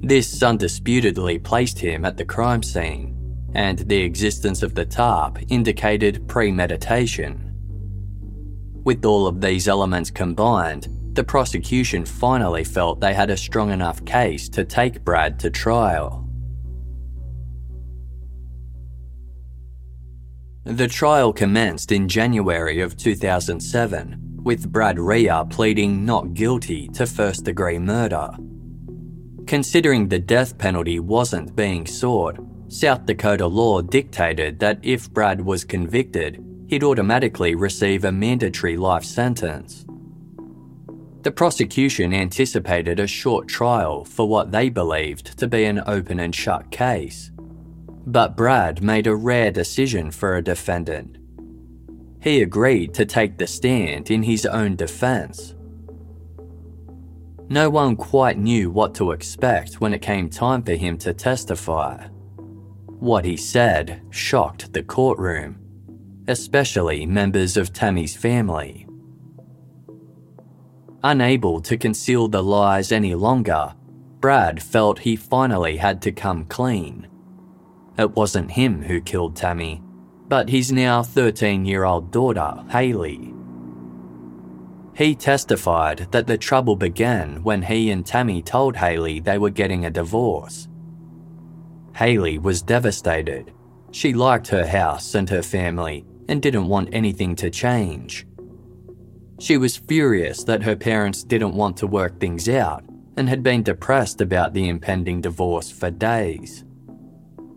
This 0.00 0.42
undisputedly 0.42 1.38
placed 1.38 1.78
him 1.78 2.04
at 2.04 2.16
the 2.16 2.24
crime 2.24 2.62
scene, 2.62 3.14
and 3.54 3.78
the 3.78 4.02
existence 4.02 4.62
of 4.62 4.74
the 4.74 4.84
tarp 4.84 5.38
indicated 5.48 6.26
premeditation. 6.28 7.52
With 8.84 9.04
all 9.04 9.26
of 9.26 9.40
these 9.40 9.68
elements 9.68 10.10
combined, 10.10 10.88
the 11.14 11.24
prosecution 11.24 12.04
finally 12.04 12.64
felt 12.64 13.00
they 13.00 13.14
had 13.14 13.30
a 13.30 13.36
strong 13.36 13.70
enough 13.70 14.04
case 14.04 14.48
to 14.50 14.64
take 14.64 15.04
Brad 15.04 15.38
to 15.40 15.50
trial. 15.50 16.23
The 20.64 20.88
trial 20.88 21.30
commenced 21.34 21.92
in 21.92 22.08
January 22.08 22.80
of 22.80 22.96
2007, 22.96 24.40
with 24.42 24.72
Brad 24.72 24.98
Rhea 24.98 25.46
pleading 25.50 26.06
not 26.06 26.32
guilty 26.32 26.88
to 26.88 27.04
first 27.04 27.44
degree 27.44 27.78
murder. 27.78 28.30
Considering 29.46 30.08
the 30.08 30.18
death 30.18 30.56
penalty 30.56 31.00
wasn't 31.00 31.54
being 31.54 31.86
sought, 31.86 32.38
South 32.68 33.04
Dakota 33.04 33.46
law 33.46 33.82
dictated 33.82 34.58
that 34.60 34.78
if 34.82 35.12
Brad 35.12 35.42
was 35.42 35.64
convicted, 35.64 36.42
he'd 36.68 36.82
automatically 36.82 37.54
receive 37.54 38.06
a 38.06 38.10
mandatory 38.10 38.78
life 38.78 39.04
sentence. 39.04 39.84
The 41.24 41.30
prosecution 41.30 42.14
anticipated 42.14 43.00
a 43.00 43.06
short 43.06 43.48
trial 43.48 44.06
for 44.06 44.26
what 44.26 44.50
they 44.50 44.70
believed 44.70 45.36
to 45.38 45.46
be 45.46 45.64
an 45.64 45.82
open 45.86 46.20
and 46.20 46.34
shut 46.34 46.70
case. 46.70 47.30
But 48.06 48.36
Brad 48.36 48.82
made 48.82 49.06
a 49.06 49.16
rare 49.16 49.50
decision 49.50 50.10
for 50.10 50.36
a 50.36 50.42
defendant. 50.42 51.16
He 52.20 52.42
agreed 52.42 52.94
to 52.94 53.06
take 53.06 53.38
the 53.38 53.46
stand 53.46 54.10
in 54.10 54.22
his 54.22 54.46
own 54.46 54.76
defense. 54.76 55.54
No 57.48 57.68
one 57.68 57.96
quite 57.96 58.38
knew 58.38 58.70
what 58.70 58.94
to 58.94 59.10
expect 59.10 59.80
when 59.80 59.92
it 59.92 60.00
came 60.00 60.30
time 60.30 60.62
for 60.62 60.72
him 60.72 60.96
to 60.98 61.12
testify. 61.12 62.06
What 62.86 63.24
he 63.24 63.36
said 63.36 64.00
shocked 64.10 64.72
the 64.72 64.82
courtroom, 64.82 65.58
especially 66.26 67.04
members 67.04 67.58
of 67.58 67.72
Tammy's 67.72 68.16
family. 68.16 68.86
Unable 71.02 71.60
to 71.60 71.76
conceal 71.76 72.28
the 72.28 72.42
lies 72.42 72.90
any 72.90 73.14
longer, 73.14 73.74
Brad 74.20 74.62
felt 74.62 75.00
he 75.00 75.16
finally 75.16 75.76
had 75.76 76.00
to 76.02 76.12
come 76.12 76.46
clean. 76.46 77.06
It 77.96 78.16
wasn't 78.16 78.50
him 78.50 78.82
who 78.82 79.00
killed 79.00 79.36
Tammy, 79.36 79.82
but 80.28 80.48
his 80.48 80.72
now 80.72 81.02
13 81.02 81.64
year 81.64 81.84
old 81.84 82.10
daughter, 82.10 82.64
Haley. 82.70 83.32
He 84.96 85.14
testified 85.14 86.08
that 86.12 86.26
the 86.26 86.38
trouble 86.38 86.76
began 86.76 87.42
when 87.42 87.62
he 87.62 87.90
and 87.90 88.06
Tammy 88.06 88.42
told 88.42 88.76
Haley 88.76 89.20
they 89.20 89.38
were 89.38 89.50
getting 89.50 89.84
a 89.84 89.90
divorce. 89.90 90.68
Haley 91.96 92.38
was 92.38 92.62
devastated. 92.62 93.52
She 93.90 94.12
liked 94.12 94.48
her 94.48 94.66
house 94.66 95.14
and 95.14 95.28
her 95.30 95.42
family 95.42 96.04
and 96.28 96.42
didn't 96.42 96.68
want 96.68 96.88
anything 96.92 97.36
to 97.36 97.50
change. 97.50 98.26
She 99.38 99.56
was 99.56 99.76
furious 99.76 100.44
that 100.44 100.62
her 100.62 100.76
parents 100.76 101.22
didn't 101.22 101.54
want 101.54 101.76
to 101.78 101.86
work 101.86 102.18
things 102.18 102.48
out 102.48 102.84
and 103.16 103.28
had 103.28 103.42
been 103.42 103.62
depressed 103.62 104.20
about 104.20 104.54
the 104.54 104.68
impending 104.68 105.20
divorce 105.20 105.70
for 105.70 105.90
days. 105.90 106.64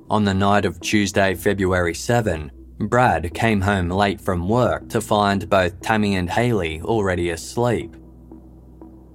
On 0.09 0.23
the 0.23 0.33
night 0.33 0.63
of 0.63 0.79
Tuesday, 0.79 1.35
February 1.35 1.93
7, 1.93 2.49
Brad 2.79 3.33
came 3.33 3.59
home 3.59 3.89
late 3.89 4.21
from 4.21 4.47
work 4.47 4.87
to 4.89 5.01
find 5.01 5.49
both 5.49 5.81
Tammy 5.81 6.15
and 6.15 6.29
Haley 6.29 6.81
already 6.81 7.31
asleep. 7.31 7.93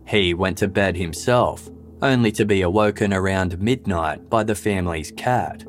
He 0.07 0.34
went 0.34 0.59
to 0.59 0.68
bed 0.68 0.97
himself, 0.97 1.70
only 2.03 2.30
to 2.32 2.45
be 2.45 2.61
awoken 2.61 3.14
around 3.14 3.59
midnight 3.59 4.28
by 4.28 4.45
the 4.45 4.55
family's 4.55 5.11
cat. 5.12 5.64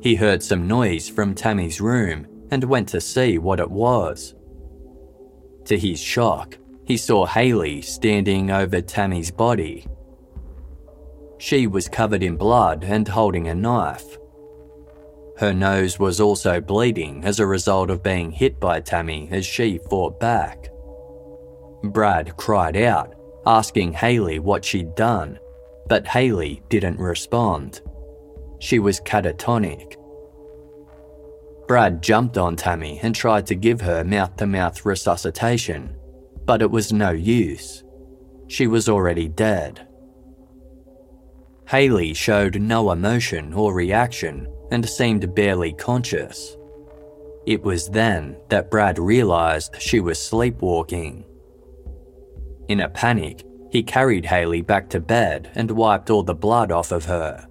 He 0.00 0.14
heard 0.14 0.44
some 0.44 0.68
noise 0.68 1.08
from 1.08 1.34
Tammy's 1.34 1.80
room 1.80 2.28
and 2.52 2.62
went 2.62 2.88
to 2.90 3.00
see 3.00 3.38
what 3.38 3.58
it 3.58 3.70
was. 3.70 4.36
To 5.64 5.76
his 5.76 6.00
shock, 6.00 6.56
he 6.84 6.96
saw 6.96 7.26
Haley 7.26 7.82
standing 7.82 8.52
over 8.52 8.80
Tammy's 8.80 9.32
body. 9.32 9.88
She 11.38 11.66
was 11.66 11.88
covered 11.88 12.22
in 12.22 12.36
blood 12.36 12.84
and 12.84 13.08
holding 13.08 13.48
a 13.48 13.54
knife. 13.56 14.18
Her 15.42 15.52
nose 15.52 15.98
was 15.98 16.20
also 16.20 16.60
bleeding 16.60 17.24
as 17.24 17.40
a 17.40 17.46
result 17.48 17.90
of 17.90 18.00
being 18.00 18.30
hit 18.30 18.60
by 18.60 18.78
Tammy 18.78 19.28
as 19.32 19.44
she 19.44 19.80
fought 19.90 20.20
back. 20.20 20.70
Brad 21.82 22.36
cried 22.36 22.76
out, 22.76 23.16
asking 23.44 23.94
Haley 23.94 24.38
what 24.38 24.64
she'd 24.64 24.94
done, 24.94 25.40
but 25.88 26.06
Haley 26.06 26.62
didn't 26.68 27.00
respond. 27.00 27.80
She 28.60 28.78
was 28.78 29.00
catatonic. 29.00 29.96
Brad 31.66 32.00
jumped 32.00 32.38
on 32.38 32.54
Tammy 32.54 33.00
and 33.02 33.12
tried 33.12 33.48
to 33.48 33.56
give 33.56 33.80
her 33.80 34.04
mouth 34.04 34.36
to 34.36 34.46
mouth 34.46 34.86
resuscitation, 34.86 35.96
but 36.44 36.62
it 36.62 36.70
was 36.70 36.92
no 36.92 37.10
use. 37.10 37.82
She 38.46 38.68
was 38.68 38.88
already 38.88 39.26
dead. 39.26 39.88
Haley 41.66 42.14
showed 42.14 42.60
no 42.60 42.92
emotion 42.92 43.52
or 43.52 43.74
reaction 43.74 44.46
and 44.72 44.88
seemed 44.88 45.34
barely 45.34 45.74
conscious. 45.74 46.56
It 47.44 47.62
was 47.62 47.88
then 47.88 48.36
that 48.48 48.70
Brad 48.70 48.98
realised 48.98 49.76
she 49.78 50.00
was 50.00 50.18
sleepwalking. 50.18 51.24
In 52.68 52.80
a 52.80 52.88
panic, 52.88 53.44
he 53.70 53.82
carried 53.82 54.24
Haley 54.24 54.62
back 54.62 54.88
to 54.90 54.98
bed 54.98 55.50
and 55.54 55.70
wiped 55.70 56.08
all 56.08 56.22
the 56.22 56.34
blood 56.34 56.72
off 56.72 56.90
of 56.90 57.04
her. 57.04 57.46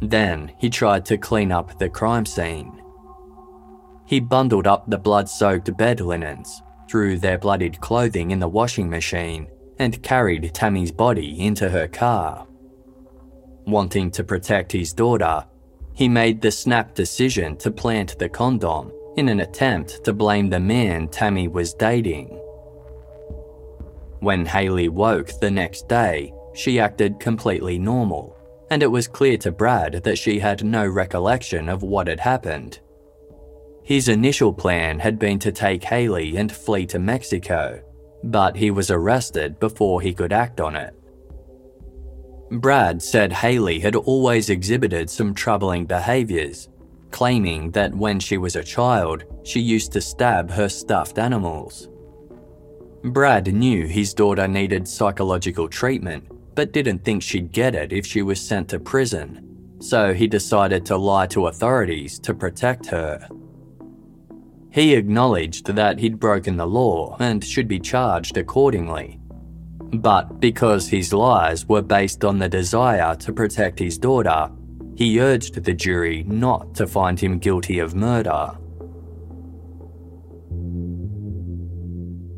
Then 0.00 0.52
he 0.58 0.70
tried 0.70 1.04
to 1.06 1.18
clean 1.18 1.52
up 1.52 1.78
the 1.78 1.90
crime 1.90 2.24
scene. 2.24 2.82
He 4.06 4.18
bundled 4.18 4.66
up 4.66 4.88
the 4.88 4.98
blood 4.98 5.28
soaked 5.28 5.76
bed 5.76 6.00
linens, 6.00 6.62
threw 6.88 7.18
their 7.18 7.36
bloodied 7.36 7.80
clothing 7.82 8.30
in 8.30 8.38
the 8.38 8.48
washing 8.48 8.88
machine, 8.88 9.48
and 9.78 10.02
carried 10.02 10.54
Tammy's 10.54 10.92
body 10.92 11.44
into 11.44 11.68
her 11.68 11.88
car. 11.88 12.46
Wanting 13.66 14.10
to 14.12 14.24
protect 14.24 14.72
his 14.72 14.94
daughter, 14.94 15.44
he 15.96 16.08
made 16.08 16.42
the 16.42 16.50
snap 16.50 16.94
decision 16.94 17.56
to 17.56 17.70
plant 17.70 18.18
the 18.18 18.28
condom 18.28 18.92
in 19.16 19.30
an 19.30 19.40
attempt 19.40 20.04
to 20.04 20.12
blame 20.12 20.50
the 20.50 20.60
man 20.60 21.08
Tammy 21.08 21.48
was 21.48 21.72
dating. 21.72 22.28
When 24.20 24.44
Haley 24.44 24.90
woke 24.90 25.40
the 25.40 25.50
next 25.50 25.88
day, 25.88 26.34
she 26.54 26.78
acted 26.78 27.18
completely 27.18 27.78
normal, 27.78 28.36
and 28.70 28.82
it 28.82 28.90
was 28.90 29.08
clear 29.08 29.38
to 29.38 29.52
Brad 29.52 30.02
that 30.04 30.18
she 30.18 30.38
had 30.38 30.64
no 30.64 30.86
recollection 30.86 31.68
of 31.68 31.82
what 31.82 32.08
had 32.08 32.20
happened. 32.20 32.80
His 33.82 34.08
initial 34.08 34.52
plan 34.52 34.98
had 34.98 35.18
been 35.18 35.38
to 35.38 35.52
take 35.52 35.84
Haley 35.84 36.36
and 36.36 36.50
flee 36.50 36.86
to 36.86 36.98
Mexico, 36.98 37.80
but 38.24 38.56
he 38.56 38.70
was 38.70 38.90
arrested 38.90 39.60
before 39.60 40.00
he 40.00 40.12
could 40.12 40.32
act 40.32 40.60
on 40.60 40.74
it. 40.74 40.95
Brad 42.50 43.02
said 43.02 43.32
Haley 43.32 43.80
had 43.80 43.96
always 43.96 44.50
exhibited 44.50 45.10
some 45.10 45.34
troubling 45.34 45.84
behaviours, 45.84 46.68
claiming 47.10 47.72
that 47.72 47.94
when 47.94 48.20
she 48.20 48.38
was 48.38 48.54
a 48.54 48.62
child, 48.62 49.24
she 49.42 49.60
used 49.60 49.92
to 49.92 50.00
stab 50.00 50.50
her 50.50 50.68
stuffed 50.68 51.18
animals. 51.18 51.88
Brad 53.02 53.52
knew 53.52 53.86
his 53.86 54.14
daughter 54.14 54.46
needed 54.46 54.86
psychological 54.86 55.68
treatment, 55.68 56.24
but 56.54 56.72
didn't 56.72 57.04
think 57.04 57.22
she'd 57.22 57.52
get 57.52 57.74
it 57.74 57.92
if 57.92 58.06
she 58.06 58.22
was 58.22 58.40
sent 58.40 58.68
to 58.68 58.78
prison, 58.78 59.76
so 59.80 60.14
he 60.14 60.26
decided 60.26 60.86
to 60.86 60.96
lie 60.96 61.26
to 61.26 61.48
authorities 61.48 62.18
to 62.20 62.32
protect 62.32 62.86
her. 62.86 63.28
He 64.70 64.94
acknowledged 64.94 65.66
that 65.74 65.98
he'd 65.98 66.20
broken 66.20 66.56
the 66.56 66.66
law 66.66 67.16
and 67.18 67.42
should 67.42 67.66
be 67.66 67.80
charged 67.80 68.36
accordingly, 68.36 69.18
but 69.92 70.40
because 70.40 70.88
his 70.88 71.12
lies 71.12 71.66
were 71.66 71.82
based 71.82 72.24
on 72.24 72.38
the 72.38 72.48
desire 72.48 73.14
to 73.16 73.32
protect 73.32 73.78
his 73.78 73.98
daughter, 73.98 74.50
he 74.96 75.20
urged 75.20 75.62
the 75.62 75.74
jury 75.74 76.24
not 76.26 76.74
to 76.74 76.86
find 76.86 77.20
him 77.20 77.38
guilty 77.38 77.78
of 77.78 77.94
murder. 77.94 78.50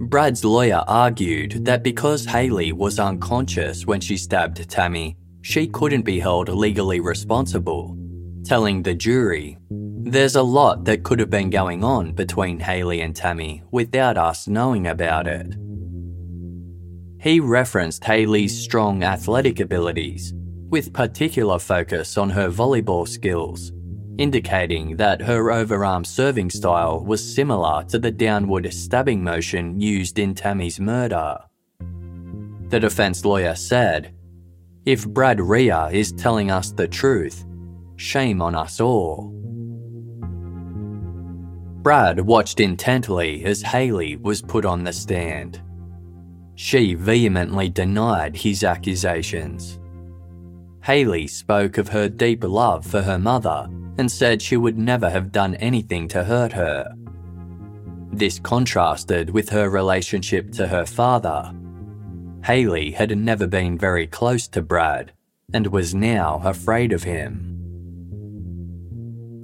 Brad's 0.00 0.44
lawyer 0.44 0.82
argued 0.88 1.66
that 1.66 1.82
because 1.82 2.24
Haley 2.24 2.72
was 2.72 2.98
unconscious 2.98 3.86
when 3.86 4.00
she 4.00 4.16
stabbed 4.16 4.68
Tammy, 4.68 5.16
she 5.42 5.66
couldn't 5.66 6.02
be 6.02 6.18
held 6.18 6.48
legally 6.48 7.00
responsible, 7.00 7.96
telling 8.44 8.82
the 8.82 8.94
jury, 8.94 9.58
There's 9.70 10.36
a 10.36 10.42
lot 10.42 10.84
that 10.86 11.04
could 11.04 11.20
have 11.20 11.30
been 11.30 11.50
going 11.50 11.84
on 11.84 12.12
between 12.12 12.58
Haley 12.58 13.02
and 13.02 13.14
Tammy 13.14 13.62
without 13.70 14.16
us 14.16 14.48
knowing 14.48 14.86
about 14.86 15.26
it. 15.26 15.54
He 17.20 17.40
referenced 17.40 18.04
Haley's 18.04 18.56
strong 18.56 19.02
athletic 19.02 19.58
abilities, 19.58 20.32
with 20.70 20.92
particular 20.92 21.58
focus 21.58 22.16
on 22.16 22.30
her 22.30 22.48
volleyball 22.48 23.08
skills, 23.08 23.72
indicating 24.18 24.96
that 24.96 25.22
her 25.22 25.50
overarm 25.50 26.06
serving 26.06 26.50
style 26.50 27.04
was 27.04 27.34
similar 27.34 27.82
to 27.84 27.98
the 27.98 28.12
downward 28.12 28.72
stabbing 28.72 29.22
motion 29.22 29.80
used 29.80 30.20
in 30.20 30.32
Tammy's 30.32 30.78
murder. 30.78 31.38
The 32.68 32.78
defense 32.78 33.24
lawyer 33.24 33.56
said, 33.56 34.14
If 34.84 35.08
Brad 35.08 35.40
Rhea 35.40 35.88
is 35.90 36.12
telling 36.12 36.52
us 36.52 36.70
the 36.70 36.86
truth, 36.86 37.44
shame 37.96 38.40
on 38.40 38.54
us 38.54 38.80
all. 38.80 39.34
Brad 41.82 42.20
watched 42.20 42.60
intently 42.60 43.44
as 43.44 43.62
Haley 43.62 44.16
was 44.16 44.42
put 44.42 44.64
on 44.64 44.84
the 44.84 44.92
stand. 44.92 45.62
She 46.58 46.94
vehemently 46.94 47.68
denied 47.68 48.38
his 48.38 48.64
accusations. 48.64 49.78
Haley 50.82 51.28
spoke 51.28 51.78
of 51.78 51.90
her 51.90 52.08
deep 52.08 52.42
love 52.42 52.84
for 52.84 53.00
her 53.00 53.16
mother 53.16 53.68
and 53.96 54.10
said 54.10 54.42
she 54.42 54.56
would 54.56 54.76
never 54.76 55.08
have 55.08 55.30
done 55.30 55.54
anything 55.54 56.08
to 56.08 56.24
hurt 56.24 56.52
her. 56.54 56.92
This 58.12 58.40
contrasted 58.40 59.30
with 59.30 59.50
her 59.50 59.70
relationship 59.70 60.50
to 60.54 60.66
her 60.66 60.84
father. 60.84 61.54
Haley 62.44 62.90
had 62.90 63.16
never 63.16 63.46
been 63.46 63.78
very 63.78 64.08
close 64.08 64.48
to 64.48 64.60
Brad 64.60 65.12
and 65.54 65.68
was 65.68 65.94
now 65.94 66.40
afraid 66.44 66.92
of 66.92 67.04
him. 67.04 67.54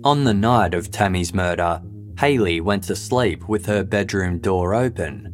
On 0.02 0.24
the 0.24 0.34
night 0.34 0.74
of 0.74 0.90
Tammy's 0.90 1.32
murder, 1.32 1.80
Haley 2.18 2.60
went 2.60 2.82
to 2.84 2.96
sleep 2.96 3.48
with 3.48 3.66
her 3.66 3.84
bedroom 3.84 4.40
door 4.40 4.74
open 4.74 5.30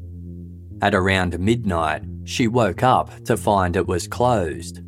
at 0.82 0.94
around 0.94 1.38
midnight, 1.38 2.02
she 2.24 2.48
woke 2.48 2.82
up 2.82 3.10
to 3.24 3.36
find 3.36 3.76
it 3.76 3.86
was 3.86 4.08
closed. 4.08 4.80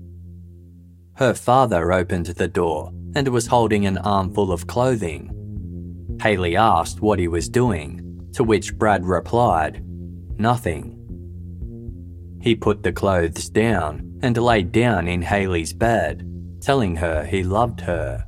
Her 1.15 1.35
father 1.35 1.93
opened 1.93 2.27
the 2.27 2.49
door 2.49 2.93
and 3.15 3.29
was 3.29 3.47
holding 3.47 3.87
an 3.87 3.99
armful 3.99 4.53
of 4.53 4.67
clothing. 4.67 5.31
Haley 6.21 6.57
asked 6.57 7.01
what 7.01 7.19
he 7.19 7.29
was 7.29 7.49
doing, 7.49 8.31
to 8.33 8.43
which 8.43 8.77
Brad 8.77 9.05
replied, 9.05 9.85
Nothing. 10.39 10.99
He 12.41 12.55
put 12.55 12.83
the 12.83 12.93
clothes 12.93 13.49
down 13.51 14.19
and 14.23 14.37
laid 14.37 14.73
down 14.73 15.09
in 15.09 15.23
Haley's 15.23 15.73
bed, 15.73 16.27
telling 16.61 16.97
her 16.97 17.25
he 17.25 17.43
loved 17.43 17.81
her. 17.83 18.25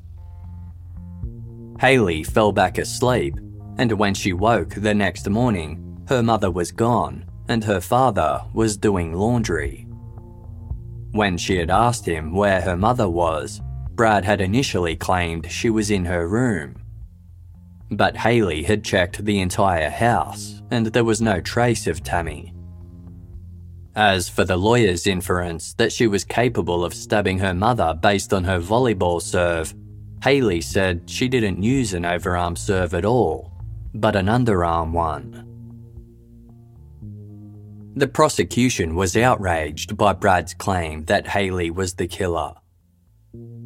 Haley 1.81 2.23
fell 2.23 2.53
back 2.53 2.79
asleep, 2.79 3.35
and 3.79 3.91
when 3.93 4.15
she 4.15 4.33
woke 4.33 4.75
the 4.75 4.95
next 4.95 5.29
morning, 5.29 6.05
her 6.09 6.23
mother 6.23 6.51
was 6.51 6.71
gone 6.71 7.25
and 7.49 7.65
her 7.65 7.81
father 7.81 8.43
was 8.53 8.77
doing 8.77 9.13
laundry. 9.13 9.87
When 11.13 11.37
she 11.37 11.57
had 11.57 11.71
asked 11.71 12.07
him 12.07 12.35
where 12.35 12.61
her 12.61 12.77
mother 12.77 13.09
was, 13.09 13.61
Brad 13.93 14.25
had 14.25 14.41
initially 14.41 14.97
claimed 14.97 15.51
she 15.51 15.71
was 15.71 15.91
in 15.91 16.05
her 16.05 16.27
room. 16.27 16.77
But 17.91 18.17
Haley 18.17 18.65
had 18.65 18.83
checked 18.83 19.25
the 19.25 19.41
entire 19.41 19.91
house 19.91 20.63
and 20.71 20.87
there 20.87 21.05
was 21.05 21.21
no 21.21 21.41
trace 21.41 21.87
of 21.87 22.03
Tammy. 22.03 22.53
As 23.95 24.29
for 24.29 24.45
the 24.45 24.57
lawyer's 24.57 25.07
inference 25.07 25.75
that 25.75 25.93
she 25.93 26.09
was 26.09 26.25
capable 26.25 26.85
of 26.85 26.93
stabbing 26.93 27.39
her 27.39 27.55
mother 27.55 27.95
based 27.95 28.33
on 28.33 28.43
her 28.43 28.59
volleyball 28.59 29.23
serve, 29.23 29.73
Haley 30.25 30.61
said 30.63 31.03
she 31.09 31.29
didn't 31.29 31.63
use 31.63 31.95
an 31.95 32.03
overarm 32.03 32.59
serve 32.59 32.95
at 32.95 33.05
all, 33.05 33.53
but 33.95 34.17
an 34.17 34.27
underarm 34.27 34.91
one. 34.91 35.54
The 37.95 38.09
prosecution 38.09 38.95
was 38.95 39.17
outraged 39.17 39.97
by 39.97 40.13
Brad's 40.13 40.55
claim 40.55 41.05
that 41.05 41.29
Haley 41.29 41.71
was 41.71 41.95
the 41.95 42.07
killer. 42.07 42.55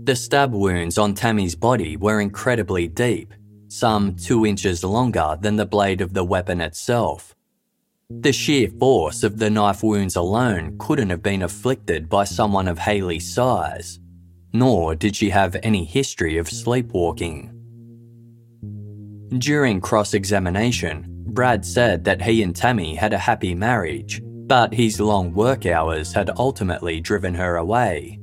The 0.05 0.17
stab 0.17 0.53
wounds 0.53 0.99
on 0.99 1.15
Tammy's 1.15 1.55
body 1.55 1.97
were 1.97 2.21
incredibly 2.21 2.89
deep, 2.89 3.35
some 3.69 4.17
two 4.17 4.47
inches 4.47 4.85
longer 4.85 5.37
than 5.41 5.57
the 5.57 5.67
blade 5.67 6.01
of 6.01 6.15
the 6.15 6.25
weapon 6.25 6.61
itself. 6.61 7.35
The 8.11 8.33
sheer 8.33 8.69
force 8.69 9.23
of 9.23 9.39
the 9.39 9.51
knife 9.51 9.83
wounds 9.83 10.17
alone 10.17 10.77
couldn't 10.79 11.11
have 11.11 11.23
been 11.23 11.43
inflicted 11.43 12.09
by 12.09 12.25
someone 12.25 12.69
of 12.69 12.79
Haley's 12.79 13.33
size 13.33 14.01
nor 14.53 14.95
did 14.95 15.15
she 15.15 15.31
have 15.31 15.57
any 15.63 15.85
history 15.85 16.39
of 16.39 16.49
sleepwalking. 16.49 17.55
During 19.37 19.81
cross 19.81 20.15
examination, 20.15 21.18
Brad 21.39 21.65
said 21.65 22.03
that 22.03 22.21
he 22.21 22.43
and 22.43 22.57
Tammy 22.57 22.97
had 22.97 23.13
a 23.13 23.17
happy 23.19 23.55
marriage, 23.55 24.21
but 24.25 24.75
his 24.75 24.99
long 24.99 25.33
work 25.33 25.67
hours 25.67 26.13
had 26.13 26.31
ultimately 26.37 27.01
driven 27.01 27.33
her 27.33 27.59
away. 27.59 28.19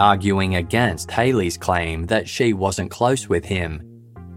Arguing 0.00 0.56
against 0.56 1.12
Haley's 1.12 1.56
claim 1.56 2.06
that 2.06 2.28
she 2.28 2.54
wasn't 2.54 2.90
close 2.90 3.28
with 3.28 3.44
him, 3.44 3.80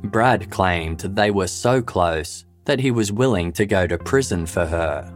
Brad 0.03 0.51
claimed 0.51 0.99
they 0.99 1.32
were 1.32 1.47
so 1.47 1.82
close 1.82 2.45
that 2.65 2.79
he 2.79 2.91
was 2.91 3.11
willing 3.11 3.51
to 3.53 3.65
go 3.65 3.88
to 3.88 3.97
prison 3.97 4.45
for 4.45 4.67
her. 4.67 5.11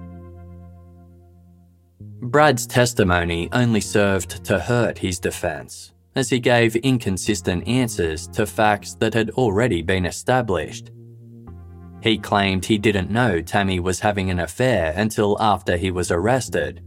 Brad's 2.23 2.65
testimony 2.65 3.47
only 3.51 3.79
served 3.79 4.43
to 4.43 4.57
hurt 4.57 4.97
his 4.97 5.19
defense, 5.19 5.93
as 6.15 6.31
he 6.31 6.39
gave 6.39 6.75
inconsistent 6.77 7.67
answers 7.67 8.27
to 8.29 8.47
facts 8.47 8.95
that 8.95 9.13
had 9.13 9.29
already 9.29 9.83
been 9.83 10.07
established. 10.07 10.89
He 12.05 12.19
claimed 12.19 12.63
he 12.63 12.77
didn't 12.77 13.09
know 13.09 13.41
Tammy 13.41 13.79
was 13.79 13.99
having 13.99 14.29
an 14.29 14.41
affair 14.41 14.93
until 14.95 15.41
after 15.41 15.75
he 15.75 15.89
was 15.89 16.11
arrested, 16.11 16.83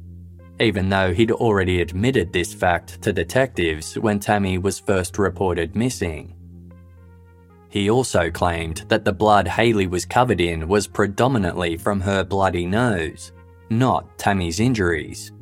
even 0.61 0.89
though 0.89 1.13
he'd 1.13 1.33
already 1.33 1.81
admitted 1.81 2.33
this 2.33 2.55
fact 2.55 3.03
to 3.03 3.13
detectives 3.13 3.99
when 3.99 4.21
Tammy 4.21 4.59
was 4.59 4.79
first 4.79 5.19
reported 5.19 5.75
missing. 5.75 6.37
He 7.69 7.91
also 7.91 8.31
claimed 8.31 8.85
that 8.87 9.05
the 9.05 9.13
blood 9.13 9.49
Haley 9.49 9.89
was 9.89 10.05
covered 10.05 10.41
in 10.41 10.69
was 10.69 10.87
predominantly 10.87 11.77
from 11.77 12.01
her 12.01 12.23
bloody 12.23 12.65
nose, 12.65 13.33
not 13.71 14.19
Tammy's 14.19 14.61
injuries. 14.61 15.33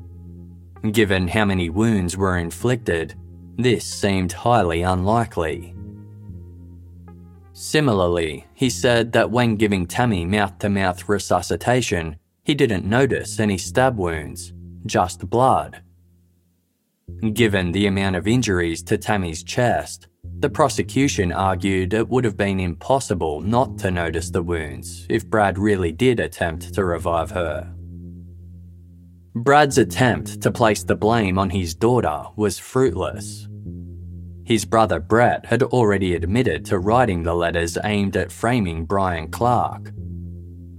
Given 0.91 1.29
how 1.29 1.45
many 1.45 1.69
wounds 1.69 2.17
were 2.17 2.39
inflicted, 2.39 3.15
this 3.59 3.85
seemed 3.85 4.33
highly 4.33 4.81
unlikely. 4.81 5.76
Similarly, 7.59 8.47
he 8.53 8.69
said 8.69 9.13
that 9.13 9.31
when 9.31 9.57
giving 9.57 9.87
Tammy 9.87 10.27
mouth 10.27 10.59
to 10.59 10.69
mouth 10.69 11.09
resuscitation, 11.09 12.17
he 12.45 12.55
didn't 12.55 12.85
notice 12.85 13.41
any 13.41 13.57
stab 13.57 13.97
wounds, 13.97 14.53
just 14.85 15.31
blood. 15.31 15.81
Given 17.33 17.73
the 17.73 17.87
amount 17.87 18.17
of 18.17 18.29
injuries 18.29 18.83
to 18.83 18.99
Tammy's 18.99 19.43
chest, 19.43 20.07
the 20.41 20.51
prosecution 20.51 21.33
argued 21.33 21.95
it 21.95 22.11
would 22.11 22.27
have 22.27 22.37
been 22.37 22.61
impossible 22.61 23.41
not 23.41 23.79
to 23.79 23.91
notice 23.91 24.29
the 24.29 24.43
wounds 24.43 25.07
if 25.09 25.27
Brad 25.27 25.57
really 25.57 25.93
did 25.93 26.21
attempt 26.21 26.75
to 26.75 26.85
revive 26.85 27.31
her. 27.31 27.73
Brad's 29.35 29.79
attempt 29.79 30.43
to 30.43 30.51
place 30.51 30.85
the 30.85 30.95
blame 30.95 31.39
on 31.39 31.49
his 31.49 31.75
daughter 31.75 32.25
was 32.37 32.59
fruitless. 32.59 33.49
His 34.47 34.65
brother 34.65 35.01
Brett 35.01 35.47
had 35.47 35.65
already 35.65 36.15
admitted 36.15 36.65
to 36.67 36.79
writing 36.79 37.25
the 37.25 37.35
letters 37.35 37.77
aimed 37.83 38.17
at 38.17 38.31
framing 38.31 38.85
Brian 38.85 39.27
Clark. 39.29 39.91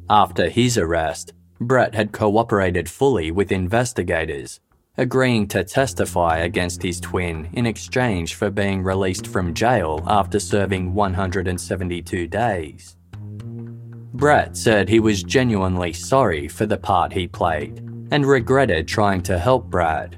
After 0.09 0.47
his 0.47 0.77
arrest, 0.77 1.33
Brett 1.59 1.93
had 1.93 2.13
cooperated 2.13 2.89
fully 2.89 3.29
with 3.29 3.51
investigators, 3.51 4.61
agreeing 4.95 5.49
to 5.49 5.65
testify 5.65 6.37
against 6.37 6.81
his 6.81 7.01
twin 7.01 7.49
in 7.51 7.65
exchange 7.65 8.35
for 8.35 8.49
being 8.49 8.83
released 8.83 9.27
from 9.27 9.53
jail 9.53 10.01
after 10.07 10.39
serving 10.39 10.93
172 10.93 12.25
days. 12.27 12.95
Brett 14.13 14.55
said 14.55 14.87
he 14.87 15.01
was 15.01 15.23
genuinely 15.23 15.91
sorry 15.91 16.47
for 16.47 16.65
the 16.65 16.77
part 16.77 17.11
he 17.11 17.27
played 17.27 17.79
and 18.11 18.25
regretted 18.25 18.87
trying 18.87 19.21
to 19.23 19.37
help 19.37 19.65
Brad. 19.65 20.17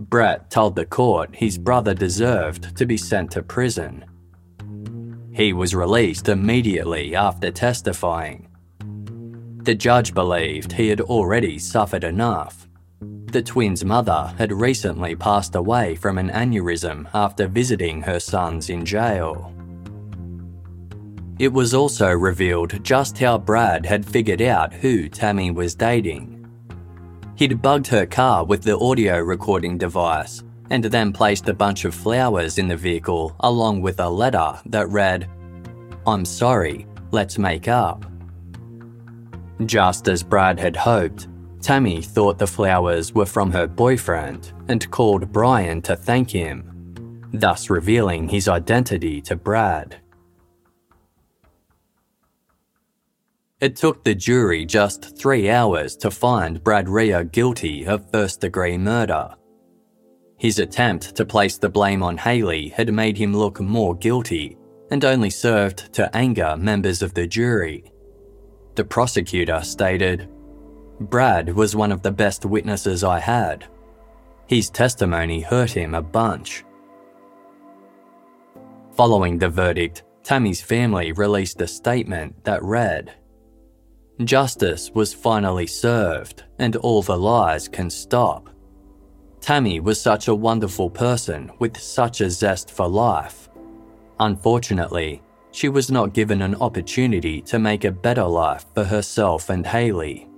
Brett 0.00 0.50
told 0.50 0.76
the 0.76 0.86
court 0.86 1.36
his 1.36 1.58
brother 1.58 1.92
deserved 1.92 2.74
to 2.78 2.86
be 2.86 2.96
sent 2.96 3.32
to 3.32 3.42
prison. 3.42 4.06
He 5.30 5.52
was 5.52 5.74
released 5.74 6.30
immediately 6.30 7.14
after 7.14 7.50
testifying. 7.50 8.48
The 9.62 9.74
judge 9.74 10.14
believed 10.14 10.72
he 10.72 10.88
had 10.88 11.02
already 11.02 11.58
suffered 11.58 12.02
enough. 12.02 12.66
The 13.00 13.42
twins' 13.42 13.84
mother 13.84 14.34
had 14.38 14.52
recently 14.52 15.14
passed 15.14 15.54
away 15.54 15.96
from 15.96 16.16
an 16.16 16.30
aneurysm 16.30 17.06
after 17.12 17.46
visiting 17.46 18.00
her 18.00 18.18
sons 18.18 18.70
in 18.70 18.86
jail. 18.86 19.54
It 21.38 21.52
was 21.52 21.74
also 21.74 22.08
revealed 22.08 22.82
just 22.82 23.18
how 23.18 23.36
Brad 23.36 23.84
had 23.84 24.06
figured 24.06 24.42
out 24.42 24.72
who 24.72 25.10
Tammy 25.10 25.50
was 25.50 25.74
dating. 25.74 26.39
He'd 27.40 27.62
bugged 27.62 27.86
her 27.86 28.04
car 28.04 28.44
with 28.44 28.64
the 28.64 28.78
audio 28.78 29.18
recording 29.18 29.78
device 29.78 30.44
and 30.68 30.84
then 30.84 31.10
placed 31.10 31.48
a 31.48 31.54
bunch 31.54 31.86
of 31.86 31.94
flowers 31.94 32.58
in 32.58 32.68
the 32.68 32.76
vehicle 32.76 33.34
along 33.40 33.80
with 33.80 33.98
a 33.98 34.10
letter 34.10 34.60
that 34.66 34.90
read, 34.90 35.26
I'm 36.06 36.26
sorry, 36.26 36.86
let's 37.12 37.38
make 37.38 37.66
up. 37.66 38.04
Just 39.64 40.06
as 40.06 40.22
Brad 40.22 40.60
had 40.60 40.76
hoped, 40.76 41.28
Tammy 41.62 42.02
thought 42.02 42.36
the 42.36 42.46
flowers 42.46 43.14
were 43.14 43.24
from 43.24 43.50
her 43.52 43.66
boyfriend 43.66 44.52
and 44.68 44.90
called 44.90 45.32
Brian 45.32 45.80
to 45.80 45.96
thank 45.96 46.30
him, 46.30 47.24
thus 47.32 47.70
revealing 47.70 48.28
his 48.28 48.48
identity 48.48 49.22
to 49.22 49.34
Brad. 49.34 49.96
It 53.60 53.76
took 53.76 54.02
the 54.04 54.14
jury 54.14 54.64
just 54.64 55.18
three 55.18 55.50
hours 55.50 55.94
to 55.98 56.10
find 56.10 56.64
Brad 56.64 56.88
Rhea 56.88 57.24
guilty 57.24 57.86
of 57.86 58.10
first 58.10 58.40
degree 58.40 58.78
murder. 58.78 59.34
His 60.38 60.58
attempt 60.58 61.14
to 61.16 61.26
place 61.26 61.58
the 61.58 61.68
blame 61.68 62.02
on 62.02 62.16
Haley 62.16 62.70
had 62.70 62.90
made 62.90 63.18
him 63.18 63.36
look 63.36 63.60
more 63.60 63.94
guilty 63.94 64.56
and 64.90 65.04
only 65.04 65.28
served 65.28 65.92
to 65.92 66.14
anger 66.16 66.56
members 66.56 67.02
of 67.02 67.12
the 67.12 67.26
jury. 67.26 67.92
The 68.76 68.84
prosecutor 68.84 69.60
stated 69.62 70.30
Brad 70.98 71.52
was 71.52 71.76
one 71.76 71.92
of 71.92 72.00
the 72.00 72.12
best 72.12 72.46
witnesses 72.46 73.04
I 73.04 73.20
had. 73.20 73.66
His 74.46 74.70
testimony 74.70 75.42
hurt 75.42 75.70
him 75.70 75.94
a 75.94 76.02
bunch. 76.02 76.64
Following 78.96 79.36
the 79.36 79.50
verdict, 79.50 80.02
Tammy's 80.22 80.62
family 80.62 81.12
released 81.12 81.60
a 81.60 81.68
statement 81.68 82.42
that 82.44 82.62
read 82.62 83.14
Justice 84.24 84.90
was 84.90 85.14
finally 85.14 85.66
served, 85.66 86.44
and 86.58 86.76
all 86.76 87.02
the 87.02 87.16
lies 87.16 87.68
can 87.68 87.88
stop. 87.88 88.50
Tammy 89.40 89.80
was 89.80 89.98
such 89.98 90.28
a 90.28 90.34
wonderful 90.34 90.90
person 90.90 91.50
with 91.58 91.78
such 91.78 92.20
a 92.20 92.28
zest 92.28 92.70
for 92.70 92.86
life. 92.86 93.48
Unfortunately, 94.18 95.22
she 95.52 95.70
was 95.70 95.90
not 95.90 96.12
given 96.12 96.42
an 96.42 96.54
opportunity 96.56 97.40
to 97.42 97.58
make 97.58 97.84
a 97.84 97.90
better 97.90 98.24
life 98.24 98.66
for 98.74 98.84
herself 98.84 99.48
and 99.48 99.66
Haley. 99.66 100.28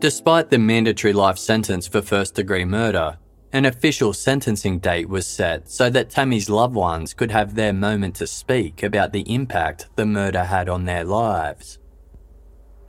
Despite 0.00 0.50
the 0.50 0.58
mandatory 0.58 1.12
life 1.12 1.38
sentence 1.38 1.86
for 1.86 2.02
first 2.02 2.34
degree 2.34 2.64
murder, 2.64 3.16
An 3.52 3.64
official 3.64 4.12
sentencing 4.12 4.78
date 4.78 5.08
was 5.08 5.26
set 5.26 5.70
so 5.70 5.88
that 5.90 6.10
Tammy's 6.10 6.50
loved 6.50 6.74
ones 6.74 7.14
could 7.14 7.30
have 7.30 7.54
their 7.54 7.72
moment 7.72 8.16
to 8.16 8.26
speak 8.26 8.82
about 8.82 9.12
the 9.12 9.32
impact 9.32 9.88
the 9.96 10.04
murder 10.04 10.44
had 10.44 10.68
on 10.68 10.84
their 10.84 11.04
lives. 11.04 11.78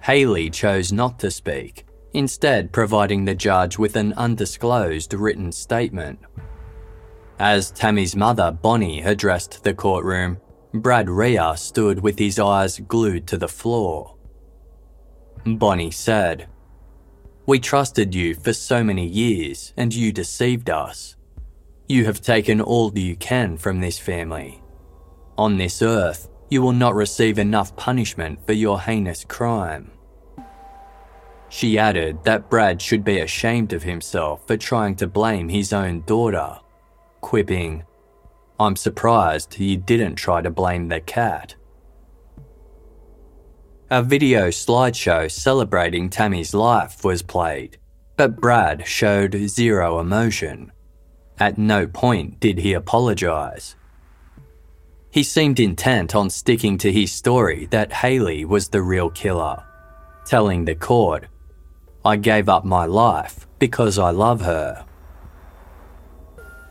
Haley 0.02 0.50
chose 0.50 0.92
not 0.92 1.18
to 1.20 1.32
speak, 1.32 1.86
instead, 2.14 2.74
providing 2.74 3.24
the 3.24 3.36
judge 3.36 3.78
with 3.78 3.96
an 3.96 4.14
undisclosed 4.14 5.14
written 5.14 5.52
statement. 5.54 6.20
As 7.40 7.72
Tammy's 7.72 8.16
mother, 8.16 8.52
Bonnie, 8.52 9.02
addressed 9.02 9.64
the 9.64 9.74
courtroom, 9.74 10.40
Brad 10.74 11.10
Rhea 11.10 11.56
stood 11.56 12.02
with 12.02 12.20
his 12.20 12.38
eyes 12.38 12.80
glued 12.80 13.28
to 13.28 13.38
the 13.38 13.48
floor. 13.48 14.16
Bonnie 15.46 15.92
said, 15.92 16.48
We 17.50 17.60
trusted 17.60 18.14
you 18.14 18.36
for 18.36 18.54
so 18.54 18.84
many 18.84 19.08
years 19.08 19.74
and 19.76 19.92
you 19.92 20.12
deceived 20.12 20.70
us. 20.70 21.16
You 21.88 22.06
have 22.06 22.22
taken 22.22 22.62
all 22.62 22.96
you 22.96 23.16
can 23.16 23.58
from 23.58 23.82
this 23.82 23.98
family. 23.98 24.62
On 25.36 25.58
this 25.58 25.82
earth, 25.82 26.30
you 26.52 26.62
will 26.62 26.74
not 26.74 26.94
receive 26.94 27.40
enough 27.40 27.76
punishment 27.76 28.46
for 28.46 28.54
your 28.54 28.80
heinous 28.80 29.26
crime. 29.26 29.90
She 31.50 31.80
added 31.80 32.24
that 32.24 32.52
Brad 32.52 32.80
should 32.80 33.04
be 33.04 33.18
ashamed 33.22 33.74
of 33.74 33.82
himself 33.82 34.46
for 34.46 34.56
trying 34.56 34.96
to 34.98 35.08
blame 35.08 35.50
his 35.50 35.74
own 35.74 36.04
daughter, 36.06 36.60
quipping, 37.20 37.84
I'm 38.60 38.76
surprised 38.76 39.60
you 39.60 39.76
didn't 39.76 40.18
try 40.18 40.44
to 40.44 40.52
blame 40.52 40.88
the 40.88 41.00
cat. 41.00 41.56
A 43.92 44.04
video 44.04 44.50
slideshow 44.50 45.32
celebrating 45.32 46.12
Tammy's 46.12 46.54
life 46.54 47.04
was 47.04 47.24
played, 47.24 47.80
but 48.18 48.40
Brad 48.40 48.86
showed 48.86 49.34
zero 49.48 50.00
emotion. 50.00 50.72
At 51.40 51.58
no 51.58 51.88
point 51.88 52.40
did 52.40 52.60
he 52.60 52.74
apologise. 52.74 53.76
He 55.10 55.24
seemed 55.24 55.60
intent 55.60 56.14
on 56.14 56.30
sticking 56.30 56.78
to 56.78 56.92
his 56.92 57.12
story 57.12 57.66
that 57.72 57.92
Haley 57.92 58.46
was 58.46 58.70
the 58.70 58.84
real 58.84 59.10
killer, 59.10 59.64
telling 60.24 60.66
the 60.66 60.76
court, 60.76 61.26
I 62.06 62.18
gave 62.18 62.48
up 62.48 62.64
my 62.64 62.86
life 62.86 63.48
because 63.58 63.98
I 63.98 64.12
love 64.12 64.42
her. 64.42 64.86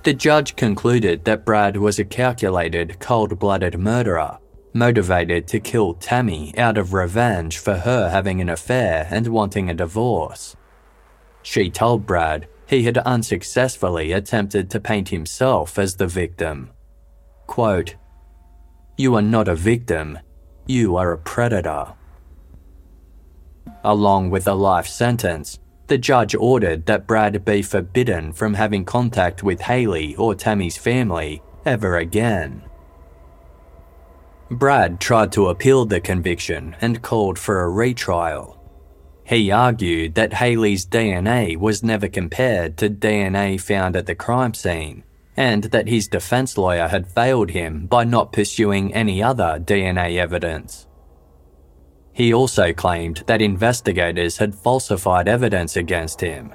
The 0.05 0.15
judge 0.15 0.55
concluded 0.55 1.25
that 1.25 1.45
Brad 1.45 1.79
was 1.79 1.99
a 1.99 2.05
calculated, 2.05 3.01
cold 3.01 3.41
blooded 3.41 3.77
murderer, 3.77 4.39
motivated 4.73 5.47
to 5.49 5.61
kill 5.61 5.95
Tammy 5.95 6.57
out 6.57 6.79
of 6.79 6.93
revenge 6.93 7.59
for 7.59 7.77
her 7.77 8.11
having 8.11 8.41
an 8.41 8.49
affair 8.49 9.09
and 9.11 9.29
wanting 9.29 9.69
a 9.69 9.75
divorce. 9.75 10.57
She 11.43 11.71
told 11.71 12.07
Brad 12.07 12.47
he 12.67 12.83
had 12.83 12.99
unsuccessfully 12.99 14.13
attempted 14.13 14.71
to 14.71 14.81
paint 14.81 15.09
himself 15.09 15.79
as 15.79 15.97
the 15.97 16.07
victim. 16.07 16.71
Quote, 17.47 17.95
You 18.97 19.15
are 19.15 19.23
not 19.23 19.49
a 19.49 19.55
victim, 19.55 20.19
you 20.67 20.97
are 20.97 21.13
a 21.13 21.19
predator. 21.19 21.95
Along 23.83 24.29
with 24.29 24.47
a 24.47 24.55
life 24.55 24.87
sentence, 24.87 25.59
the 25.87 25.97
judge 25.97 26.35
ordered 26.35 26.85
that 26.85 27.07
Brad 27.07 27.43
be 27.47 27.63
forbidden 27.63 28.35
from 28.35 28.53
having 28.53 28.85
contact 28.85 29.43
with 29.43 29.63
Haley 29.63 30.15
or 30.17 30.35
Tammy's 30.35 30.77
family 30.77 31.41
ever 31.65 31.97
again. 31.97 32.68
Brad 34.51 34.99
tried 35.01 35.33
to 35.33 35.49
appeal 35.49 35.85
the 35.85 36.01
conviction 36.01 36.75
and 36.81 37.03
called 37.03 37.39
for 37.39 37.63
a 37.63 37.69
retrial. 37.69 38.55
He 39.25 39.51
argued 39.51 40.15
that 40.15 40.33
Haley's 40.33 40.87
DNA 40.87 41.57
was 41.57 41.83
never 41.83 42.09
compared 42.09 42.79
to 42.79 42.89
DNA 42.89 43.61
found 43.61 43.95
at 43.95 44.07
the 44.07 44.15
crime 44.15 44.55
scene, 44.55 45.05
and 45.37 45.65
that 45.65 45.87
his 45.87 46.09
defense 46.09 46.57
lawyer 46.57 46.89
had 46.89 47.07
failed 47.07 47.51
him 47.51 47.87
by 47.87 48.05
not 48.05 48.33
pursuing 48.33 48.95
any 48.95 49.23
other 49.23 49.61
DNA 49.63 50.17
evidence. 50.17 50.87
He 52.15 52.33
also 52.33 52.73
claimed 52.73 53.23
that 53.27 53.43
investigators 53.43 54.39
had 54.39 54.55
falsified 54.55 55.29
evidence 55.29 55.77
against 55.77 56.23
him. 56.23 56.55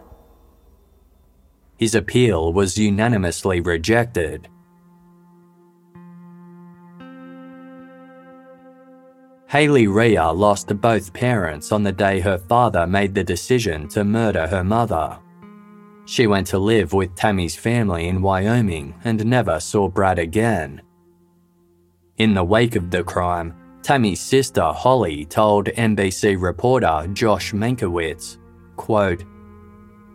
His 1.77 1.95
appeal 1.95 2.51
was 2.53 2.77
unanimously 2.77 3.61
rejected. 3.61 4.49
Haley 9.54 9.86
Rhea 9.86 10.32
lost 10.32 10.82
both 10.82 11.14
parents 11.14 11.72
on 11.72 11.84
the 11.84 11.91
day 11.91 12.20
her 12.20 12.39
father 12.39 12.88
made 12.88 13.14
the 13.14 13.24
decision 13.24 13.88
to 13.89 14.04
murder 14.04 14.47
her 14.47 14.64
mother. 14.64 15.20
She 16.06 16.26
went 16.26 16.47
to 16.47 16.58
live 16.58 16.91
with 16.93 17.14
Tammy's 17.14 17.56
family 17.56 18.08
in 18.08 18.24
Wyoming 18.24 18.95
and 19.04 19.24
never 19.24 19.60
saw 19.60 19.88
Brad 19.88 20.18
again. 20.18 20.82
In 22.18 22.34
the 22.34 22.43
wake 22.43 22.76
of 22.76 22.89
the 22.89 23.04
crime, 23.04 23.54
Tammy's 23.84 24.20
sister 24.20 24.64
Holly 24.64 25.24
told 25.24 25.68
NBC 25.68 26.41
reporter 26.41 27.08
Josh 27.14 27.51
Mankiewicz, 27.51 28.39
quote, 28.76 29.24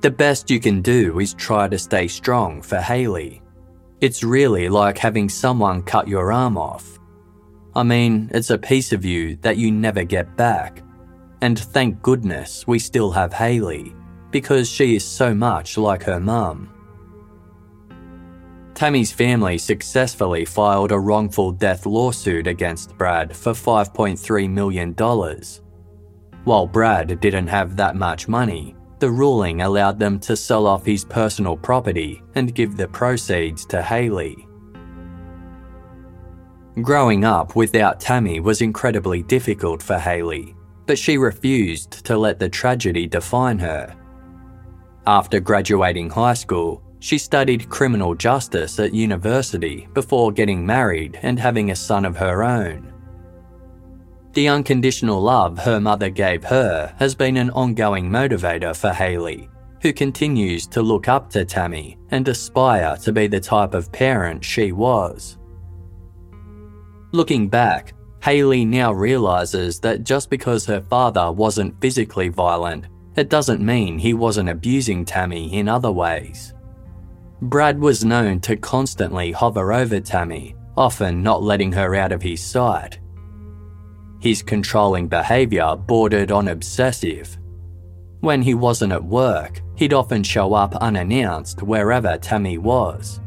The 0.01 0.11
best 0.11 0.51
you 0.51 0.59
can 0.59 0.83
do 0.83 1.21
is 1.21 1.33
try 1.35 1.69
to 1.69 1.79
stay 1.79 2.09
strong 2.09 2.61
for 2.61 2.79
Haley. 2.79 3.41
It's 4.01 4.25
really 4.25 4.69
like 4.69 4.99
having 4.99 5.29
someone 5.29 5.85
cut 5.85 6.09
your 6.09 6.33
arm 6.33 6.59
off. 6.59 6.98
I 7.75 7.83
mean, 7.83 8.31
it's 8.33 8.51
a 8.51 8.59
piece 8.59 8.93
of 8.93 9.05
you 9.05 9.37
that 9.43 9.57
you 9.57 9.71
never 9.71 10.05
get 10.05 10.37
back. 10.37 10.83
And 11.41 11.59
thank 11.59 12.03
goodness 12.03 12.67
we 12.67 12.79
still 12.79 13.11
have 13.13 13.33
Haley, 13.33 13.95
because 14.31 14.69
she 14.69 14.97
is 14.97 15.05
so 15.05 15.35
much 15.35 15.79
like 15.79 16.03
her 16.03 16.19
mum. 16.19 16.75
Tammy's 18.75 19.13
family 19.13 19.59
successfully 19.59 20.45
filed 20.45 20.93
a 20.93 20.99
wrongful 20.99 21.53
death 21.53 21.85
lawsuit 21.85 22.47
against 22.47 22.97
Brad 22.97 23.37
for 23.37 23.53
$5.3 23.53 24.51
million. 24.51 24.95
While 26.45 26.67
Brad 26.67 27.21
didn't 27.21 27.49
have 27.49 27.77
that 27.77 27.97
much 27.97 28.29
money, 28.29 28.75
the 29.01 29.11
ruling 29.11 29.61
allowed 29.63 29.99
them 29.99 30.19
to 30.21 30.37
sell 30.37 30.67
off 30.67 30.85
his 30.85 31.05
personal 31.05 31.57
property 31.57 32.23
and 32.35 32.55
give 32.55 32.77
the 32.77 32.89
proceeds 32.89 33.65
to 33.67 33.83
Haley. 33.83 34.48
Growing 36.83 37.25
up 37.25 37.57
without 37.57 37.99
Tammy 37.99 38.41
was 38.41 38.61
incredibly 38.61 39.23
difficult 39.23 39.83
for 39.83 39.99
Haley, 39.99 40.55
but 40.87 40.99
she 40.99 41.19
refused 41.19 42.05
to 42.05 42.17
let 42.17 42.39
the 42.39 42.49
tragedy 42.49 43.07
define 43.07 43.59
her. 43.59 43.97
After 45.07 45.41
graduating 45.41 46.11
high 46.11 46.35
school, 46.35 46.83
she 47.01 47.17
studied 47.17 47.71
criminal 47.71 48.15
justice 48.15 48.79
at 48.79 48.95
university 48.95 49.89
before 49.95 50.31
getting 50.31 50.65
married 50.65 51.19
and 51.23 51.39
having 51.39 51.71
a 51.71 51.77
son 51.77 52.05
of 52.05 52.17
her 52.17 52.45
own. 52.45 52.93
The 54.35 54.49
unconditional 54.49 55.21
love 55.21 55.59
her 55.59 55.81
mother 55.81 56.11
gave 56.11 56.45
her 56.45 56.95
has 56.99 57.15
been 57.15 57.39
an 57.39 57.51
ongoing 57.51 58.09
motivator 58.11 58.77
for 58.77 58.93
Haley, 58.93 59.49
who 59.81 59.93
continues 59.93 60.67
to 60.69 60.83
look 60.83 61.09
up 61.09 61.31
to 61.31 61.45
Tammy 61.45 61.97
and 62.11 62.29
aspire 62.29 62.97
to 62.99 63.13
be 63.13 63.27
the 63.27 63.41
type 63.41 63.75
of 63.75 63.91
parent 63.91 64.45
she 64.45 64.71
was. 64.71 65.38
Looking 67.13 67.49
back, 67.49 67.95
Haley 68.23 68.65
now 68.65 68.93
realizes 68.93 69.81
that 69.81 70.05
just 70.05 70.29
because 70.29 70.67
her 70.67 70.83
father 70.91 71.33
wasn't 71.33 71.81
physically 71.81 72.29
violent, 72.29 72.87
it 73.17 73.31
doesn't 73.31 73.65
mean 73.65 73.99
he 73.99 74.13
wasn't 74.13 74.51
abusing 74.51 75.05
Tammy 75.05 75.55
in 75.55 75.69
other 75.69 75.91
ways. 75.91 76.55
Brad 77.41 77.79
was 77.79 78.05
known 78.05 78.41
to 78.41 78.57
constantly 78.57 79.33
hover 79.33 79.73
over 79.73 80.01
Tammy, 80.01 80.55
often 80.77 81.23
not 81.23 81.43
letting 81.43 81.73
her 81.73 81.95
out 81.95 82.13
of 82.13 82.21
his 82.21 82.45
sight. 82.45 82.99
His 84.21 84.43
controlling 84.43 85.09
behaviour 85.09 85.77
bordered 85.77 86.31
on 86.31 86.49
obsessive. 86.49 87.39
When 88.21 88.43
he 88.43 88.55
wasn't 88.55 88.93
at 88.93 89.05
work, 89.05 89.63
he'd 89.77 89.95
often 89.95 90.25
show 90.25 90.53
up 90.53 90.75
unannounced 90.77 91.63
wherever 91.63 92.19
Tammy 92.19 92.59
was. 92.59 93.21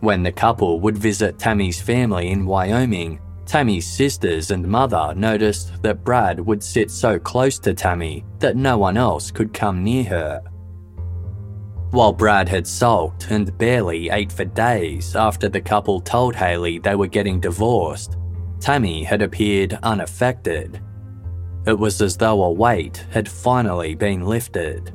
When 0.00 0.22
the 0.22 0.32
couple 0.32 0.80
would 0.80 0.96
visit 0.96 1.38
Tammy's 1.38 1.80
family 1.80 2.30
in 2.30 2.46
Wyoming, 2.46 3.20
Tammy's 3.46 3.86
sisters 3.86 4.50
and 4.50 4.66
mother 4.66 5.12
noticed 5.16 5.82
that 5.82 6.04
Brad 6.04 6.38
would 6.38 6.62
sit 6.62 6.90
so 6.90 7.18
close 7.18 7.58
to 7.60 7.74
Tammy 7.74 8.24
that 8.38 8.56
no 8.56 8.78
one 8.78 8.96
else 8.96 9.30
could 9.30 9.52
come 9.52 9.82
near 9.82 10.04
her. 10.04 10.42
While 11.90 12.12
Brad 12.12 12.48
had 12.48 12.66
sulked 12.66 13.30
and 13.30 13.56
barely 13.56 14.10
ate 14.10 14.30
for 14.30 14.44
days 14.44 15.16
after 15.16 15.48
the 15.48 15.60
couple 15.60 16.00
told 16.00 16.36
Haley 16.36 16.78
they 16.78 16.94
were 16.94 17.06
getting 17.06 17.40
divorced, 17.40 18.18
Tammy 18.60 19.02
had 19.02 19.22
appeared 19.22 19.78
unaffected. 19.82 20.80
It 21.66 21.78
was 21.78 22.00
as 22.02 22.16
though 22.16 22.44
a 22.44 22.52
weight 22.52 23.06
had 23.10 23.28
finally 23.28 23.94
been 23.94 24.26
lifted. 24.26 24.92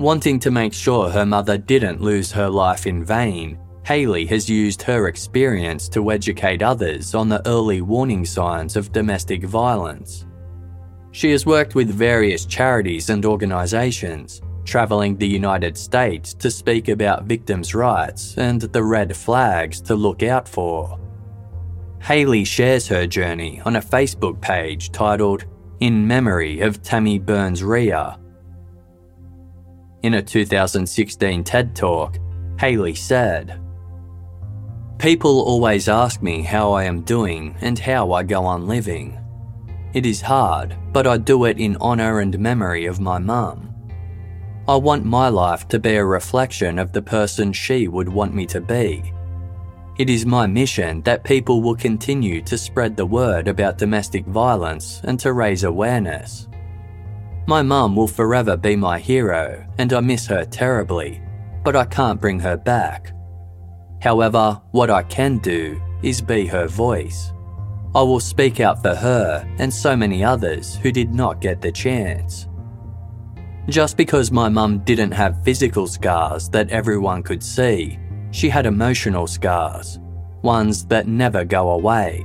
Wanting 0.00 0.38
to 0.40 0.50
make 0.50 0.72
sure 0.72 1.10
her 1.10 1.26
mother 1.26 1.58
didn't 1.58 2.00
lose 2.00 2.32
her 2.32 2.48
life 2.48 2.86
in 2.86 3.04
vain, 3.04 3.58
Haley 3.84 4.24
has 4.28 4.48
used 4.48 4.80
her 4.80 5.08
experience 5.08 5.90
to 5.90 6.10
educate 6.10 6.62
others 6.62 7.14
on 7.14 7.28
the 7.28 7.46
early 7.46 7.82
warning 7.82 8.24
signs 8.24 8.76
of 8.76 8.92
domestic 8.92 9.44
violence. 9.44 10.24
She 11.12 11.30
has 11.32 11.44
worked 11.44 11.74
with 11.74 11.90
various 11.90 12.46
charities 12.46 13.10
and 13.10 13.26
organisations 13.26 14.40
travelling 14.64 15.18
the 15.18 15.28
United 15.28 15.76
States 15.76 16.32
to 16.32 16.50
speak 16.50 16.88
about 16.88 17.24
victims' 17.24 17.74
rights 17.74 18.38
and 18.38 18.62
the 18.62 18.82
red 18.82 19.14
flags 19.14 19.82
to 19.82 19.94
look 19.94 20.22
out 20.22 20.48
for. 20.48 20.98
Haley 22.00 22.44
shares 22.44 22.88
her 22.88 23.06
journey 23.06 23.60
on 23.66 23.76
a 23.76 23.82
Facebook 23.82 24.40
page 24.40 24.92
titled 24.92 25.44
In 25.80 26.06
Memory 26.06 26.60
of 26.60 26.82
Tammy 26.82 27.18
Burns 27.18 27.62
Rhea. 27.62 28.18
In 30.02 30.14
a 30.14 30.22
2016 30.22 31.44
TED 31.44 31.76
Talk, 31.76 32.18
Haley 32.58 32.94
said, 32.94 33.60
People 34.98 35.40
always 35.42 35.90
ask 35.90 36.22
me 36.22 36.40
how 36.40 36.72
I 36.72 36.84
am 36.84 37.02
doing 37.02 37.54
and 37.60 37.78
how 37.78 38.12
I 38.12 38.22
go 38.22 38.46
on 38.46 38.66
living. 38.66 39.18
It 39.92 40.06
is 40.06 40.22
hard, 40.22 40.74
but 40.92 41.06
I 41.06 41.18
do 41.18 41.44
it 41.44 41.58
in 41.58 41.76
honour 41.76 42.20
and 42.20 42.38
memory 42.38 42.86
of 42.86 42.98
my 42.98 43.18
mum. 43.18 43.74
I 44.66 44.76
want 44.76 45.04
my 45.04 45.28
life 45.28 45.68
to 45.68 45.78
be 45.78 45.96
a 45.96 46.04
reflection 46.04 46.78
of 46.78 46.92
the 46.92 47.02
person 47.02 47.52
she 47.52 47.86
would 47.86 48.08
want 48.08 48.34
me 48.34 48.46
to 48.46 48.60
be. 48.60 49.12
It 49.98 50.08
is 50.08 50.24
my 50.24 50.46
mission 50.46 51.02
that 51.02 51.24
people 51.24 51.60
will 51.60 51.76
continue 51.76 52.40
to 52.42 52.56
spread 52.56 52.96
the 52.96 53.04
word 53.04 53.48
about 53.48 53.76
domestic 53.76 54.24
violence 54.24 55.02
and 55.04 55.20
to 55.20 55.34
raise 55.34 55.64
awareness. 55.64 56.48
My 57.46 57.62
mum 57.62 57.96
will 57.96 58.08
forever 58.08 58.56
be 58.56 58.76
my 58.76 58.98
hero, 58.98 59.66
and 59.78 59.92
I 59.92 60.00
miss 60.00 60.26
her 60.26 60.44
terribly, 60.44 61.22
but 61.64 61.74
I 61.74 61.84
can't 61.84 62.20
bring 62.20 62.38
her 62.40 62.56
back. 62.56 63.12
However, 64.00 64.60
what 64.70 64.90
I 64.90 65.02
can 65.02 65.38
do 65.38 65.80
is 66.02 66.22
be 66.22 66.46
her 66.46 66.66
voice. 66.66 67.32
I 67.94 68.02
will 68.02 68.20
speak 68.20 68.60
out 68.60 68.80
for 68.82 68.94
her 68.94 69.46
and 69.58 69.72
so 69.72 69.96
many 69.96 70.22
others 70.22 70.76
who 70.76 70.92
did 70.92 71.12
not 71.12 71.40
get 71.40 71.60
the 71.60 71.72
chance. 71.72 72.46
Just 73.68 73.96
because 73.96 74.30
my 74.30 74.48
mum 74.48 74.78
didn't 74.80 75.12
have 75.12 75.44
physical 75.44 75.86
scars 75.86 76.48
that 76.50 76.70
everyone 76.70 77.22
could 77.22 77.42
see, 77.42 77.98
she 78.30 78.48
had 78.48 78.64
emotional 78.64 79.26
scars, 79.26 79.98
ones 80.42 80.86
that 80.86 81.08
never 81.08 81.44
go 81.44 81.70
away. 81.70 82.24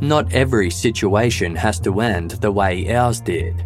Not 0.00 0.32
every 0.32 0.70
situation 0.70 1.54
has 1.56 1.78
to 1.80 2.00
end 2.00 2.32
the 2.32 2.52
way 2.52 2.94
ours 2.94 3.20
did, 3.20 3.64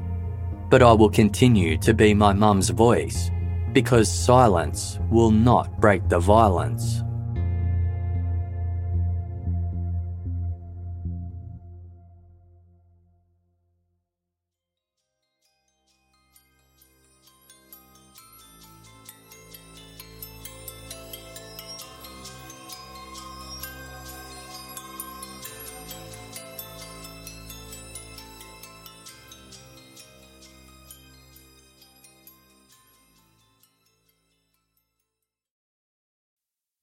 but 0.75 0.83
I 0.83 0.93
will 0.93 1.09
continue 1.09 1.79
to 1.79 1.95
be 1.95 2.15
my 2.15 2.33
mum's 2.33 2.71
voice 2.71 3.31
because 3.73 4.11
silence 4.11 4.99
will 5.09 5.31
not 5.31 5.81
break 5.81 6.09
the 6.09 6.19
violence. 6.19 7.04